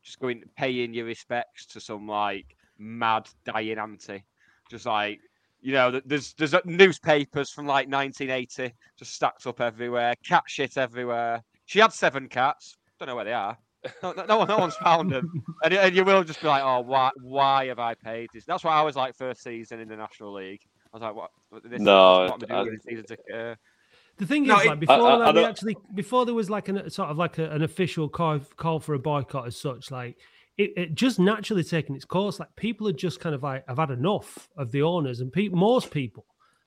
[0.03, 4.23] just going paying your respects to some like mad dying Ante.
[4.69, 5.19] Just like
[5.61, 10.77] you know, there's there's uh, newspapers from like 1980 just stacked up everywhere, cat shit
[10.77, 11.43] everywhere.
[11.65, 12.77] She had seven cats.
[12.99, 13.57] Don't know where they are.
[14.03, 16.61] No, no, no one, no one's found them, and, and you will just be like,
[16.63, 19.87] "Oh, why, why have I paid this?" That's why I was like first season in
[19.87, 20.61] the National League.
[20.93, 21.31] I was like, "What?
[21.63, 22.79] This, No, what am I doing
[23.33, 23.55] I-
[24.19, 26.49] The thing No, is, it- like before, I- I like, we actually before there was
[26.49, 29.89] like an sort of like a, an official call call for a boycott as such,
[29.91, 30.17] like
[30.57, 32.39] it, it just naturally taken its course.
[32.39, 35.47] Like people are just kind of like have had enough of the owners, and pe-
[35.47, 36.25] most people,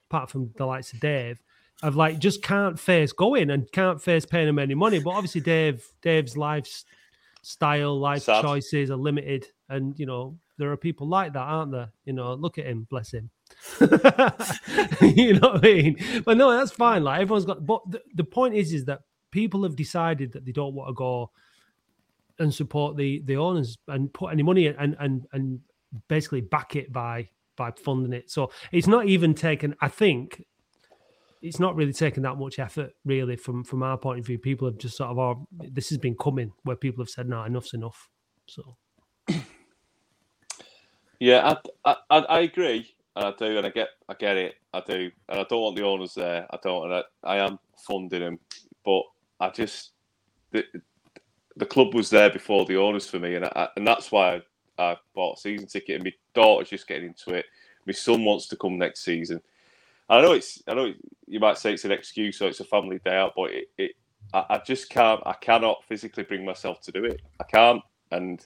[0.09, 1.41] apart from the likes of Dave,
[1.83, 4.99] have like just can't face going and can't face paying them any money.
[4.99, 8.43] But obviously, Dave Dave's lifestyle, life Sad.
[8.43, 11.91] choices are limited, and you know there are people like that, aren't there?
[12.05, 13.31] You know, look at him, bless him.
[15.01, 15.97] you know what I mean?
[16.24, 17.05] But no, that's fine.
[17.05, 17.65] Like everyone's got.
[17.65, 19.01] But the, the point is, is that
[19.31, 21.31] people have decided that they don't want to go
[22.39, 25.61] and support the the owners and put any money in and and and
[26.09, 28.31] basically back it by by funding it.
[28.31, 29.74] So it's not even taken.
[29.81, 30.45] I think
[31.43, 34.39] it's not really taken that much effort, really, from from our point of view.
[34.39, 37.43] People have just sort of, oh, this has been coming, where people have said, no,
[37.45, 38.09] enough's enough.
[38.47, 38.77] So
[41.20, 41.55] Yeah,
[41.85, 45.10] I, I I agree, and I do, and I get, I get it, I do,
[45.28, 46.47] and I don't want the owners there.
[46.51, 48.39] I don't, and I, I am funding them,
[48.84, 49.02] but
[49.40, 49.93] I just
[50.52, 50.64] the
[51.56, 54.43] the club was there before the owners for me, and I, and that's why
[54.78, 55.97] I, I bought a season ticket.
[55.97, 57.47] And my daughter's just getting into it.
[57.86, 59.40] My son wants to come next season.
[60.09, 60.93] I know it's, I know
[61.26, 63.93] you might say it's an excuse or it's a family day out, but it, it
[64.32, 67.20] I, I just can't, I cannot physically bring myself to do it.
[67.40, 68.44] I can't, and.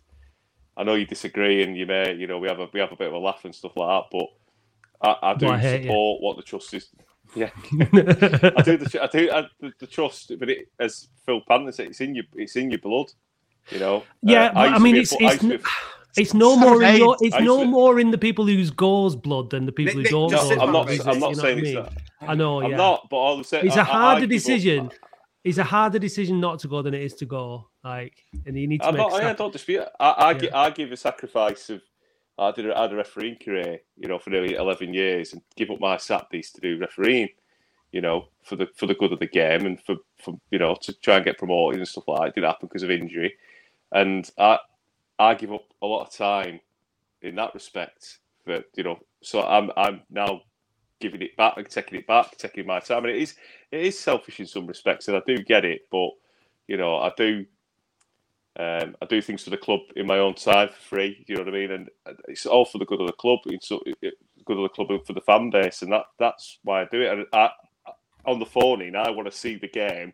[0.76, 2.96] I know you disagree, and you may, you know, we have a we have a
[2.96, 4.28] bit of a laugh and stuff like that, but
[5.02, 5.86] I, I do But I hate you.
[5.88, 6.88] support what the trust is.
[7.34, 8.76] Yeah, I do.
[8.78, 12.14] The, I do I, the, the trust, but it, as Phil Panton said, it's in
[12.14, 13.06] your it's in your blood.
[13.70, 14.04] You know.
[14.22, 16.60] yeah, Uh, but used I mean, be a it's it's, n- a- it's no So
[16.60, 19.72] more in your, it's no to- more in the people whose goes blood than the
[19.72, 20.30] people who Nick, don't.
[20.30, 20.86] just go sit I'm not.
[20.86, 21.00] mate.
[21.04, 22.28] I'm not know saying what it's that.
[22.28, 22.76] I know, I'm yeah.
[22.76, 23.08] not.
[23.10, 24.90] But all I'm saying, It's a a harder decision.
[24.92, 24.96] I,
[25.44, 27.68] It's a harder decision not to go than it is to go.
[27.84, 28.16] Like,
[28.46, 29.10] and you need to I'm make.
[29.10, 29.80] not, I don't dispute.
[29.82, 29.88] it.
[30.00, 30.38] I, I, Yeah.
[30.38, 31.82] gi- I give a sacrifice of.
[32.38, 32.68] I did.
[32.68, 35.80] A, I had a refereeing career, you know, for nearly eleven years, and give up
[35.80, 37.28] my Saturdays to do refereeing,
[37.92, 40.76] you know, for the for the good of the game and for, for you know
[40.82, 42.26] to try and get promoted and stuff like that.
[42.28, 43.34] It didn't happen because of injury,
[43.92, 44.58] and I
[45.18, 46.60] I give up a lot of time
[47.22, 48.18] in that respect.
[48.44, 50.42] For you know, so I'm I'm now
[51.00, 53.34] giving it back and taking it back, taking my time, and it is
[53.72, 56.10] it is selfish in some respects, and I do get it, but
[56.68, 57.46] you know, I do
[58.58, 61.24] um, I do things for the club in my own time for free.
[61.28, 61.70] You know what I mean?
[61.72, 61.88] And
[62.28, 63.40] it's all for the good of the club.
[63.46, 63.82] It's so-
[64.44, 67.02] good of the club and for the fan base, and that that's why I do
[67.02, 67.12] it.
[67.12, 67.50] And I,
[68.26, 70.12] on the phone I want to see the game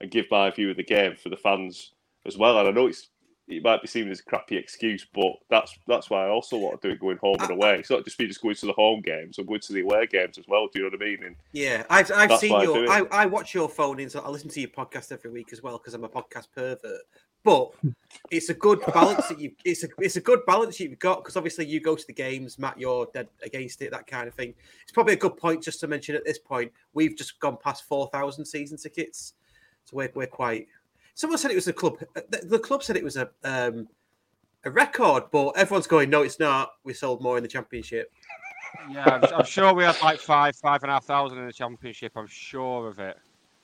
[0.00, 1.92] and give my view of the game for the fans
[2.26, 2.58] as well.
[2.58, 3.08] And I know it's
[3.50, 6.80] it might be seen as a crappy excuse, but that's that's why I also want
[6.80, 7.78] to do it going home and away.
[7.78, 10.06] It's not just me just going to the home games, I'm going to the away
[10.06, 10.68] games as well.
[10.68, 11.24] Do you know what I mean?
[11.24, 12.90] And Yeah, I've, I've seen why I your.
[12.90, 15.62] I, I watch your phone in, so I listen to your podcast every week as
[15.62, 17.02] well because I'm a podcast pervert.
[17.42, 17.72] But
[18.30, 19.52] it's a good balance that you.
[19.64, 22.58] It's a it's a good balance you've got because obviously you go to the games,
[22.58, 22.78] Matt.
[22.78, 24.54] You're dead against it, that kind of thing.
[24.82, 26.70] It's probably a good point just to mention at this point.
[26.92, 29.34] We've just gone past four thousand season tickets,
[29.84, 30.68] so we're we're quite.
[31.20, 31.98] Someone said it was a club.
[32.14, 33.86] The, the club said it was a um,
[34.64, 36.72] a record, but everyone's going, no, it's not.
[36.82, 38.10] We sold more in the championship.
[38.90, 41.52] Yeah, I'm, I'm sure we had like five, five and a half thousand in the
[41.52, 42.12] championship.
[42.16, 43.18] I'm sure of it.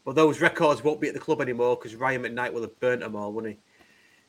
[0.05, 3.01] Well, those records won't be at the club anymore because Ryan McKnight will have burnt
[3.01, 3.57] them all, won't he?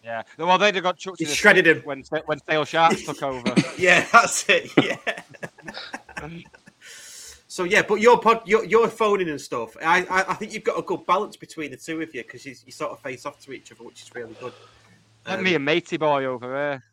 [0.06, 0.24] Yeah.
[0.38, 1.82] Well, they'd have got chucked He shredded him.
[1.84, 3.54] when when Sale Sharks took over.
[3.78, 4.72] yeah, that's it.
[4.82, 4.98] Yeah.
[7.58, 9.76] so yeah, but your pod, your your phoning and stuff.
[9.82, 12.46] I, I I think you've got a good balance between the two of you because
[12.46, 14.54] you, you sort of face off to each other, which is really good.
[15.26, 16.84] Let um, me a matey boy over there.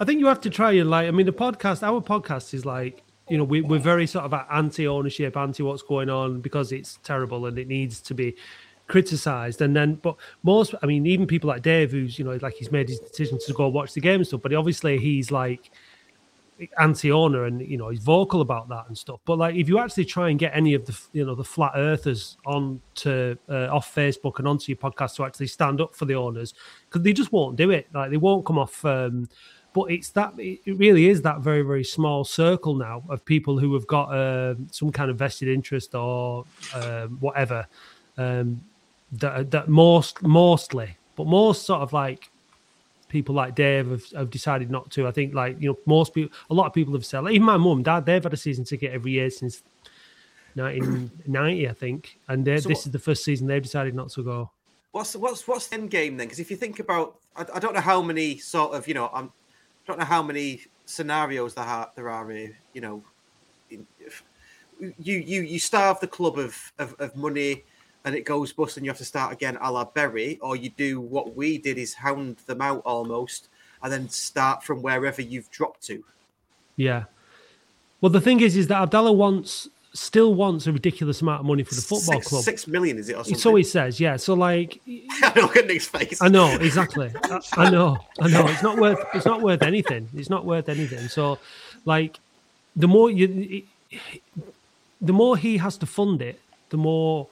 [0.00, 1.08] I think you have to try and like.
[1.08, 4.32] I mean, the podcast, our podcast is like, you know, we, we're very sort of
[4.50, 8.34] anti-ownership, anti what's going on because it's terrible and it needs to be
[8.88, 9.60] criticized.
[9.60, 12.72] And then, but most, I mean, even people like Dave, who's you know, like he's
[12.72, 14.40] made his decision to go watch the game and stuff.
[14.40, 15.70] But obviously, he's like
[16.78, 19.20] anti-owner and you know he's vocal about that and stuff.
[19.24, 21.72] But like if you actually try and get any of the you know the flat
[21.76, 26.04] earthers on to uh, off facebook and onto your podcast to actually stand up for
[26.04, 26.54] the owners
[26.88, 27.88] because they just won't do it.
[27.92, 29.28] Like they won't come off um
[29.74, 33.72] but it's that it really is that very very small circle now of people who
[33.74, 37.66] have got uh, some kind of vested interest or um, whatever
[38.18, 38.60] um
[39.12, 42.30] that, that most mostly but most sort of like
[43.12, 45.06] people like Dave have, have decided not to.
[45.06, 47.20] I think like you know most people, a lot of people have said.
[47.20, 49.62] Like, even my mum, dad, they've had a season ticket every year since
[50.54, 54.50] 1990, I think, and So this is the first season they've decided not to go.
[54.90, 56.26] What's what's what's the end game then?
[56.26, 59.10] Because if you think about, I, I don't know how many sort of you know,
[59.12, 62.58] I'm, I don't know how many scenarios there are there are here.
[62.72, 63.04] You know,
[63.70, 64.24] in- if-
[64.98, 67.64] you you you starve the club of, of of money,
[68.04, 70.70] and it goes bust, and you have to start again, a la Berry, or you
[70.70, 73.48] do what we did is hound them out almost,
[73.82, 76.04] and then start from wherever you've dropped to.
[76.76, 77.04] Yeah.
[78.00, 81.62] Well, the thing is, is that Abdallah wants still wants a ridiculous amount of money
[81.62, 82.42] for the football Six, club.
[82.44, 83.36] six million is it or something?
[83.38, 84.16] So he says, yeah.
[84.16, 84.80] So like,
[85.22, 86.20] I look at Nick's face.
[86.20, 87.12] I know exactly.
[87.24, 87.98] I, I know.
[88.20, 88.46] I know.
[88.48, 88.98] It's not worth.
[89.14, 90.08] It's not worth anything.
[90.14, 91.08] It's not worth anything.
[91.08, 91.38] So,
[91.84, 92.18] like,
[92.74, 93.62] the more you,
[95.00, 97.28] the more he has to fund it, the more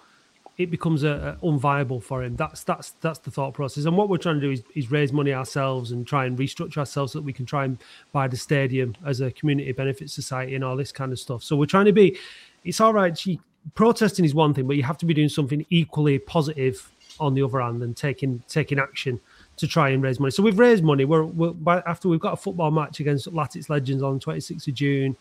[0.61, 2.37] it becomes a, a unviable for him.
[2.37, 3.87] That's that's that's the thought process.
[3.87, 6.77] And what we're trying to do is, is raise money ourselves and try and restructure
[6.77, 7.79] ourselves so that we can try and
[8.13, 11.43] buy the stadium as a community benefit society and all this kind of stuff.
[11.43, 12.19] So we're trying to be.
[12.63, 13.17] It's all right.
[13.17, 13.41] She,
[13.75, 17.43] protesting is one thing, but you have to be doing something equally positive on the
[17.43, 19.19] other hand and taking taking action
[19.57, 20.31] to try and raise money.
[20.31, 21.07] So we've raised money.
[21.07, 24.75] We're, we're by, after we've got a football match against Latics Legends on 26th of
[24.75, 25.17] June,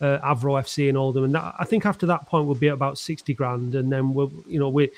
[0.00, 2.74] uh, Avro FC and Oldham, and that, I think after that point we'll be at
[2.74, 4.90] about 60 grand, and then we're you know we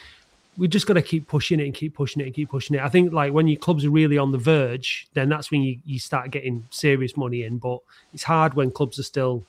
[0.59, 2.83] we just got to keep pushing it and keep pushing it and keep pushing it.
[2.83, 5.79] I think like when your clubs are really on the verge, then that's when you,
[5.87, 7.59] you start getting serious money in.
[7.59, 7.79] But
[8.12, 9.45] it's hard when clubs are still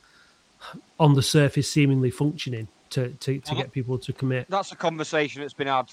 [1.00, 4.48] on the surface, seemingly functioning to to, to get people to commit.
[4.50, 5.92] That's a conversation that's been had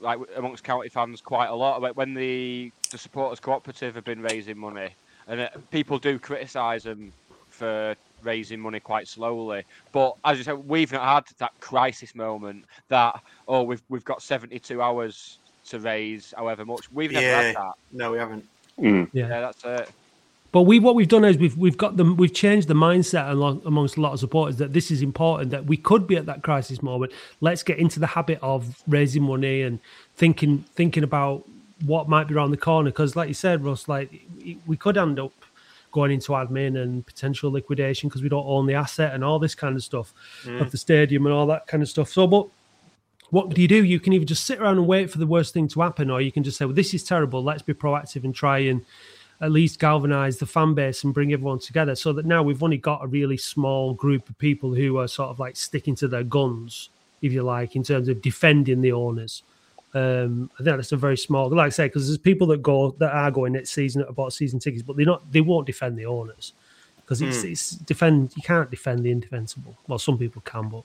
[0.00, 1.80] like amongst county fans quite a lot.
[1.80, 4.90] Like when the the supporters cooperative have been raising money,
[5.26, 7.12] and uh, people do criticise them
[7.48, 9.64] for raising money quite slowly.
[9.92, 14.22] But as you said, we've not had that crisis moment that oh we've we've got
[14.22, 15.38] seventy two hours
[15.68, 16.90] to raise however much.
[16.92, 17.72] We've never yeah, had that.
[17.92, 18.46] no, we haven't.
[18.78, 19.04] Hmm.
[19.12, 19.28] Yeah.
[19.28, 19.90] Yeah, that's it.
[20.54, 23.62] But we what we've done is we've we've got them we've changed the mindset along,
[23.64, 26.42] amongst a lot of supporters that this is important that we could be at that
[26.42, 27.12] crisis moment.
[27.40, 29.80] Let's get into the habit of raising money and
[30.14, 31.44] thinking thinking about
[31.84, 34.24] what might be around the corner because, like you said, Russ, like
[34.64, 35.32] we could end up
[35.94, 39.54] going into admin and potential liquidation because we don't own the asset and all this
[39.54, 40.12] kind of stuff
[40.44, 40.60] Mm.
[40.60, 42.08] of the stadium and all that kind of stuff.
[42.10, 42.46] So, but
[43.30, 43.82] what do you do?
[43.84, 46.20] You can either just sit around and wait for the worst thing to happen, or
[46.20, 47.42] you can just say, "Well, this is terrible.
[47.42, 48.82] Let's be proactive and try and
[49.40, 52.76] at least galvanize the fan base and bring everyone together." So that now we've only
[52.76, 56.24] got a really small group of people who are sort of like sticking to their
[56.24, 56.90] guns,
[57.22, 59.42] if you like, in terms of defending the owners.
[59.94, 62.90] Um, I think that's a very small, like I say, because there's people that go
[62.98, 65.30] that are going next season that bought season tickets, but they're not.
[65.30, 66.52] They won't defend the owners
[66.96, 67.48] because it's, Hmm.
[67.48, 68.32] it's defend.
[68.36, 69.76] You can't defend the indefensible.
[69.86, 70.82] Well, some people can, but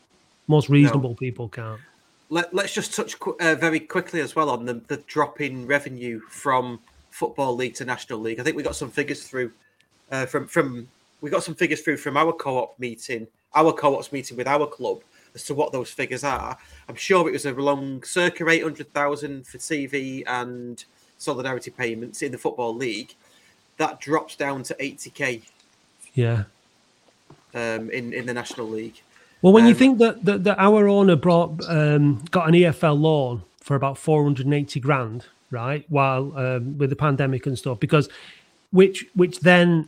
[0.48, 1.80] most reasonable people can't.
[2.30, 6.20] Let, let's just touch uh, very quickly as well on the, the drop in revenue
[6.30, 6.80] from
[7.10, 8.40] Football League to National League.
[8.40, 9.52] I think we got some figures through
[10.12, 10.88] uh, from from
[11.22, 15.02] we got some figures through from our co-op meeting, our co-op's meeting with our club
[15.36, 16.58] as to what those figures are.
[16.88, 20.84] I'm sure it was along circa eight hundred thousand for TV and
[21.18, 23.14] solidarity payments in the football league,
[23.78, 25.42] that drops down to 80k
[26.14, 26.44] Yeah.
[27.54, 29.02] um, in in the national league.
[29.42, 33.00] Well, when you Um, think that, that, that our owner brought um, got an EFL
[33.00, 38.10] loan for about 480 grand, right, while um, with the pandemic and stuff, because
[38.72, 39.88] which which then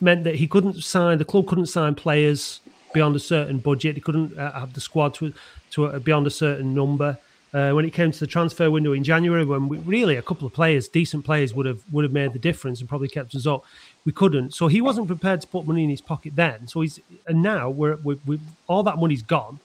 [0.00, 2.60] meant that he couldn't sign the club couldn't sign players
[2.92, 3.94] beyond a certain budget.
[3.96, 5.32] He couldn't uh, have the squad to
[5.72, 7.18] to uh, beyond a certain number.
[7.52, 10.46] Uh, when it came to the transfer window in January, when we, really a couple
[10.46, 13.44] of players, decent players, would have would have made the difference and probably kept us
[13.44, 13.64] up,
[14.04, 14.54] we couldn't.
[14.54, 16.68] So he wasn't prepared to put money in his pocket then.
[16.68, 18.38] So he's and now we're, we we
[18.68, 19.58] all that money's gone.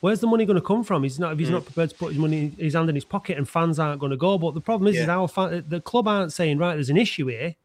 [0.00, 1.02] Where's the money going to come from?
[1.02, 1.52] He's not if he's Mm.
[1.52, 4.10] not prepared to put his money his hand in his pocket, and fans aren't going
[4.10, 4.38] to go.
[4.38, 6.74] But the problem is, is our fan, the club aren't saying right.
[6.74, 7.56] There's an issue here.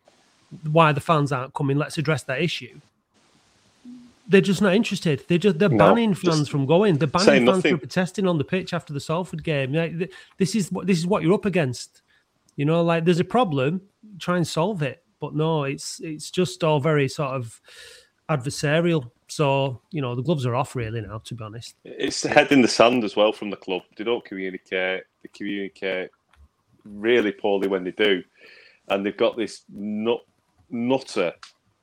[0.71, 1.77] Why the fans aren't coming?
[1.77, 2.79] Let's address that issue.
[4.31, 5.25] They're just not interested.
[5.27, 6.97] They're just they're No, banning just fans from going.
[6.97, 7.71] They're banning fans nothing.
[7.73, 9.73] from protesting on the pitch after the Salford game.
[9.73, 12.01] Like, this is what this is what you're up against.
[12.55, 13.81] You know, like there's a problem,
[14.19, 15.03] try and solve it.
[15.19, 17.59] But no, it's it's just all very sort of
[18.29, 19.11] adversarial.
[19.27, 21.19] So you know, the gloves are off really now.
[21.25, 23.81] To be honest, It's the head in the sand as well from the club.
[23.97, 25.03] They don't communicate.
[25.23, 26.09] They communicate
[26.85, 28.23] really poorly when they do,
[28.87, 30.21] and they've got this nut
[30.69, 31.33] nutter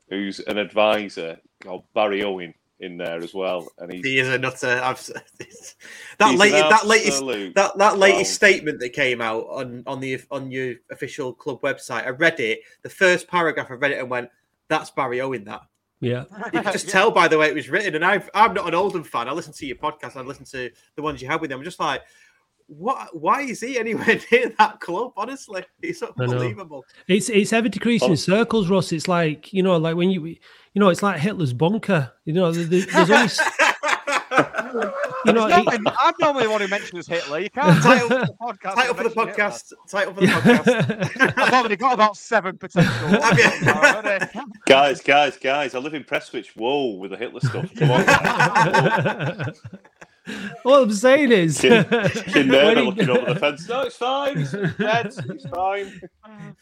[0.09, 4.37] who's an advisor called Barry Owen in there as well, and he's He is a
[4.37, 4.79] nutter.
[4.81, 5.05] I've,
[5.37, 7.23] that He's latest, that latest,
[7.55, 8.51] that that latest clown.
[8.51, 12.05] statement that came out on on the on your official club website.
[12.05, 12.61] I read it.
[12.83, 14.29] The first paragraph, I read it and went,
[14.69, 15.61] "That's Barry Owen." That
[15.99, 16.23] yeah.
[16.53, 17.95] you can just tell by the way it was written.
[17.95, 19.27] And I've, I'm not an Oldham fan.
[19.27, 20.15] I listen to your podcast.
[20.15, 21.59] I listen to the ones you have with him.
[21.59, 22.01] I'm just like,
[22.67, 23.09] what?
[23.19, 25.11] Why is he anywhere near that club?
[25.17, 26.85] Honestly, it's unbelievable.
[27.07, 28.15] It's it's ever decreasing Oh.
[28.15, 28.93] circles, Ross.
[28.93, 30.37] It's like you know, like when you
[30.73, 32.11] you know, it's like Hitler's bunker.
[32.25, 33.39] You know, there- there- there's always.
[35.25, 35.47] you know.
[35.47, 37.39] It's it- I'm normally the one who mentions Hitler.
[37.39, 38.75] You can't Title, title the podcast.
[38.75, 39.73] title for the podcast.
[39.89, 41.33] Title for the podcast.
[41.37, 42.91] I've already got about seven potential.
[43.09, 43.71] ones Have you?
[43.71, 44.25] already.
[44.67, 45.75] guys, guys, guys.
[45.75, 46.49] I live in Prestwich.
[46.55, 47.73] Whoa, with the Hitler stuff.
[47.75, 49.61] Come on, guys.
[50.63, 53.67] All I'm saying is, Kin- Kin there, when they're he- looking over the fence.
[53.67, 54.37] No, it's fine.
[54.37, 55.07] It's dead.
[55.29, 56.01] It's fine.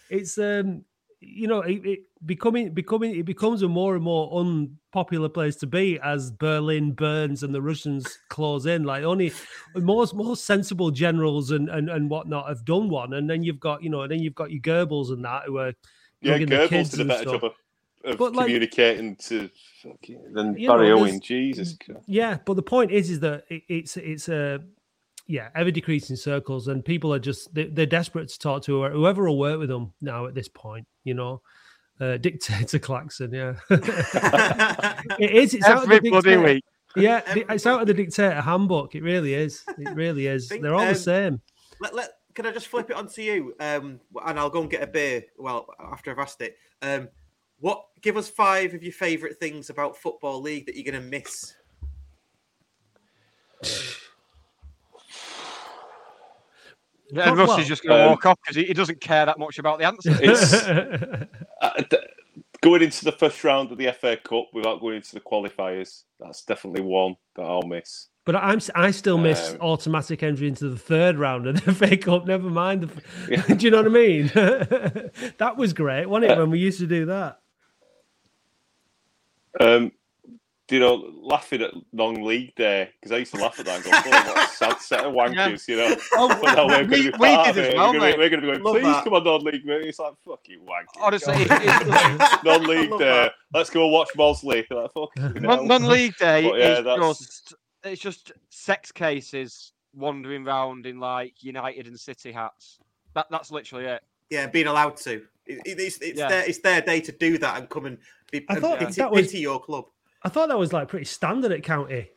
[0.09, 0.85] it's um
[1.19, 5.67] you know it, it becoming becoming it becomes a more and more unpopular place to
[5.67, 8.83] be as Berlin burns and the Russians close in.
[8.83, 9.31] Like only
[9.75, 13.81] most most sensible generals and, and and whatnot have done one, and then you've got
[13.81, 15.73] you know, and then you've got your Goebbels and that who are
[16.21, 17.53] Yeah, the Goebbels kids did a better job of,
[18.03, 19.49] of But, like- communicating to
[20.33, 21.19] than You know, Owen.
[21.19, 24.59] Jesus Yeah, but the point is, is that it, it's it's a
[25.27, 29.27] yeah ever decreasing circles, and people are just they, they're desperate to talk to whoever
[29.27, 30.87] will work with them now at this point.
[31.03, 31.41] You know,
[31.99, 33.33] uh, dictator Claxon.
[33.33, 35.53] Yeah, it is.
[35.53, 36.63] It's out of the dictator- week.
[36.95, 38.95] Yeah, di- it's out of the dictator handbook.
[38.95, 39.63] It really is.
[39.77, 40.47] It really is.
[40.47, 41.41] Think, They're all um, the same.
[41.79, 43.53] Let, let, can I just flip it onto you?
[43.59, 45.23] Um, and I'll go and get a beer.
[45.37, 46.55] Well, after I've asked it.
[46.81, 47.09] Um,
[47.59, 47.83] what?
[48.01, 51.53] Give us five of your favourite things about football league that you're going to miss.
[57.11, 58.99] Yeah, and Well, Russ is just going to um, walk off because he, he doesn't
[59.01, 60.11] care that much about the answer.
[60.21, 60.53] It's
[61.61, 62.03] uh, th-
[62.61, 66.03] going into the first round of the FA Cup without going into the qualifiers.
[66.19, 68.07] That's definitely one that I'll miss.
[68.25, 71.73] But I'm s- I still miss Um, automatic entry into the third round of the
[71.87, 72.25] FA Cup.
[72.25, 72.83] Never mind.
[72.83, 73.55] The, Yeah.
[73.55, 74.27] do you know what I mean?
[75.37, 76.37] that was great, wasn't it?
[76.37, 77.39] Uh, When we used to do that.
[79.59, 79.91] Um,
[80.69, 83.91] you know, laughing at non-league day because I used to laugh at that and go,
[83.93, 85.95] "Oh, what a sad set of wankers," you know.
[86.13, 87.77] Oh, But now we're going to be part of did as it.
[87.77, 87.99] well, we're,
[88.29, 89.03] going to be going, Love please that.
[89.03, 89.85] come on, non-league, mate.
[89.85, 91.01] It's like, fucking you, wankers.
[91.01, 93.05] Honestly, it- non-league love day.
[93.05, 93.31] that.
[93.53, 94.65] Let's go and watch Mossley.
[94.69, 97.53] Like, fucking non- non-league day But yeah, is that's- just
[97.83, 102.79] it's just sex cases wandering around in like United and City hats.
[103.13, 104.01] That that's literally it.
[104.29, 105.21] Yeah, being allowed to.
[105.45, 106.27] It, it- it's it's Yeah.
[106.27, 107.97] their it's their day to do that and come and
[108.31, 109.85] be I and thought pity, that was- pity your club.
[110.23, 112.09] I thought that was like pretty standard at county.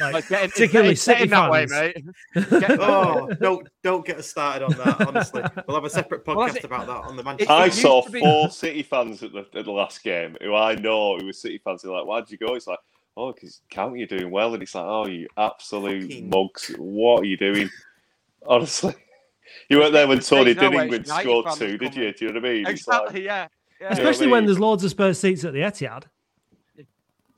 [0.00, 1.94] Like, Like getting, particularly it's getting City that way, fans.
[2.34, 2.50] mate.
[2.60, 5.06] Get- Oh, don't don't get us started on that.
[5.06, 6.64] Honestly, we'll have a separate podcast that's it.
[6.64, 7.52] about that on the It- Manchester.
[7.52, 10.74] I saw to be- four City fans at the, at the last game who I
[10.76, 11.82] know who were City fans.
[11.82, 12.54] They're like, why'd you go?
[12.54, 12.78] It's like,
[13.16, 14.54] oh, because County are doing well.
[14.54, 16.74] And it's like, oh, you absolute Fucking- mugs.
[16.78, 17.68] What are you doing?
[18.46, 18.94] Honestly.
[19.68, 22.12] You weren't there when Tony There's no Dinnington scored two, did you?
[22.12, 22.66] Do you know what I mean?
[22.66, 23.24] It's like, Exactly.
[23.26, 23.48] Yeah.
[23.80, 23.88] Yeah.
[23.92, 24.46] Especially I when mean?
[24.46, 26.04] there's loads of Spurs seats at the Etihad.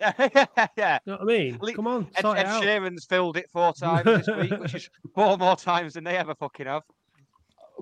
[0.00, 0.46] Yeah.
[0.76, 0.98] yeah.
[1.04, 1.58] You know what I mean?
[1.60, 2.46] Le- Come on, Ed, Ed.
[2.46, 6.34] Sheeran's filled it four times this week, which is four more times than they ever
[6.34, 6.82] fucking have.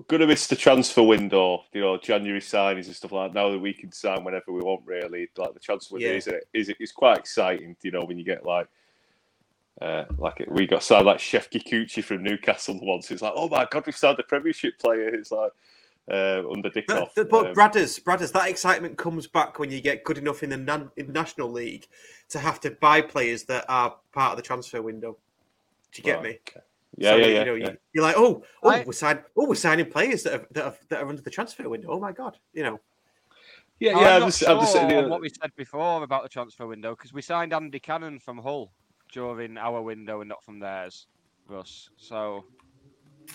[0.07, 3.39] gonna miss the transfer window, you know, January signings and stuff like that.
[3.39, 5.29] Now that we can sign whenever we want, really.
[5.37, 6.15] Like the transfer window Yeah.
[6.17, 8.67] is it, is it, it's quite exciting, you know, when you get like
[9.81, 13.11] Uh, like we got signed like Shefki Kuqi from Newcastle once.
[13.11, 15.07] It's like, oh my god, we signed a Premiership player.
[15.15, 15.51] It's like
[16.11, 17.09] uh, under Dickov.
[17.15, 20.49] But, but Um, Bradders, Bradders, that excitement comes back when you get good enough in
[20.49, 21.87] the nan- in the National League
[22.29, 25.17] to have to buy players that are part of the transfer window.
[25.91, 26.39] Do you get me?
[26.97, 27.69] Yeah, So, yeah, you yeah, know, yeah.
[27.69, 30.65] You, you're like, oh, oh, I- we're signing, oh, we're signing players that are, that
[30.65, 31.89] are that are under the transfer window.
[31.91, 32.79] Oh my god, you know.
[33.79, 34.13] Yeah, I'm yeah.
[34.15, 36.29] I'm not just, I'm just sure saying, on uh, what we said before about the
[36.29, 38.71] transfer window because we signed Andy Cannon from Hull
[39.11, 41.07] during our window and not from theirs,
[41.47, 41.89] Russ.
[41.95, 42.43] So,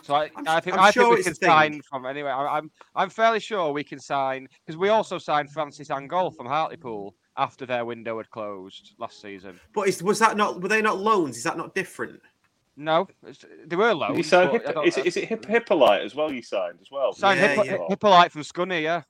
[0.02, 2.30] so I, I'm- I think I'm I sure think we can sign from anyway.
[2.30, 6.46] I, I'm I'm fairly sure we can sign because we also signed Francis Angol from
[6.46, 9.58] Hartlepool after their window had closed last season.
[9.74, 10.60] But is, was that not?
[10.60, 11.36] Were they not loans?
[11.36, 12.20] Is that not different?
[12.76, 13.06] No,
[13.66, 14.14] they were low.
[14.16, 16.32] you signed Hip- is, it, is it Hip- Hippolyte as well?
[16.32, 17.12] You signed as well.
[17.12, 17.78] Signed Yeah, Hippo- yeah.
[17.88, 19.02] Hippolyte from Scunny, yeah,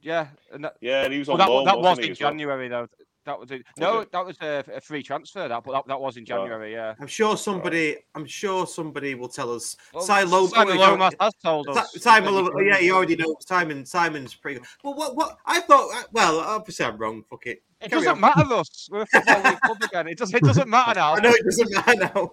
[0.00, 0.26] yeah.
[0.52, 2.20] And that, Yeah, and he was well, on that, loan, that was wasn't in as
[2.20, 2.30] well?
[2.30, 2.88] January though.
[3.24, 3.62] That was it.
[3.78, 4.10] No, it?
[4.10, 5.46] that was a, a free transfer.
[5.46, 6.72] That, but that, that was in January.
[6.72, 6.94] Yeah.
[7.00, 7.96] I'm sure somebody.
[8.14, 9.76] I'm sure somebody will tell us.
[9.94, 11.92] Well, Simon, Simon Lomas has told us.
[12.02, 13.36] Simon, Lo- yeah, you already know.
[13.40, 14.58] Simon, Simon's pretty.
[14.58, 14.68] good.
[14.82, 15.14] Well, what?
[15.14, 15.38] What?
[15.46, 16.08] I thought.
[16.12, 17.22] Well, obviously I'm wrong.
[17.30, 17.62] Fuck it.
[17.80, 18.20] It Carry doesn't on.
[18.20, 18.88] matter, Russ.
[18.90, 20.08] We're a football league club again.
[20.08, 20.36] It doesn't.
[20.36, 21.14] It doesn't matter now.
[21.16, 22.32] I know it doesn't matter now.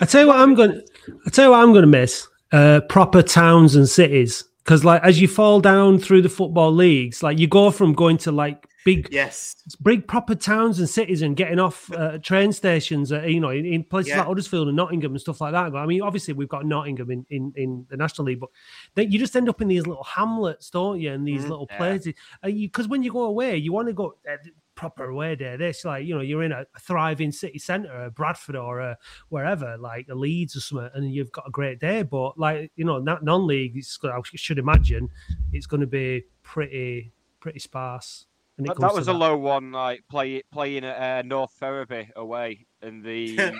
[0.00, 0.82] I tell you what, I'm going.
[1.26, 5.02] I tell you what, I'm going to miss uh, proper towns and cities because, like,
[5.02, 8.67] as you fall down through the football leagues, like you go from going to like
[8.84, 9.56] big, Yes.
[9.82, 13.66] big proper towns and cities and getting off uh, train stations, uh, you know, in,
[13.66, 14.18] in places Yeah.
[14.18, 15.74] like Huddersfield and Nottingham and stuff like that.
[15.74, 18.50] I mean, obviously we've got Nottingham in, in, in the National League, but
[18.94, 21.12] then you just end up in these little hamlets, don't you?
[21.12, 21.50] And these Mhm.
[21.50, 21.76] little Yeah.
[21.76, 24.14] places, because when you go away, you want to go.
[24.30, 24.36] Uh,
[24.74, 28.54] proper away day this like you know you're in a thriving city centre a bradford
[28.54, 28.96] or
[29.28, 33.00] wherever like leeds or something and you've got a great day but like you know
[33.00, 35.10] non-league it's i should imagine
[35.52, 38.26] it's going to be pretty pretty sparse
[38.58, 42.10] That, comes that to was a low one, like play, playing at uh, North Ferriby
[42.16, 43.50] away, and the the,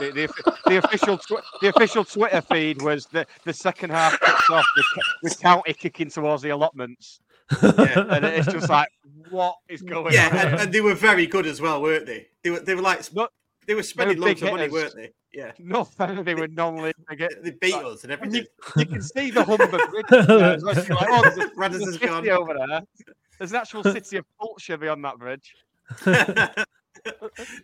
[0.00, 4.64] the, the official tw- the official Twitter feed was the the second half kicks off
[4.76, 4.86] with,
[5.24, 7.20] with county kicking towards the allotments,
[7.62, 8.88] and it's just like
[9.30, 10.36] what is going Yeah, on?
[10.36, 12.26] and, and they were very good as well, weren't they?
[12.44, 12.60] They were.
[12.60, 13.12] They were like.
[13.14, 13.32] Not-
[13.66, 14.72] They were spending big loads of money, hitters.
[14.72, 15.10] weren't they?
[15.34, 15.52] Yeah.
[15.58, 18.46] North Ferriby were normally They beat us and And everything.
[18.76, 20.06] you, you can see the Humber Bridge.
[20.10, 20.74] there as well.
[20.74, 22.28] Like, oh, there's a, Brothers there's a has gone.
[22.30, 22.80] over there.
[23.38, 25.54] There's an actual city of culture beyond that bridge.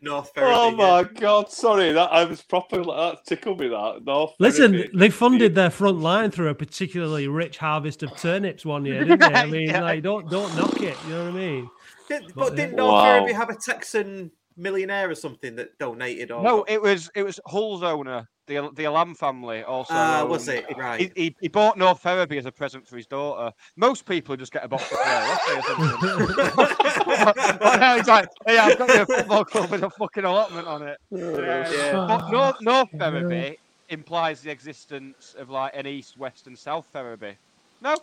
[0.00, 0.54] North oh Ferriby.
[0.54, 0.76] Oh yeah.
[0.76, 2.82] my god, sorry, that I was proper.
[2.82, 3.68] Like that tickled me.
[3.68, 4.32] That North.
[4.38, 4.96] Listen, Ferriby.
[4.98, 9.20] they funded their front line through a particularly rich harvest of turnips one year, didn't
[9.20, 9.26] they?
[9.26, 9.82] I mean, Yeah.
[9.82, 10.96] like, don't don't knock it.
[11.06, 11.70] You know what I mean?
[12.08, 13.04] Did, But, but didn't North Wow.
[13.04, 16.30] Ferriby have a Texan millionaire or something that donated?
[16.30, 19.62] Or No, it was it was Hull's owner, the the Allam family.
[19.62, 20.66] Also, Ah, was it?
[20.68, 21.12] he- Right.
[21.16, 23.52] He, he, bought North Ferriby as a present for his daughter.
[23.76, 26.34] Most people just get a box of Claire or something.
[27.06, 30.66] but now he's like, "Hey, I've got you a football club with a fucking allotment
[30.68, 31.92] on it." Yeah.
[32.08, 33.58] But North, North Ferriby
[33.88, 37.36] implies the existence of like an east, west, and south Ferriby.
[37.80, 37.96] No,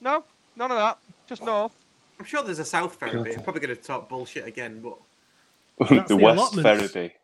[0.00, 0.24] no,
[0.56, 0.98] none of that.
[1.26, 1.72] Just North.
[2.18, 3.34] I'm sure there's a South Ferriby.
[3.34, 5.11] I'm probably going to talk bullshit again, but That's
[5.88, 6.92] the the West allotments.
[6.92, 7.14] Ferriby.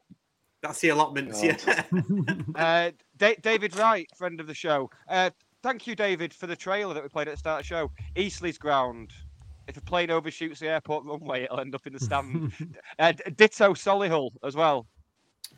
[0.63, 1.41] that's the allotments.
[1.43, 1.63] God.
[1.67, 1.83] Yeah.
[2.57, 4.91] Uh, Da- David Wright, friend of the show.
[5.09, 5.31] Uh,
[5.63, 7.91] thank you, David, for the trailer that we played at the start of the show.
[8.17, 9.13] Eastleigh's ground.
[9.67, 12.53] If a plane overshoots the airport runway, it'll end up in the stand.
[12.99, 14.87] uh, d- ditto Solihull as well.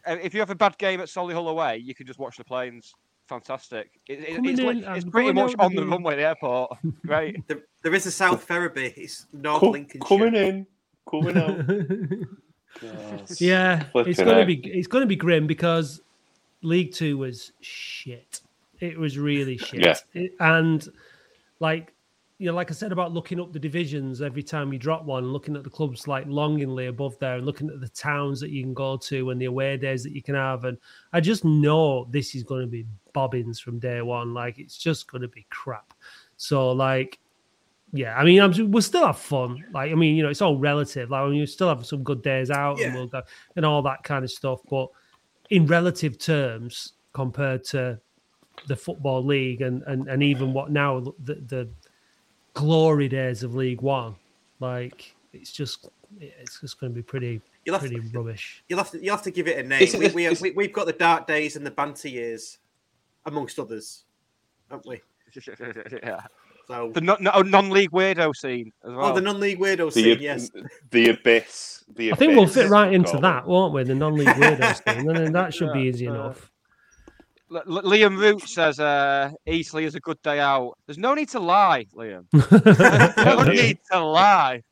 [0.06, 2.44] Uh, if you have a bad game at Solihull away, you can just watch the
[2.44, 2.92] planes.
[3.28, 3.90] Fantastic.
[4.08, 6.72] It, it- it's, like- it's pretty much out the on the runway at the airport.
[7.06, 7.46] Great.
[7.46, 8.92] there, there is a South Ferriby.
[8.96, 10.08] It's North Co- Lincolnshire.
[10.08, 10.66] coming in,
[11.08, 11.64] coming out.
[12.82, 13.40] Yes.
[13.40, 14.46] Yeah, it's going to heck.
[14.46, 16.00] be it's to be grim because
[16.62, 18.40] League Two was shit.
[18.80, 19.96] It was really shit, Yeah.
[20.14, 20.88] It- and
[21.58, 21.92] like
[22.38, 25.30] you know, like I said about looking up the divisions every time you drop one,
[25.30, 28.62] looking at the clubs like longingly above there, and looking at the towns that you
[28.62, 30.78] can go to and the away days that you can have, and
[31.12, 34.32] I just know this is going to be bobbins from day one.
[34.32, 35.92] Like it's just going to be crap.
[36.38, 37.18] So like
[37.92, 39.64] yeah, I mean, I'm, we'll still have fun.
[39.72, 41.10] Like, I mean, you know, it's all relative.
[41.10, 43.22] Like, I mean, you still have some good days out, and we'll go
[43.56, 44.60] and all that kind of stuff.
[44.70, 44.88] But
[45.50, 47.98] in relative terms, compared to
[48.68, 51.68] the football league and and, and even what now the, the
[52.54, 54.14] glory days of League One,
[54.60, 55.88] like it's just
[56.20, 58.62] it's just going to be pretty You'll have, pretty to, rubbish.
[58.68, 59.82] you'll have to you'll have to give it a name.
[59.82, 62.08] Is it- we, is- we, is- we, we've got the dark days and the banter
[62.08, 62.58] years,
[63.26, 64.04] amongst others,
[64.70, 65.00] haven't we?
[66.02, 66.20] yeah.
[66.70, 69.06] So The no, no, non-league weirdo scene as well.
[69.06, 70.18] oh, the non-league weirdo The, scene.
[70.20, 70.50] Yes.
[70.90, 71.84] the abyss.
[71.96, 73.22] The I think we'll fit right into God.
[73.22, 73.82] that, won't we?
[73.82, 76.50] The non-league weirdo scene, and then that should be easy uh, enough.
[77.50, 80.78] L- L- Liam Root says uh, Eastleigh is a good day out.
[80.86, 82.24] There's no need to lie, Liam.
[83.24, 84.62] no need to lie.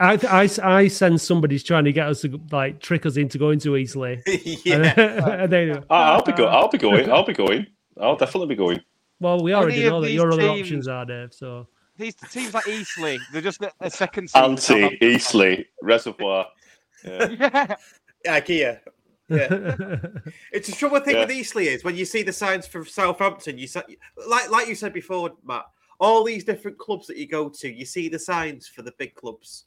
[0.00, 3.58] I, I, I sense somebody's trying to get us to like trick us into going
[3.60, 4.22] to Eastleigh.
[4.64, 4.94] yeah.
[5.42, 7.10] and they, I'll be go- I'll be going.
[7.10, 7.66] I'll be going.
[8.00, 8.80] I'll definitely be going.
[9.20, 11.32] Well, we already Any know that these your other teams- options are, Dave.
[11.34, 14.42] So These teams like Eastleigh, they're just a, a second seed.
[14.42, 16.46] Anti Eastleigh Reservoir.
[17.04, 17.28] Yeah.
[17.28, 17.76] Yeah.
[18.24, 18.80] Yeah, Kia.
[19.28, 19.48] Yeah.
[20.52, 21.22] It's the trouble thing Yeah.
[21.26, 23.82] with Eastleigh is when you see the signs for Southampton, you say,
[24.26, 25.66] like like you said before, Matt.
[26.00, 29.14] All these different clubs that you go to, you see the signs for the big
[29.14, 29.64] clubs,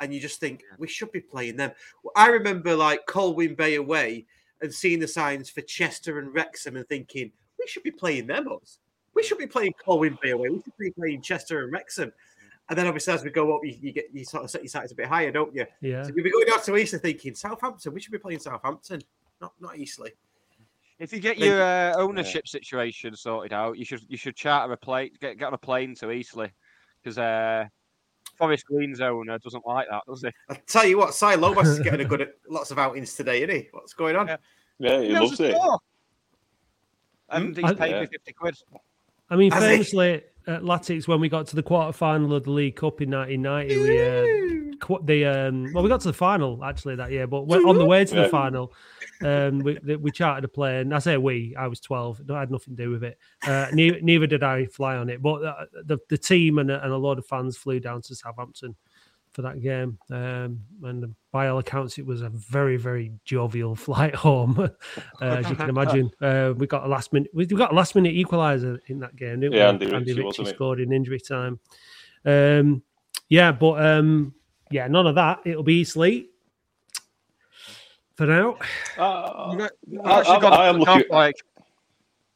[0.00, 1.72] and you just think we should be playing them.
[2.14, 4.26] I remember like Colwyn Bay away
[4.62, 8.46] and seeing the signs for Chester and Wrexham and thinking we should be playing them.
[8.50, 8.78] Us.
[9.16, 10.50] We should be playing Colwyn Bay away.
[10.50, 12.12] We should be playing Chester and Wrexham.
[12.68, 14.68] And then obviously as we go up, you, you get you sort of set your
[14.68, 15.66] sights a bit higher, don't you?
[15.80, 17.94] yeah, So you'll be going down to Eastleigh thinking Southampton.
[17.94, 19.00] We should be playing Southampton,
[19.40, 20.10] not not Eastleigh.
[20.98, 24.76] If you get your uh, ownership situation sorted out, you should you should charter a
[24.76, 26.50] plane, get get on a plane to Eastleigh,
[27.02, 27.66] because uh,
[28.36, 30.30] Forest Green's owner doesn't like that, does he?
[30.50, 33.54] I tell you what, Si Lomas is getting a good lots of outings today, isn't
[33.54, 33.68] he?
[33.72, 34.26] What's going on?
[34.28, 34.36] Yeah.
[34.78, 35.54] Yeah, he knows loves it.
[35.56, 35.78] score.
[37.30, 38.00] And he's paid Yeah.
[38.00, 38.56] me fifty quid.
[39.30, 42.50] I mean, Has famously at Latics when we got to the quarter final of the
[42.50, 46.62] League Cup in 1990, we uh, qu- the um, well, we got to the final
[46.64, 48.72] actually that year, but we're on the way to the final.
[49.24, 50.92] Um, we the- we chartered a plane.
[50.92, 52.22] I say we, I was 12.
[52.30, 53.18] I had nothing to do with it.
[53.46, 56.92] Uh, neither, neither did I fly on it, but uh, the the team and, and
[56.92, 58.76] a lot of fans flew down to Southampton
[59.36, 59.98] for that game.
[60.10, 64.70] Um, and by all accounts, it was a very, very jovial flight home, uh,
[65.20, 66.10] as you can imagine.
[66.22, 69.40] Uh, we got a last minute, we got a last minute equaliser in that game,
[69.40, 69.92] didn't Yeah, we?
[69.92, 71.60] Andy Ritchie, wasn't scored in injury time.
[72.24, 72.82] Um,
[73.28, 74.34] yeah, but um,
[74.70, 75.40] yeah, none of that.
[75.44, 76.32] It'll be sleep
[78.14, 78.56] for now.
[78.96, 79.58] Uh, You
[79.98, 81.34] know, I- actually I- got I am looking- top, like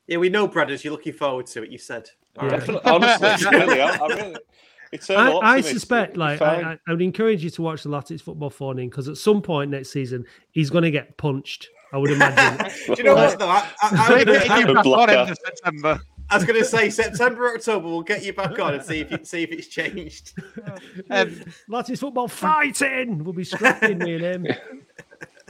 [0.06, 0.84] Yeah, we know, brothers.
[0.84, 1.70] You're looking forward to it.
[1.70, 2.10] You said.
[2.36, 2.42] Yeah.
[2.42, 2.50] right.
[2.60, 4.36] Definitely, honestly, really, I, I really.
[4.92, 6.42] Eternal I, I suspect, like.
[6.42, 9.40] I, I, I would encourage you to watch the Latics football phoning because at some
[9.40, 11.68] point next season he's going to get punched.
[11.92, 12.66] I would imagine.
[12.86, 13.48] Do you know what though?
[13.48, 15.12] I, I, I, Maybe was you gonna- back on Blacker.
[15.12, 16.00] end of September.
[16.32, 17.88] I was going to say September, October.
[17.88, 20.32] We'll get you back on and see if you, see if it's changed.
[21.10, 23.24] Um, Latics football fighting.
[23.24, 24.46] We'll be scrapping me and him.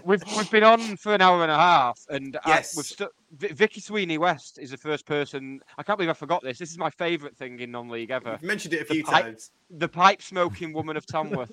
[0.04, 2.74] We've we've been on for an hour and a half, and Yes.
[2.74, 5.60] I, we've stu- Vi- Vicky Sweeney West is the first person.
[5.78, 6.58] I can't believe I forgot this.
[6.58, 8.32] This is my favourite thing in non-league ever.
[8.32, 9.50] You've mentioned it a few I- times.
[9.70, 11.52] The pipe smoking woman of Tamworth.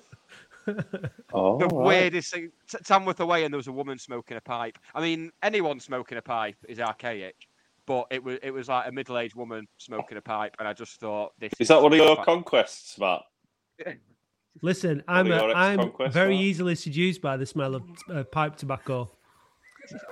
[1.32, 1.86] Oh, the right.
[1.86, 2.50] weirdest thing.
[2.70, 4.76] T- Tamworth away, and there was a woman smoking a pipe.
[4.94, 7.36] I mean, anyone smoking a pipe is archaic,
[7.86, 11.00] but it was it was like a middle-aged woman smoking a pipe, and I just
[11.00, 13.22] thought this Is that one of your fa- conquests, Matt?
[14.62, 16.44] Listen, I'm uh, your I'm ex-conquests, very Mark?
[16.44, 17.82] easily seduced by the smell of
[18.12, 19.10] uh, pipe tobacco.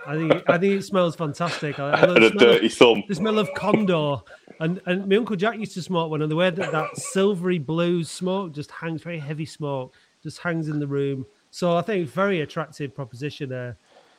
[0.07, 1.79] I think I think it smells fantastic.
[1.79, 3.03] I, I And the a smell of- dirty thumb.
[3.09, 4.17] the smell of condor.
[4.61, 7.59] And and my uncle Jack used to smoke one, and the way that that silvery
[7.59, 11.27] blue smoke just hangs, very heavy smoke, just hangs in the room.
[11.51, 13.53] So I think it's very attractive proposition.
[13.53, 13.75] Uh,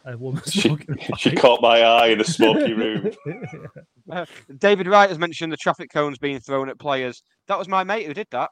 [0.05, 0.73] a woman She,
[1.17, 3.11] she caught my eye in a smoky room.
[4.09, 4.25] Uh,
[4.59, 7.23] David Wright has mentioned the traffic cones being thrown at players.
[7.47, 8.51] That was my mate who did that.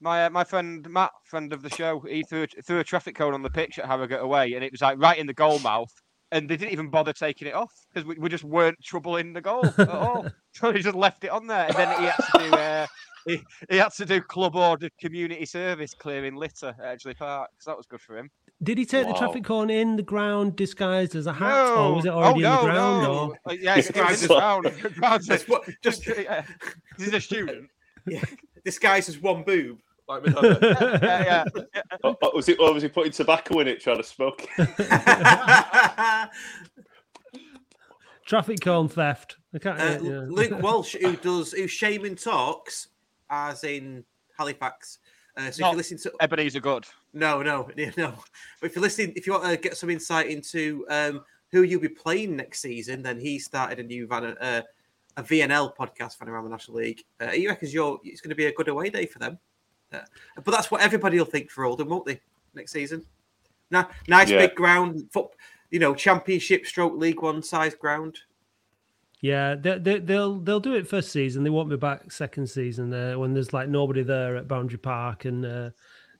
[0.00, 3.14] My uh, my friend Matt, friend of the show, he threw a, threw a traffic
[3.16, 5.58] cone on the pitch at Harrogate away, and it was like right in the goal
[5.60, 5.92] mouth.
[6.32, 9.40] And they didn't even bother taking it off because we, we just weren't troubling the
[9.40, 10.26] goal at all.
[10.52, 12.86] So he just left it on there, and then he had to do uh,
[13.26, 17.50] he, he had to do club ordered community service clearing litter at Edgeley Park.
[17.58, 18.30] So that was good for him.
[18.62, 21.74] Did he take the traffic cone in the ground disguised as a hat, No.
[21.90, 23.02] or was it already oh, in the ground?
[23.02, 23.12] No.
[23.18, 24.94] Or Uh, yeah, it's, it's in the ground.
[24.94, 25.24] ground.
[25.24, 25.68] Just what?
[25.82, 26.42] Just Yeah.
[26.96, 27.68] He's a student.
[28.06, 28.22] yeah.
[28.64, 29.78] Disguised as one boob.
[30.08, 31.82] Like yeah, yeah.
[32.04, 34.46] Oh, oh, was, it, or was he putting tobacco in it trying to smoke?
[38.24, 39.36] traffic cone theft?
[39.54, 39.80] I can't.
[39.80, 40.20] Uh, yeah.
[40.28, 42.88] Luke Walsh, who does who Shaymen talks,
[43.30, 44.04] as in
[44.38, 44.98] Halifax.
[45.36, 46.86] Uh, so if Not you listen to Ebenezer Good.
[47.12, 48.14] no, no, yeah, no,
[48.60, 51.22] but if you're listening, if you want to get some insight into um,
[51.52, 54.62] who you'll be playing next season, then he started a new van, uh,
[55.16, 57.02] a VNL podcast, Vanarama National League.
[57.20, 59.38] Uh, he reckons you're it's going to be a good away day for them.
[59.92, 60.00] Uh,
[60.44, 62.20] but that's what everybody will think for Oldham, won't they?
[62.54, 63.04] Next season,
[63.70, 64.46] nah, nice Yeah.
[64.46, 65.28] big ground, foot,
[65.70, 68.18] you know, Championship, Stroke League One size ground.
[69.20, 71.42] Yeah, they, they, they'll they'll do it first season.
[71.42, 75.24] They won't be back second season uh, when there's like nobody there at Boundary Park,
[75.24, 75.70] and uh,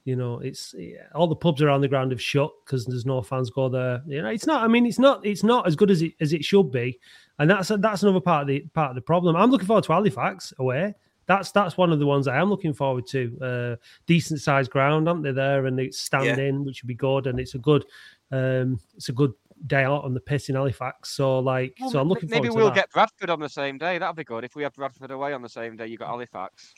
[0.04, 3.20] you know it's yeah, all the pubs around the ground have shut because there's no
[3.20, 4.02] fans go there.
[4.06, 4.62] You know, it's not.
[4.62, 5.24] I mean, it's not.
[5.26, 6.98] It's not as good as it as it should be,
[7.38, 9.36] and that's that's another part of the part of the problem.
[9.36, 10.94] I'm looking forward to Halifax away.
[11.26, 13.38] That's that's one of the ones I am looking forward to.
[13.40, 13.76] Uh,
[14.06, 15.66] decent sized ground, aren't they there?
[15.66, 17.84] And it's standing, which would be good, and it's a good,
[18.30, 19.32] um, it's a good
[19.66, 21.10] day out on the piss in Halifax.
[21.10, 22.76] So like, Well, so I'm looking maybe forward we'll that.
[22.76, 23.98] get Bradford on the same day.
[23.98, 25.86] That'd be good if we have Bradford away on the same day.
[25.86, 26.74] You got Halifax.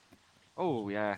[0.57, 1.17] Oh yeah,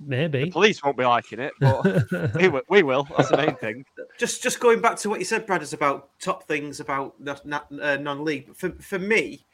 [0.00, 0.44] Maybe.
[0.44, 1.84] the Police won't be liking it, but
[2.36, 3.08] we, will, we will.
[3.16, 3.84] That's the main thing.
[4.16, 7.44] Just just going back to what you said, Brad, is about top things about not,
[7.44, 8.54] not, uh, non-league.
[8.54, 9.44] For for me,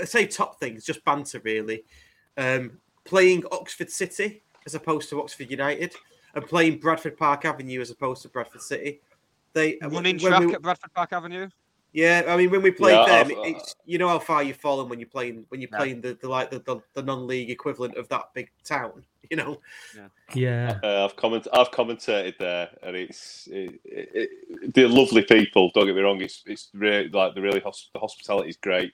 [0.00, 1.84] I say top things, just banter really.
[2.36, 5.94] Um, playing Oxford City as opposed to Oxford United,
[6.34, 9.00] and playing Bradford Park Avenue as opposed to Bradford City.
[9.52, 11.48] They Running when track we- at Bradford Park Avenue.
[11.92, 14.58] Yeah, I mean when we played Yeah, them, I've- it's, you know how far you've
[14.58, 15.78] fallen when you're playing when you're Yeah.
[15.78, 19.04] playing the, the like the, the, the non-league equivalent of that big town.
[19.28, 19.60] You know,
[20.34, 20.78] Yeah.
[20.84, 25.72] Uh, I've comment I've commentated there, and it's it, it, it, they're lovely people.
[25.74, 26.20] Don't get me wrong.
[26.22, 28.92] It's it's really like the really hosp- the hospitality is great,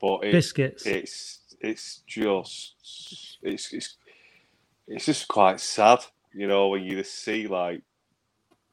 [0.00, 0.86] but it, Biscuits.
[0.86, 3.96] It's it's just it's it's
[4.86, 6.00] it's just quite sad,
[6.34, 7.82] you know, when you just see like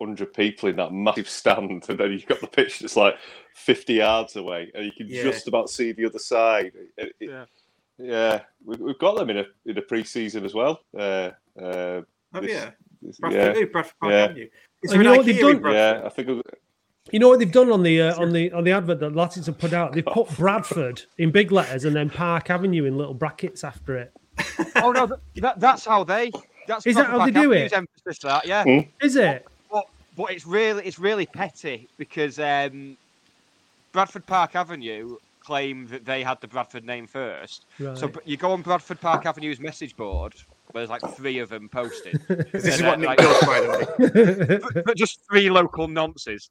[0.02, 3.16] hundred people in that massive stand, and then you've got the pitch that's like
[3.56, 5.24] fifty yards away, and you can Yeah.
[5.24, 6.74] just about see the other side.
[6.76, 7.46] It- it- Yeah.
[7.98, 10.82] yeah, we, we've got them in a in a pre-season as well.
[10.98, 11.32] Uh,
[11.62, 12.02] uh,
[12.34, 12.72] oh this- yeah,
[13.02, 14.24] this- Bradford, yeah, ooh, Bradford Park yeah.
[14.26, 14.50] Avenue.
[14.84, 15.62] Is And there you an know what they've in done?
[15.62, 16.02] Bradford?
[16.02, 16.06] yeah.
[16.06, 16.60] I think it-
[17.12, 19.46] You know what they've done on the uh, on the on the advert that Latics
[19.46, 19.94] have put out?
[19.94, 24.12] They've put Bradford in big letters and then Park Avenue in little brackets after it.
[24.78, 26.32] Oh no, that, that, that's how they.
[26.68, 27.78] That's Is that how they do Avenue's it?
[27.78, 28.64] Emphasis to that, yeah.
[28.64, 28.80] Hmm?
[29.02, 29.46] Is it?
[29.72, 29.86] But
[30.18, 32.98] but it's really it's really petty because um,
[33.94, 37.66] Bradford Park Avenue claim that they had the Bradford name first.
[37.78, 38.14] So Right.
[38.14, 40.34] but you go on Bradford Park Avenue's message board,
[40.72, 42.20] where there's like three of them posted.
[42.52, 44.58] This is what Nick like- does, by the way.
[44.74, 46.50] but, but just three local nonces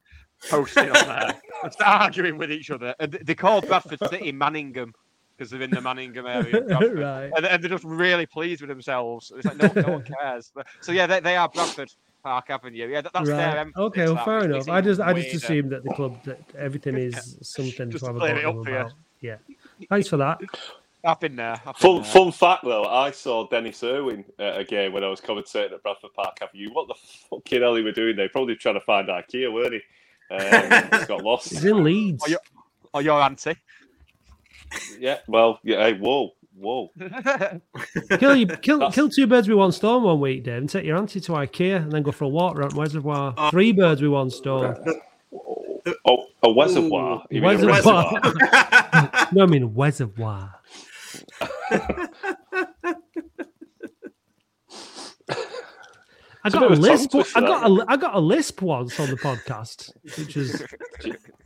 [0.49, 2.93] posting on there, just arguing with each other.
[2.99, 4.93] And they call Bradford City Manningham
[5.37, 6.61] because they're in the Manningham area.
[6.93, 7.31] Right.
[7.35, 9.31] And, and they're just really pleased with themselves.
[9.35, 10.51] It's like no, no one cares.
[10.53, 11.91] But- So yeah, they, they are Bradford
[12.23, 12.87] Park Avenue.
[12.87, 13.57] Yeah, that, that's their Right.
[13.57, 13.81] emphasis.
[13.81, 14.69] Okay, well, fair enough.
[14.69, 18.13] I just I just assumed that the club that everything is something Just to to
[18.13, 18.75] have a clear it up for you.
[18.77, 18.93] about.
[19.21, 19.37] Yeah.
[19.89, 20.39] Thanks for that.
[21.03, 21.51] I've been there.
[21.63, 22.03] I've been Fun, there.
[22.11, 25.83] fun fact though, I saw Dennis Irwin at a game when I was commentating at
[25.83, 26.69] Bradford Park Avenue.
[26.73, 26.95] What the
[27.29, 28.27] fucking hell he were doing there?
[28.29, 29.81] Probably trying to find IKEA, weren't he?
[30.31, 30.39] Um,
[30.91, 31.49] just got lost.
[31.49, 32.23] He's in Leeds.
[32.23, 32.39] Or your,
[32.93, 33.55] or your auntie.
[34.99, 35.77] Yeah, well, yeah.
[35.77, 36.91] Hey, whoa, whoa.
[38.17, 40.85] kill you kill That's- kill two birds with one stone one week, Dave, and take
[40.85, 43.33] your auntie to IKEA and then go for a walk around Reservoir.
[43.37, 43.49] Oh.
[43.51, 44.75] Three birds with one stone.
[46.07, 47.23] Oh, a reservoir.
[47.29, 48.19] You mean a Reservoir.
[48.23, 49.27] reservoir?
[49.33, 50.55] no, I mean reservoir.
[56.45, 57.15] I got a a lisp.
[57.35, 60.63] I got a, I got a lisp once on the podcast, which was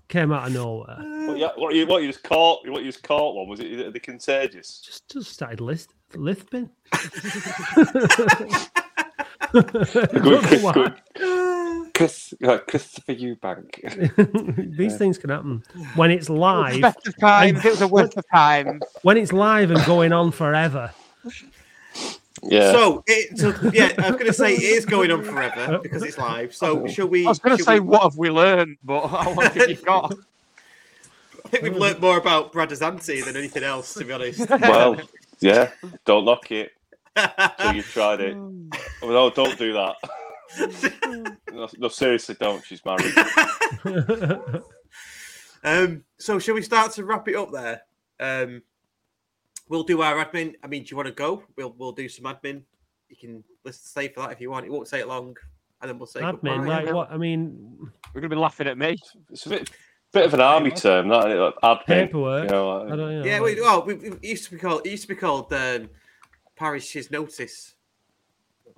[0.09, 0.97] came out of nowhere.
[1.25, 2.67] What, you, what, you, what you just caught?
[2.67, 3.35] What you just caught?
[3.35, 4.81] One was it the contagious?
[4.85, 6.69] Just just started list lisping.
[9.51, 10.73] Good, Chris, Why?
[10.73, 11.93] good.
[11.95, 14.75] Chris, uh, Christopher Eubank.
[14.77, 15.63] These things can happen
[15.95, 16.81] when it's live.
[16.81, 17.55] Best of time.
[17.55, 18.79] It was a waste of time.
[19.01, 20.91] When it's live and going on forever.
[22.43, 22.71] Yeah.
[22.71, 26.03] So, it, so yeah, I was going to say it is going on forever because
[26.03, 26.53] it's live.
[26.53, 27.25] So, shall we?
[27.25, 28.77] I was going to say, we- what have we learned?
[28.83, 30.13] But how long have you got?
[31.45, 34.47] I think we've learned more about Brad's auntie than anything else, to be honest.
[34.49, 35.01] well,
[35.39, 35.71] yeah.
[36.05, 36.71] Don't knock it
[37.15, 38.35] until you've tried it.
[38.35, 38.69] Oh,
[39.09, 39.95] no, don't do that.
[41.51, 42.63] No, no, seriously, don't.
[42.63, 43.13] She's married.
[45.63, 47.81] um, so, shall we start to wrap it up there?
[48.19, 48.61] Um,
[49.69, 50.55] we'll do our admin.
[50.63, 51.43] I mean, do you want to go?
[51.55, 52.63] We'll we'll do some admin.
[53.07, 54.65] You can let's stay for that if you want.
[54.65, 55.37] It won't take it long,
[55.81, 56.83] and then we'll say Admin, goodbye.
[56.83, 57.11] like what?
[57.11, 57.77] I mean,
[58.13, 58.97] We're going to be laughing at me.
[59.31, 59.69] It's a bit,
[60.11, 61.85] bit of an army term, that like, admin.
[61.85, 62.43] Paperwork.
[62.43, 63.23] You know, I don't know.
[63.23, 64.85] Yeah, we, oh, we, we- it used to be called.
[64.85, 65.89] It used to be called um,
[66.55, 67.75] parish's notice.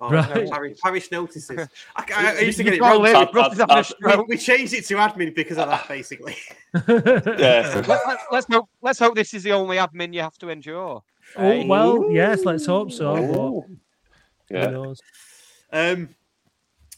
[0.02, 0.50] Or, Right.
[0.50, 1.68] parish, parish notices.
[1.94, 3.02] I, I, I used to get it can't wrong.
[3.04, 4.28] live, Ad- Russ is ad- having a ad- stroke.
[4.28, 6.36] We, we changed it to admin because of that, basically.
[6.74, 7.82] yeah.
[7.86, 8.68] Let, let, let's hope.
[8.82, 11.04] Let's hope this is the only admin you have to endure.
[11.36, 13.64] Oh well, yes, let's hope so.
[14.50, 14.66] But Yeah.
[14.66, 15.00] who knows?
[15.72, 16.08] Um,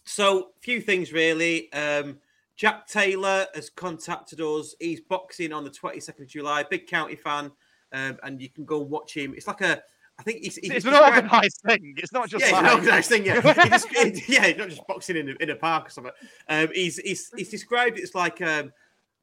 [0.04, 1.70] so, few things really.
[1.74, 2.18] Um,
[2.56, 4.74] Jack Taylor has contacted us.
[4.80, 6.62] He's boxing on the 22nd of July.
[6.62, 7.50] Big county fan,
[7.92, 9.34] um, and you can go and watch him.
[9.36, 9.82] It's like a,
[10.18, 11.94] I think he's, he's It's an described- organised thing.
[11.96, 13.26] It's not just yeah, it's like an organised thing.
[13.26, 16.12] Yeah, He just- he- yeah, not just boxing in a, in a park or something.
[16.48, 18.72] Um, he's, he's he's described it as like um,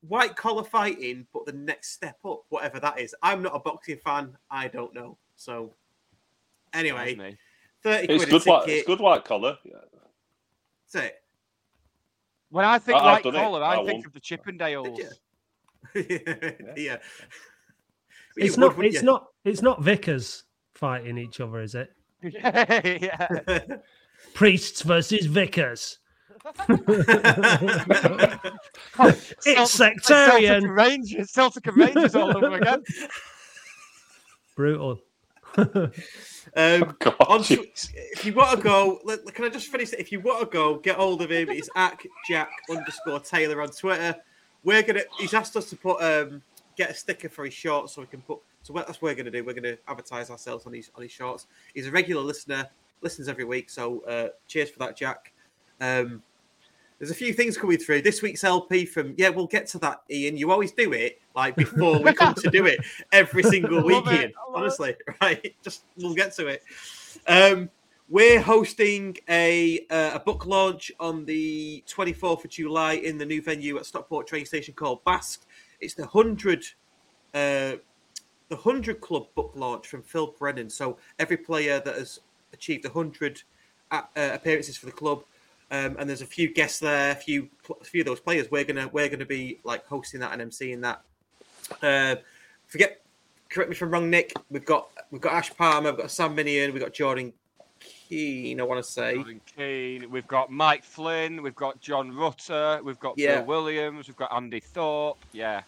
[0.07, 3.15] white collar fighting, but the next step up, whatever that is.
[3.23, 4.35] I'm not a boxing fan.
[4.49, 5.17] I don't know.
[5.37, 5.73] So,
[6.73, 7.37] anyway, me.
[7.83, 8.77] thirty It's quid good, a white, ticket.
[8.79, 9.57] it's good white collar.
[9.63, 9.75] Yeah.
[10.93, 11.23] That's it.
[12.49, 14.05] When I think I- white collar, I I think won.
[14.07, 14.99] of the Chippendales.
[16.77, 16.97] yeah.
[18.37, 18.75] It's You not.
[18.77, 19.27] would, It's wouldn't not.
[19.45, 20.43] It's not vicars
[20.81, 21.93] fighting each other, is it?
[22.21, 23.59] yeah.
[23.69, 23.79] you?
[24.33, 25.99] Priests versus vicars.
[28.99, 30.61] It's It's sectarian.
[30.63, 32.83] Celtic Rangers, Celtic and Rangers all over again.
[34.55, 34.99] Brutal.
[36.55, 39.99] Um, God, on if you want to go, let- can I just finish it?
[39.99, 41.49] If you want to go, get hold of him.
[41.49, 44.15] It's at Jack underscore Taylor on Twitter.
[44.63, 45.01] We're gonna.
[45.17, 46.41] He's asked us to put um
[46.75, 48.39] get a sticker for his shorts so we can put.
[48.63, 49.43] So that's what we're gonna do.
[49.43, 51.47] We're gonna advertise ourselves on these on his shorts.
[51.73, 52.69] He's a regular listener,
[53.01, 53.69] listens every week.
[53.69, 55.33] So uh, cheers for that, Jack.
[55.79, 56.21] Um,
[56.99, 59.15] there's a few things coming through this week's LP from.
[59.17, 60.37] Yeah, we'll get to that, Ian.
[60.37, 62.79] You always do it like before we come to do it
[63.11, 64.33] every single week, Ian.
[64.53, 65.55] Honestly, right?
[65.63, 66.63] Just we'll get to it.
[67.25, 67.71] Um,
[68.07, 73.41] we're hosting a uh, a book launch on the 24th of July in the new
[73.41, 75.43] venue at Stockport train station called Basque.
[75.79, 76.63] It's the hundred
[77.33, 77.77] uh,
[78.51, 80.69] the hundred club book launch from Phil Brennan.
[80.69, 82.19] So every player that has
[82.51, 83.41] achieved hundred
[83.89, 85.23] uh, appearances for the club.
[85.71, 87.49] Um, and there's a few guests there, a few,
[87.79, 88.51] a few of those players.
[88.51, 91.01] We're gonna, we're gonna be like hosting that and emceeing that.
[91.81, 92.21] Uh,
[92.67, 93.01] forget,
[93.49, 94.33] correct me if I'm wrong, Nick.
[94.49, 97.31] We've got, we've got Ash Palmer, we've got Sam Minihan, we've got Jordan
[97.79, 98.59] Keane.
[98.59, 102.99] I want to say, Jordan Keane, we've got Mike Flynn, we've got John Rutter, we've
[102.99, 103.37] got Yeah.
[103.37, 105.23] Bill Williams, we've got Andy Thorpe.
[105.31, 105.61] Yeah.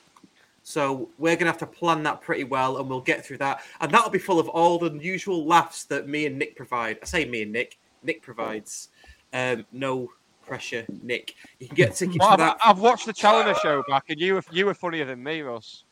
[0.64, 3.62] So we're gonna have to plan that pretty well, and we'll get through that.
[3.82, 7.00] And that'll be full of all the usual laughs that me and Nick provide.
[7.02, 7.78] I say me and Nick.
[8.02, 8.90] Nick provides.
[9.34, 10.10] Um, no
[10.46, 11.36] pressure, Nick.
[11.60, 12.58] You can get tickets Well, for that.
[12.66, 15.84] I've watched the Challinor show back, and you were you were funnier than me, Russ.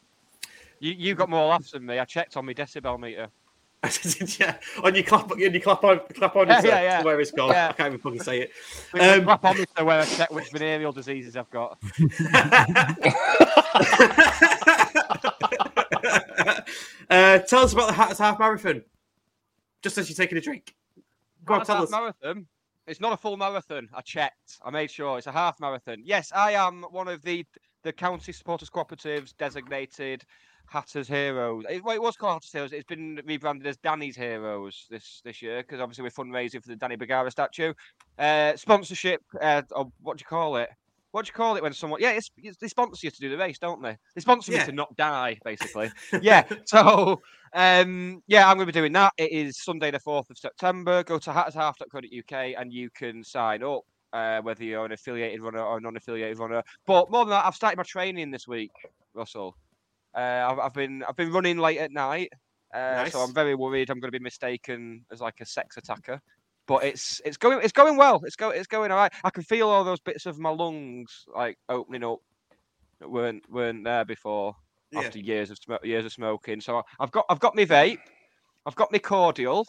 [0.80, 1.99] You you got more laughs than me.
[1.99, 3.27] I checked on my decibel meter.
[4.39, 7.03] yeah, on your clap, on your clap on, clap on, Yeah, yeah, yeah, yeah.
[7.03, 7.49] where it's gone.
[7.49, 7.69] Yeah.
[7.69, 8.52] I can't even fucking say it.
[8.93, 11.80] With Um, clap on me to where I check which venereal diseases I've got.
[17.12, 18.82] Uh, tell us about the Hatters Half Marathon.
[19.84, 20.74] Just as you're taking a drink.
[21.46, 21.92] Go on, Half tell us.
[21.92, 22.48] marathon.
[22.88, 23.90] It's not a full marathon.
[23.94, 24.58] I checked.
[24.64, 26.02] I made sure it's a half marathon.
[26.06, 27.46] Yes, I am one of the
[27.84, 30.24] the county supporters cooperatives designated
[30.68, 31.66] Hatters Heroes.
[31.70, 32.72] It, well, it was called Hatters Heroes.
[32.74, 36.76] It's been rebranded as Danny's Heroes this this year because obviously we're fundraising for the
[36.78, 37.74] Danny Bergara statue.
[38.18, 39.22] Uh, sponsorship.
[39.40, 40.70] Uh, or what do you call it?
[41.12, 42.02] What do you call it when someone?
[42.02, 43.98] Yeah, it's, it's, they sponsor you to do the race, don't they?
[44.16, 44.60] They sponsor Yeah.
[44.60, 45.92] me to not die, basically.
[46.22, 46.46] yeah.
[46.66, 47.22] So,
[47.54, 49.14] um, yeah, I'm going to be doing that.
[49.18, 51.04] It is Sunday, the 4th of September.
[51.04, 53.82] Go to hattershalf.co.uk and you can sign up,
[54.14, 56.64] uh, whether you're an affiliated runner or a non affiliated runner.
[56.86, 58.72] But more than that, I've started my training this week,
[59.14, 59.56] Russell.
[60.16, 62.30] Uh, I've, I've been I've been running late at night,
[62.74, 66.22] uh, so I'm very worried I'm going to be mistaken as like a sex attacker.
[66.68, 68.22] But it's it's going it's going well.
[68.26, 69.12] It's going it's going all right.
[69.24, 72.20] I can feel all those bits of my lungs like opening up
[73.00, 74.56] that weren't weren't there before
[74.92, 75.00] Yeah.
[75.02, 76.62] after years of sm- years of smoking.
[76.62, 78.00] So I've got I've got my vape,
[78.66, 79.66] I've got my cordial,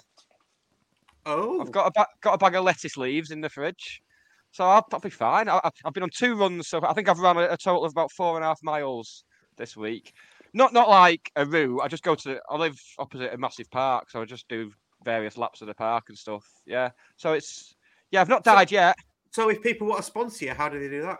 [1.24, 4.02] Oh, I've got a ba- got a bag of lettuce leaves in the fridge.
[4.50, 5.48] So I'll, I'll be fine.
[5.48, 7.92] I, I've been on two runs, so I think I've run a, a total of
[7.92, 9.24] about four and a half miles
[9.56, 10.12] this week.
[10.52, 11.80] Not not like a route.
[11.80, 12.40] I just go to.
[12.50, 14.72] I live opposite a massive park, so I just do
[15.04, 16.46] various laps of the park and stuff.
[16.66, 16.90] Yeah.
[17.16, 17.74] So it's
[18.10, 18.20] yeah.
[18.20, 18.96] I've not So- died yet.
[19.30, 21.18] so if people want to sponsor you, how do they do that?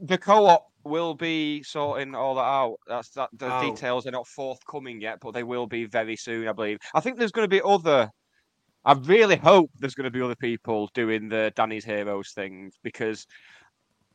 [0.00, 2.76] The co-op will be sorting all that out.
[2.86, 3.30] That's that.
[3.34, 3.60] The Oh.
[3.60, 6.78] details are not forthcoming yet, but they will be very soon, I believe.
[6.94, 8.10] I think there's going to be other.
[8.84, 13.26] I really hope there's going to be other people doing the Danny's Heroes thing because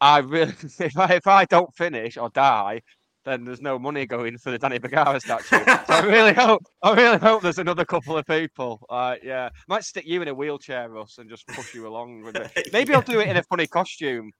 [0.02, 2.82] I really, if I, if I don't finish or die,
[3.26, 5.64] then there's no money going for the Danny Bergara statue.
[5.66, 8.86] so I really hope, I really hope there's another couple of people.
[8.90, 12.36] Uh, yeah, might stick you in a wheelchair, Russ, and just push you along with
[12.36, 12.70] it.
[12.74, 14.32] Maybe I'll do it in a funny costume.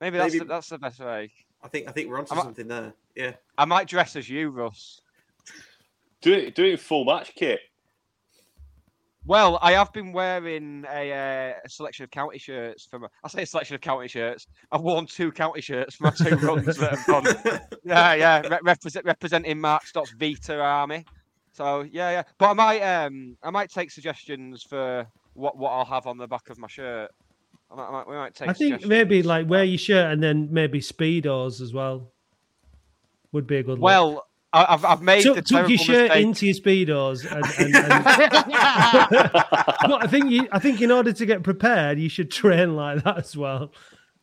[0.00, 1.30] Maybe that's Maybe- The, that's the best way.
[1.62, 2.92] I think I think we're onto I'm a- something there.
[3.16, 3.32] Yeah.
[3.56, 5.00] I might dress as you, Russ.
[6.20, 7.60] Do it, do it in full match kit.
[9.28, 13.06] Well, I have been wearing a, uh, a selection of county shirts from.
[13.22, 14.46] I say a selection of county shirts.
[14.72, 17.68] I've worn two county shirts for my two runs that have gone.
[17.84, 21.04] Yeah, yeah, re- represent, representing Mark Stott's Vita Army.
[21.52, 22.22] So yeah, yeah.
[22.38, 26.26] But I might, um, I might take suggestions for what what I'll have on the
[26.26, 27.10] back of my shirt.
[27.70, 28.48] I might, I might, we might take.
[28.48, 32.12] I think maybe like wear your shirt and then maybe speedos as well.
[33.32, 33.72] Would be a good.
[33.72, 33.82] look.
[33.82, 36.24] Well, I, I've I've made the tuck your shirt mistake.
[36.24, 38.04] into your speedos, and, and, and...
[39.90, 43.04] but I think you, I think in order to get prepared, you should train like
[43.04, 43.72] that as well.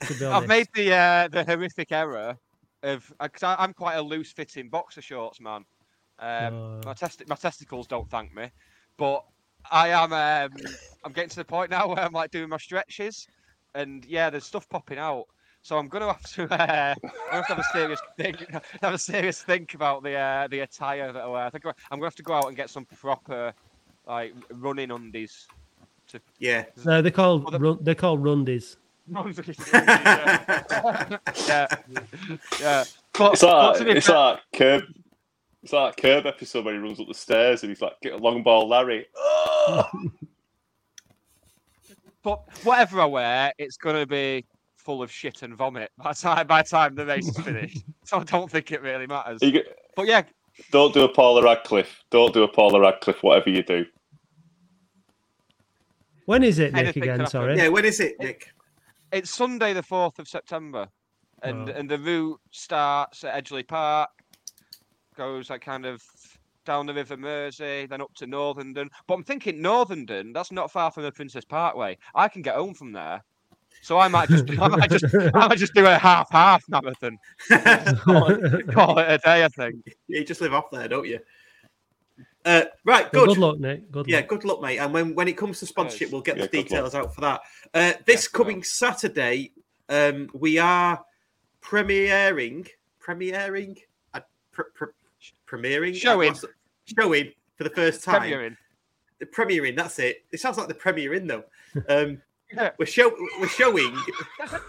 [0.01, 2.37] I've made the uh, the horrific error
[2.81, 5.63] of because I'm quite a loose fitting boxer shorts man.
[6.17, 8.49] Um, my testi- my testicles don't thank me,
[8.97, 9.23] but
[9.71, 10.57] I am um,
[11.03, 13.27] I'm getting to the point now where I'm like doing my stretches,
[13.75, 15.25] and yeah, there's stuff popping out.
[15.65, 18.37] So I'm gonna have to uh, I'm gonna have to have a serious think
[18.83, 21.43] have a serious think about the uh, the attire that I wear.
[21.43, 23.51] I think I'm gonna have to go out and get some proper
[24.05, 25.47] like running undies.
[26.09, 26.65] To Yeah.
[26.85, 28.77] No, they're called run, they're called rundies.
[29.73, 31.17] yeah,
[31.47, 31.67] yeah,
[32.59, 32.83] yeah.
[33.13, 34.83] But, It's but like it's fair- like curb.
[35.63, 38.13] It's like that Curb episode where he runs up the stairs and he's like, "Get
[38.13, 39.83] a long ball, Larry." Oh!
[42.21, 44.45] But whatever I wear, it's going to be
[44.85, 47.79] full of shit and vomit by the time, by the, time the race is finished.
[48.05, 49.41] so I don't think it really matters.
[49.41, 50.21] You get- But yeah,
[50.71, 52.03] Don't do a Paula Radcliffe.
[52.11, 53.21] Don't do a Paula Radcliffe.
[53.23, 53.85] Whatever you do.
[56.25, 56.83] When is it, Nick?
[56.83, 57.57] Anything Again, sorry.
[57.57, 58.47] Yeah, when is it, Nick?
[59.11, 60.87] it's Sunday the fourth of September,
[61.43, 61.73] and Oh.
[61.73, 64.09] and the route starts at Edgeley Park,
[65.15, 66.01] goes like kind of
[66.65, 68.89] down the River Mersey, then up to Northenden.
[69.07, 71.97] But I'm thinking Northenden, that's not far from the Princess Parkway.
[72.15, 73.23] I can get home from there.
[73.85, 77.19] So I might just, I might just, I might just do a half-half marathon.
[77.99, 79.75] call, it, call it a day, I think.
[80.07, 81.19] You just live off there, don't you?
[82.43, 83.27] Uh, right, good.
[83.27, 83.91] good luck, Nick.
[83.91, 84.27] Good yeah, luck.
[84.29, 84.79] good luck, mate.
[84.79, 86.67] And when, when it comes to sponsorship, we'll get Yeah, the good luck.
[86.67, 87.41] details out for that.
[87.75, 89.51] Uh, this coming Saturday,
[89.89, 91.05] um, we are
[91.61, 92.67] premiering,
[92.99, 93.77] premiering,
[94.15, 94.21] uh,
[94.51, 94.87] pre- pre-
[95.47, 96.33] premiering, Showing.
[96.97, 98.23] showing for the first time.
[98.23, 98.57] Premiering.
[99.19, 100.25] The premiering, that's it.
[100.31, 101.43] It sounds like the premiere in though.
[101.87, 102.15] Um, Yeah.
[102.77, 103.95] we're show we're showing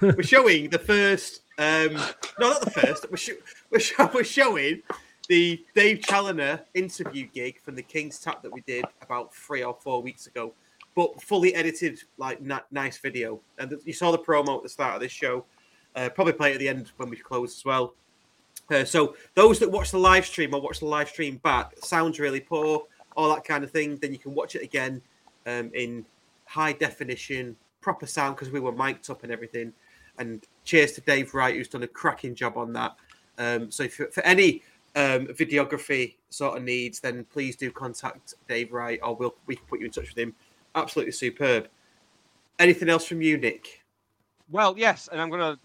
[0.01, 1.95] we're showing the first um
[2.39, 3.33] no not the first we're, sho-
[3.71, 4.83] we're, show- we're showing
[5.29, 9.75] the Dave Challinor interview gig from the King's Tap that we did about three or
[9.75, 10.53] four weeks ago
[10.95, 13.39] but fully edited like na- nice video.
[13.59, 15.45] And th- you saw the promo at the start of this show
[15.95, 17.95] uh, probably play it at the end when we close as well.
[18.71, 22.19] Uh, so those that watch the live stream or watch the live stream back sounds
[22.19, 22.83] really poor
[23.17, 25.01] all that kind of thing then you can watch it again
[25.47, 26.05] um, in
[26.47, 27.57] high definition
[27.87, 29.73] proper sound because we were mic'd up and everything
[30.19, 32.97] and cheers to dave wright who's done a cracking job on that
[33.39, 34.61] um, so if, for any
[34.97, 39.65] um, videography sort of needs then please do contact dave wright or we'll we can
[39.67, 40.35] put you in touch with him
[40.75, 41.69] absolutely superb
[42.59, 43.85] anything else from you nick
[44.51, 45.59] Well, yes, and I'm gonna.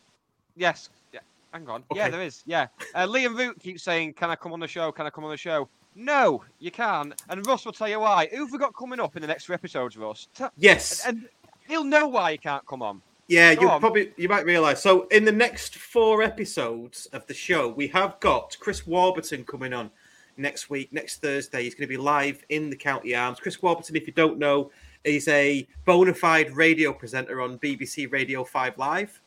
[0.55, 1.19] Yes, yeah.
[1.53, 1.83] Hang on.
[1.93, 2.43] Yeah, there is.
[2.45, 2.67] Yeah.
[2.95, 4.91] Uh, Liam Root keeps saying, "Can I come on the show?
[4.91, 7.13] Can I come on the show?" No, you can't.
[7.29, 8.27] And Russ will tell you why.
[8.31, 10.29] Who have we got coming up in the next three episodes, Russ?
[10.33, 11.27] T- yes And
[11.71, 13.01] he'll know why he can't come on.
[13.27, 14.81] Yeah, you probably you might realise.
[14.81, 19.73] So in the next four episodes of the show, we have got Chris Warburton coming
[19.73, 19.89] on
[20.35, 21.63] next week, next Thursday.
[21.63, 23.39] He's going to be live in the County Arms.
[23.39, 24.69] Chris Warburton, if you don't know,
[25.05, 29.21] is a bona fide radio presenter on BBC Radio Five Live.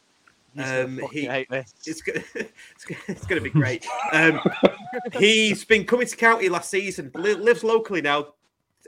[0.57, 1.75] Um, he, hate this.
[1.87, 2.03] it's
[2.35, 3.87] it's, it's going to be great.
[4.13, 4.39] Um,
[5.19, 7.11] he's been coming to county last season.
[7.15, 8.35] Lives locally now.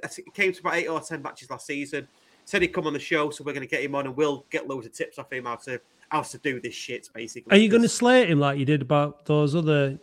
[0.04, 2.06] I think He came to about eight or ten matches last season.
[2.46, 4.46] Said he'd come on the show, so we're going to get him on, and we'll
[4.50, 7.10] get loads of tips off him how to how to do this shit.
[7.12, 9.98] Basically, Are you going to because- slate him like you did about those other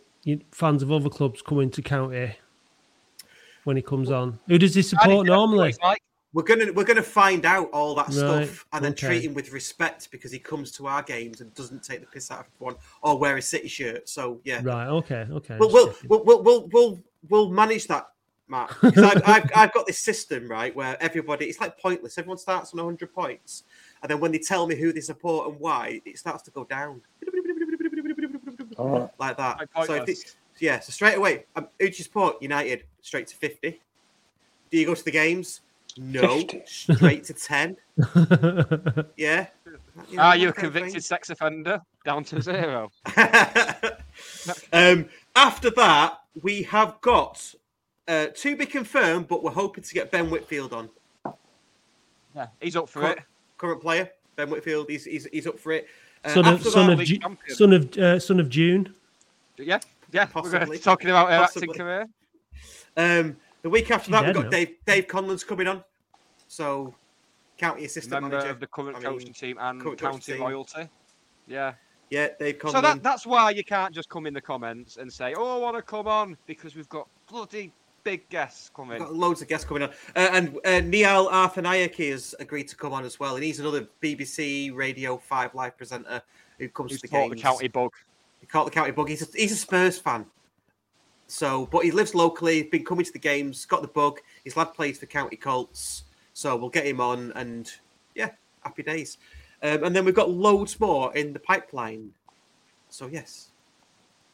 [0.52, 2.36] fans of other clubs coming to county
[3.64, 4.38] when he comes on?
[4.46, 5.74] Who does he support normally?
[6.34, 9.06] We're gonna we're gonna find out all that Right, stuff and then okay.
[9.06, 12.28] treat him with respect because he comes to our games and doesn't take the piss
[12.32, 14.08] out of everyone or wear a City shirt.
[14.08, 14.88] So yeah, Right.
[14.88, 15.28] Okay.
[15.30, 15.56] Okay.
[15.60, 18.08] We'll we'll, we'll we'll we'll we'll we'll manage that,
[18.48, 18.68] Matt.
[18.70, 22.18] 'Cause I've, I've I've got this system right where everybody it's like pointless.
[22.18, 23.64] Everyone starts on 100 points,
[24.02, 26.64] and then when they tell me who they support and why, it starts to go
[26.64, 27.00] down
[29.18, 29.58] like that.
[29.58, 30.22] So if pointless.
[30.22, 32.40] it, yeah, so straight away, um, who do you support?
[32.42, 33.80] United straight to 50.
[34.70, 35.60] Do you go to the games?
[35.96, 36.62] No, 50.
[36.66, 37.76] straight to 10.
[39.16, 39.46] Yeah.
[40.10, 40.70] You know, Are you a that thing.
[40.72, 41.80] convicted sex offender?
[42.04, 42.90] Down to zero.
[44.72, 45.06] um,
[45.36, 47.54] after that, we have got
[48.08, 50.88] uh, to be confirmed, but we're hoping to get Ben Whitfield on.
[52.34, 53.24] Yeah, he's up for Current, it.
[53.58, 54.88] current player, Ben Whitfield.
[54.88, 55.86] He's he's, he's up for it.
[56.24, 58.92] Uh, son of after son of Ju- son of uh, son of June.
[59.56, 59.78] Yeah,
[60.12, 60.26] yeah.
[60.34, 60.78] We're Possibly.
[60.78, 61.68] talking about her Possibly.
[61.68, 62.06] acting career.
[62.96, 64.50] um, the week after He's that, we've got now.
[64.50, 65.84] Dave Dave Conlon's coming on.
[66.48, 66.94] So,
[67.56, 70.42] county assistant Member manager of the current I mean, coaching team and coaching county team.
[70.42, 70.88] royalty.
[71.46, 71.74] Yeah.
[72.10, 72.72] Yeah, Dave Conlon.
[72.72, 75.58] So that that's why you can't just come in the comments and say, "Oh, I
[75.60, 77.72] want to come on," because we've got bloody
[78.04, 78.98] big guests coming.
[78.98, 82.92] Got loads of guests coming on, uh, and uh, Nihal Arthanayake has agreed to come
[82.92, 86.22] on as well, and he's another BBC Radio Five live presenter
[86.58, 87.30] who comes Who's to the games.
[87.34, 87.90] the county bug.
[88.40, 89.08] He caught the county bug.
[89.08, 90.26] He's a, he's a Spurs fan.
[91.26, 92.62] So, but he lives locally.
[92.62, 93.64] He's Been coming to the games.
[93.64, 94.20] Got the bug.
[94.44, 96.04] His lad plays for County Colts.
[96.34, 97.72] So we'll get him on, and
[98.14, 98.30] yeah,
[98.62, 99.18] happy days.
[99.62, 102.10] Um, and then we've got loads more in the pipeline.
[102.90, 103.48] So yes,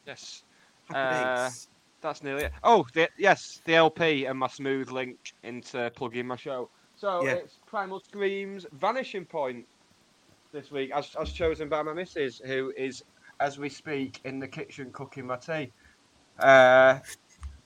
[0.05, 0.43] Yes.
[0.89, 1.67] happy Uh, days.
[2.01, 2.51] That's nearly it.
[2.63, 6.69] Oh, the, yes, the LP and my smooth link into plugging my show.
[6.95, 7.33] So Yeah.
[7.33, 9.65] it's Primal Screams Vanishing Point
[10.51, 13.03] this week, as, as chosen by my missus, who is,
[13.39, 15.71] as we speak, in the kitchen cooking my tea.
[16.39, 16.99] Uh,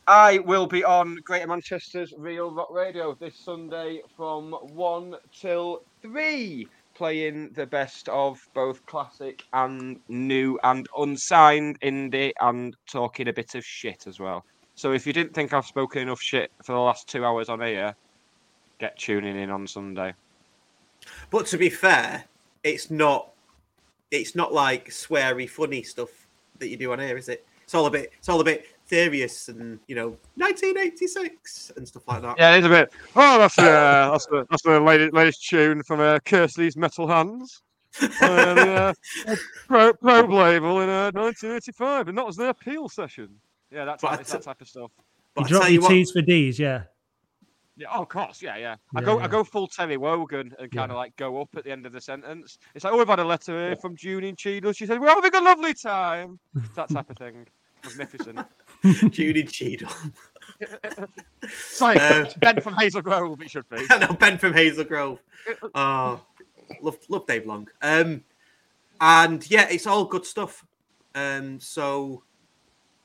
[0.08, 6.68] I will be on Greater Manchester's Real Rock Radio this Sunday from 1 till 3,
[6.96, 13.54] playing the best of both classic and new and unsigned indie and talking a bit
[13.54, 14.46] of shit as well.
[14.76, 17.62] So if you didn't think I've spoken enough shit for the last two hours on
[17.62, 17.96] here,
[18.80, 20.14] get tuning in on Sunday.
[21.30, 22.26] But to be fair,
[22.64, 23.32] it's not
[24.12, 26.10] it's not like sweary funny stuff
[26.60, 27.46] that you do on here, is it?
[27.64, 32.08] It's all a bit it's all a bit serious and you know 1986 and stuff
[32.08, 32.36] like that.
[32.38, 32.92] Yeah, it's a bit.
[33.16, 37.62] Oh, that's uh, that's the that's the latest, latest tune from uh, Kirsley's Metal Hands.
[38.02, 38.96] uh, the,
[39.28, 39.36] uh,
[39.68, 43.30] pro, probe label in uh, 1985, and that was their appeal session.
[43.72, 44.92] Yeah, that's But I that, t- that type of stuff.
[45.34, 46.84] But You I drop your you what, T's for D's, yeah.
[47.78, 48.76] Yeah, oh, of course, yeah, yeah.
[48.96, 49.26] I Yeah, go, yeah.
[49.26, 51.92] I go full Terry Wogan and kind of like go up at the end of
[51.92, 52.58] the sentence.
[52.74, 54.72] It's like, oh, we've had a letter here from June in Cheadle.
[54.72, 56.40] She said, we're having a lovely time.
[56.76, 57.46] that type of thing.
[57.84, 58.40] Magnificent.
[59.10, 59.90] Judy Cheadle.
[61.50, 63.86] Sorry, like Um, Ben from Hazel Grove, it should be.
[64.00, 65.20] no, Ben from Hazel Grove.
[65.74, 66.22] Oh,
[66.82, 67.68] love love Dave Long.
[67.82, 68.24] Um,
[69.02, 70.66] and yeah, it's all good stuff.
[71.14, 72.24] Um, so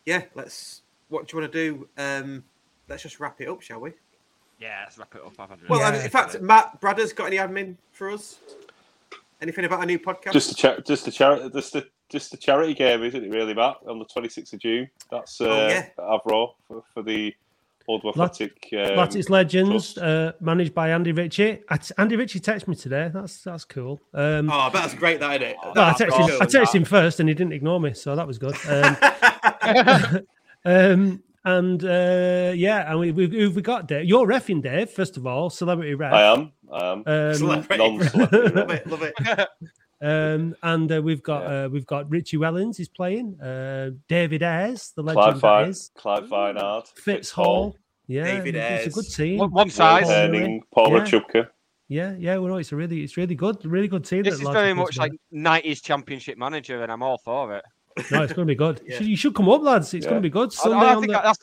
[0.07, 0.83] yeah, let's.
[1.09, 1.89] What do you want to do?
[1.99, 2.45] Um,
[2.89, 3.93] let's just wrap it up, shall we?
[4.61, 5.33] Yeah, let's wrap it up.
[5.39, 6.05] I've Well, Yeah.
[6.05, 8.39] in fact, Matt Bradder's got any admin for us?
[9.43, 10.33] Anything about a new podcast?
[10.33, 13.31] Just a cha- just a charity, just a just a charity game, isn't it?
[13.31, 14.89] Really, Matt, on the twenty sixth of June.
[15.11, 15.87] That's uh, Oh, yeah.
[15.99, 17.35] Avro for, for the
[17.89, 18.69] Old Lat- Athletic.
[18.73, 21.61] Um, Latics Legends, uh, managed by Andy Ritchie.
[21.69, 23.11] I t- Andy Ritchie texted me today.
[23.13, 24.01] That's that's cool.
[24.15, 25.57] Um, Oh, I that's great, that isn't it?
[25.75, 28.27] no, I texted, him, I texted him first, and he didn't ignore me, so that
[28.27, 28.55] was good.
[28.69, 28.97] Um,
[30.65, 34.05] um, and uh, yeah, and we, we, who've we got Dave.
[34.05, 36.13] You're refing Dave, first of all, celebrity ref.
[36.13, 36.53] I am.
[36.71, 37.03] I am.
[37.07, 37.77] Um, Celebrity.
[37.83, 38.55] Non-celebrity.
[38.55, 39.15] love it, love it.
[40.03, 43.39] Um, and uh, we've got uh, we've got Richie Wellens is playing.
[43.41, 45.91] Uh, David Eyres, the Clive legend that Fine, is.
[45.95, 47.77] Clive Fineard, Fitz Hall.
[48.07, 49.39] Yeah, David it's a good team.
[49.39, 50.05] One, one size.
[50.05, 50.39] Paul Murray.
[50.39, 50.99] Henning, Paul Yeah.
[51.01, 51.49] Rachubka.
[51.89, 54.23] Yeah, yeah, well, no, it's a really, it's really good, really good team.
[54.23, 57.65] This that is lads very much like 90s championship manager, and I'm all for it.
[58.13, 58.81] no, it's going to be good.
[58.87, 58.93] Yeah.
[58.93, 59.93] You should- You should come up, lads.
[59.93, 60.11] It's Yeah.
[60.11, 60.53] going to be good.
[60.53, 61.21] Sunday I on think the...
[61.21, 61.39] that's,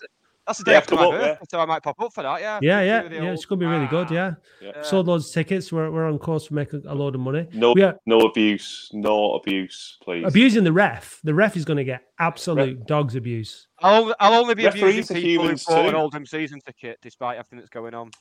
[0.48, 1.18] that's the day after my up, yeah.
[1.20, 2.40] birthday, so I might pop up for that.
[2.42, 3.22] Yeah, Yeah, yeah, Do yeah.
[3.22, 4.10] old- It's going to be really good.
[4.10, 4.82] Yeah, Yeah.
[4.82, 5.72] sold loads of tickets.
[5.72, 7.48] We're, we're on course to make a, a load of money.
[7.54, 10.24] No, We are no abuse, no abuse, please.
[10.26, 11.20] abusing the ref.
[11.24, 13.68] The ref is going to get absolute dogs abuse.
[13.82, 15.98] I'll, only- I'll only be Referees abusing are people who humans bought an too.
[15.98, 18.12] Oldham season ticket, despite everything that's going on.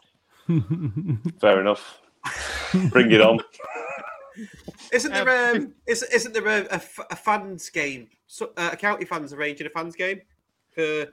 [1.40, 2.00] Fair enough.
[2.90, 3.38] Bring it on.
[4.92, 8.08] Isn't there um, is, isn't there a, a f- a fans game?
[8.26, 10.20] So, uh, a county fans arranging a fans game
[10.72, 11.06] for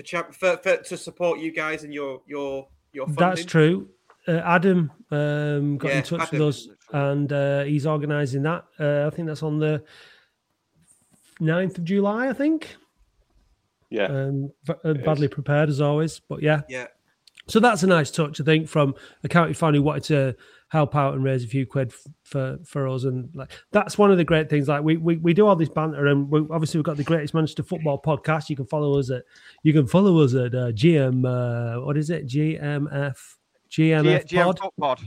[0.00, 3.24] for, champ, for for to support you guys and your your your funding.
[3.28, 3.88] That's true.
[4.26, 6.38] Uh, Adam um, got Yeah, in touch Adam.
[6.38, 8.64] with us, and uh, he's organising that.
[8.78, 9.82] Uh, I think that's on the
[11.40, 12.28] 9th of July.
[12.28, 12.76] I think.
[13.90, 14.04] Yeah.
[14.04, 15.32] Um, v- uh, badly is.
[15.32, 16.60] prepared as always, but yeah.
[16.68, 16.86] Yeah,
[17.48, 18.94] So that's a nice touch, I think, from
[19.24, 20.36] a county fan who wanted to
[20.70, 24.10] help out and raise a few quid f- for for us, and like that's one
[24.10, 24.68] of the great things.
[24.68, 27.34] Like we we, we do all this banter, and we, obviously we've got the greatest
[27.34, 28.48] Manchester football podcast.
[28.48, 29.24] You can follow us at
[29.62, 31.24] you can follow us at uh, GM.
[31.26, 32.26] Uh, what is it?
[32.26, 33.16] GMF.
[33.70, 34.58] GMF G- GM pod.
[34.58, 35.00] Foot pod.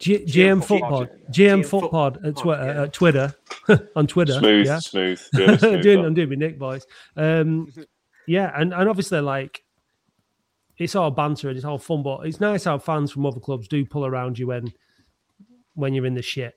[0.00, 0.90] G- GM GM Foot Foot Pod.
[0.90, 1.32] Pod.
[1.32, 2.64] GM GM Foot Foot at Twitter.
[2.66, 2.82] yeah.
[2.82, 3.34] At Twitter
[3.96, 4.32] on Twitter.
[4.34, 4.78] Smooth, yeah.
[4.80, 5.22] smooth.
[5.34, 5.82] Really smooth.
[5.82, 6.04] doing.
[6.04, 6.84] I'm doing my Nick voice.
[7.16, 7.68] Um,
[8.26, 9.62] yeah, and, and obviously, like,
[10.78, 13.68] it's all banter and it's all fun, but it's nice how fans from other clubs
[13.68, 14.72] do pull around you when
[15.74, 16.54] when you're in the shit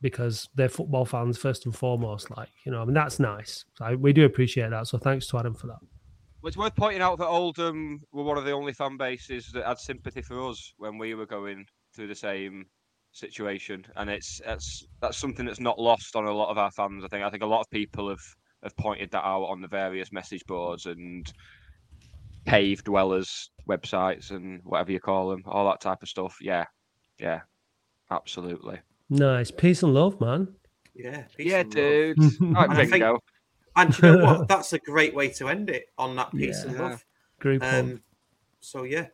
[0.00, 2.30] because they're football fans first and foremost.
[2.36, 3.64] Like, you know, I mean, that's nice.
[3.98, 4.88] We do appreciate that.
[4.88, 5.78] So thanks to Adam for that.
[6.42, 9.64] Well, It's worth pointing out that Oldham were one of the only fan bases that
[9.64, 11.64] had sympathy for us when we were going
[11.94, 12.66] through the same
[13.12, 17.04] situation, and it's that's that's something that's not lost on a lot of our fans.
[17.04, 18.24] I think I think a lot of people have
[18.64, 21.32] have pointed that out on the various message boards and
[22.44, 26.38] paved dwellers websites and whatever you call them, all that type of stuff.
[26.40, 26.64] Yeah,
[27.20, 27.42] yeah,
[28.16, 28.78] absolutely.
[29.10, 29.50] Nice.
[29.50, 30.48] Peace and love, man.
[30.94, 31.74] yeah, peace Yeah, and love.
[31.74, 32.18] dude.
[32.40, 33.04] And Right, I think-
[33.76, 34.48] And you know what?
[34.52, 37.04] That's a great way to end it on that peace and love.
[37.40, 37.74] Group hug.
[37.84, 38.02] Um,
[38.60, 39.06] so yeah,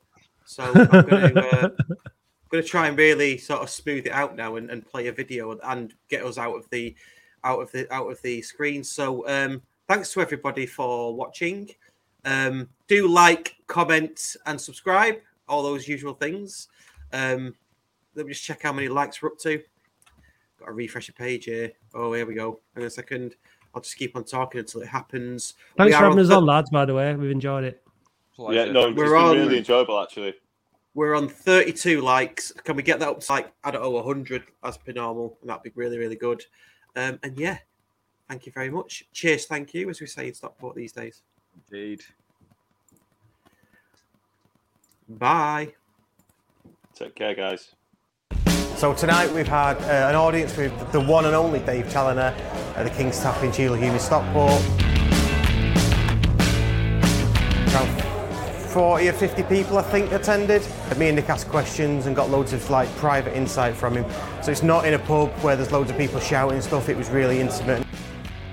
[0.44, 0.72] so I'm
[1.06, 1.68] going to uh,
[2.50, 5.12] going to try and really sort of smooth it out now and, and play a
[5.12, 6.94] video and get us out of the
[7.44, 8.82] out of the out of the screen.
[8.84, 11.70] So um, thanks to everybody for watching.
[12.24, 15.16] Um, do like, comment, and subscribe.
[15.48, 16.68] All those usual things.
[17.12, 17.54] Um,
[18.18, 19.62] let me just check how many likes we're up to.
[20.58, 21.72] Got to refresh the page here.
[21.94, 22.60] Oh, here we go.
[22.76, 23.36] In a second.
[23.74, 25.54] I'll just keep on talking until it happens.
[25.76, 27.14] Thanks We for are having us thir- on, lads, by the way.
[27.14, 27.82] We've enjoyed it.
[28.38, 30.34] Yeah, no, it's We're been on- really enjoyable actually.
[30.94, 32.50] We're on 32 likes.
[32.64, 35.38] Can we get that up to like, I don't know, 100 as per normal?
[35.42, 36.44] And that'd be really, really good.
[36.96, 37.58] Um, and yeah,
[38.28, 39.04] thank you very much.
[39.12, 41.22] Cheers, thank you, as we say in Stockport these days.
[41.70, 42.02] Indeed.
[45.08, 45.74] Bye.
[46.94, 47.74] Take care, guys.
[48.78, 52.32] So tonight we've had uh, an audience with the one and only Dave Challinor
[52.76, 54.62] at the King's Tap in Sheila Hume in Stockport.
[57.74, 60.62] Around 40 or 50 people, I think, attended.
[60.96, 64.06] Me and Nick asked questions and got loads of like private insight from him.
[64.44, 66.88] So it's not in a pub where there's loads of people shouting and stuff.
[66.88, 67.84] It was really intimate.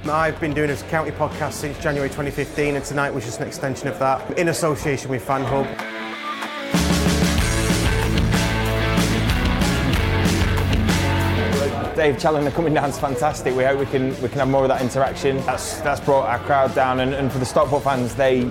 [0.05, 3.89] I've been doing a county podcast since January 2015, and tonight was just an extension
[3.89, 5.94] of that in association with FanHub.
[12.05, 13.55] Dave Challinor coming down is fantastic.
[13.55, 15.37] We hope we can we can have more of that interaction.
[15.37, 18.41] That's that's brought our crowd down, and, and for the Stockport fans, they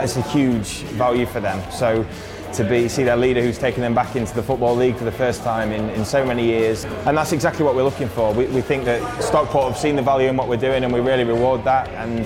[0.00, 1.60] it's a huge value for them.
[1.70, 2.06] So
[2.54, 5.12] to be see their leader who's taken them back into the football league for the
[5.12, 8.32] first time in, in so many years, and that's exactly what we're looking for.
[8.32, 11.00] We, we think that Stockport have seen the value in what we're doing, and we
[11.00, 11.90] really reward that.
[11.90, 12.24] And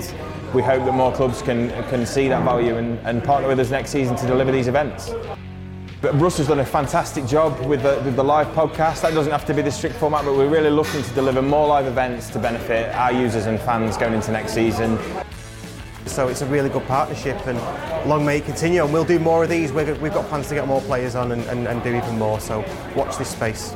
[0.55, 3.69] we hope that more clubs can can see that value and, and partner with us
[3.69, 5.11] next season to deliver these events.
[6.01, 9.01] But Russ has done a fantastic job with the, with the live podcast.
[9.01, 11.67] That doesn't have to be the strict format, but we're really looking to deliver more
[11.67, 14.97] live events to benefit our users and fans going into next season.
[16.05, 17.57] So it's a really good partnership and
[18.07, 19.73] long may it continue and we'll do more of these.
[19.73, 22.63] We've got plans to get more players on and, and, and do even more, so
[22.95, 23.75] watch this space.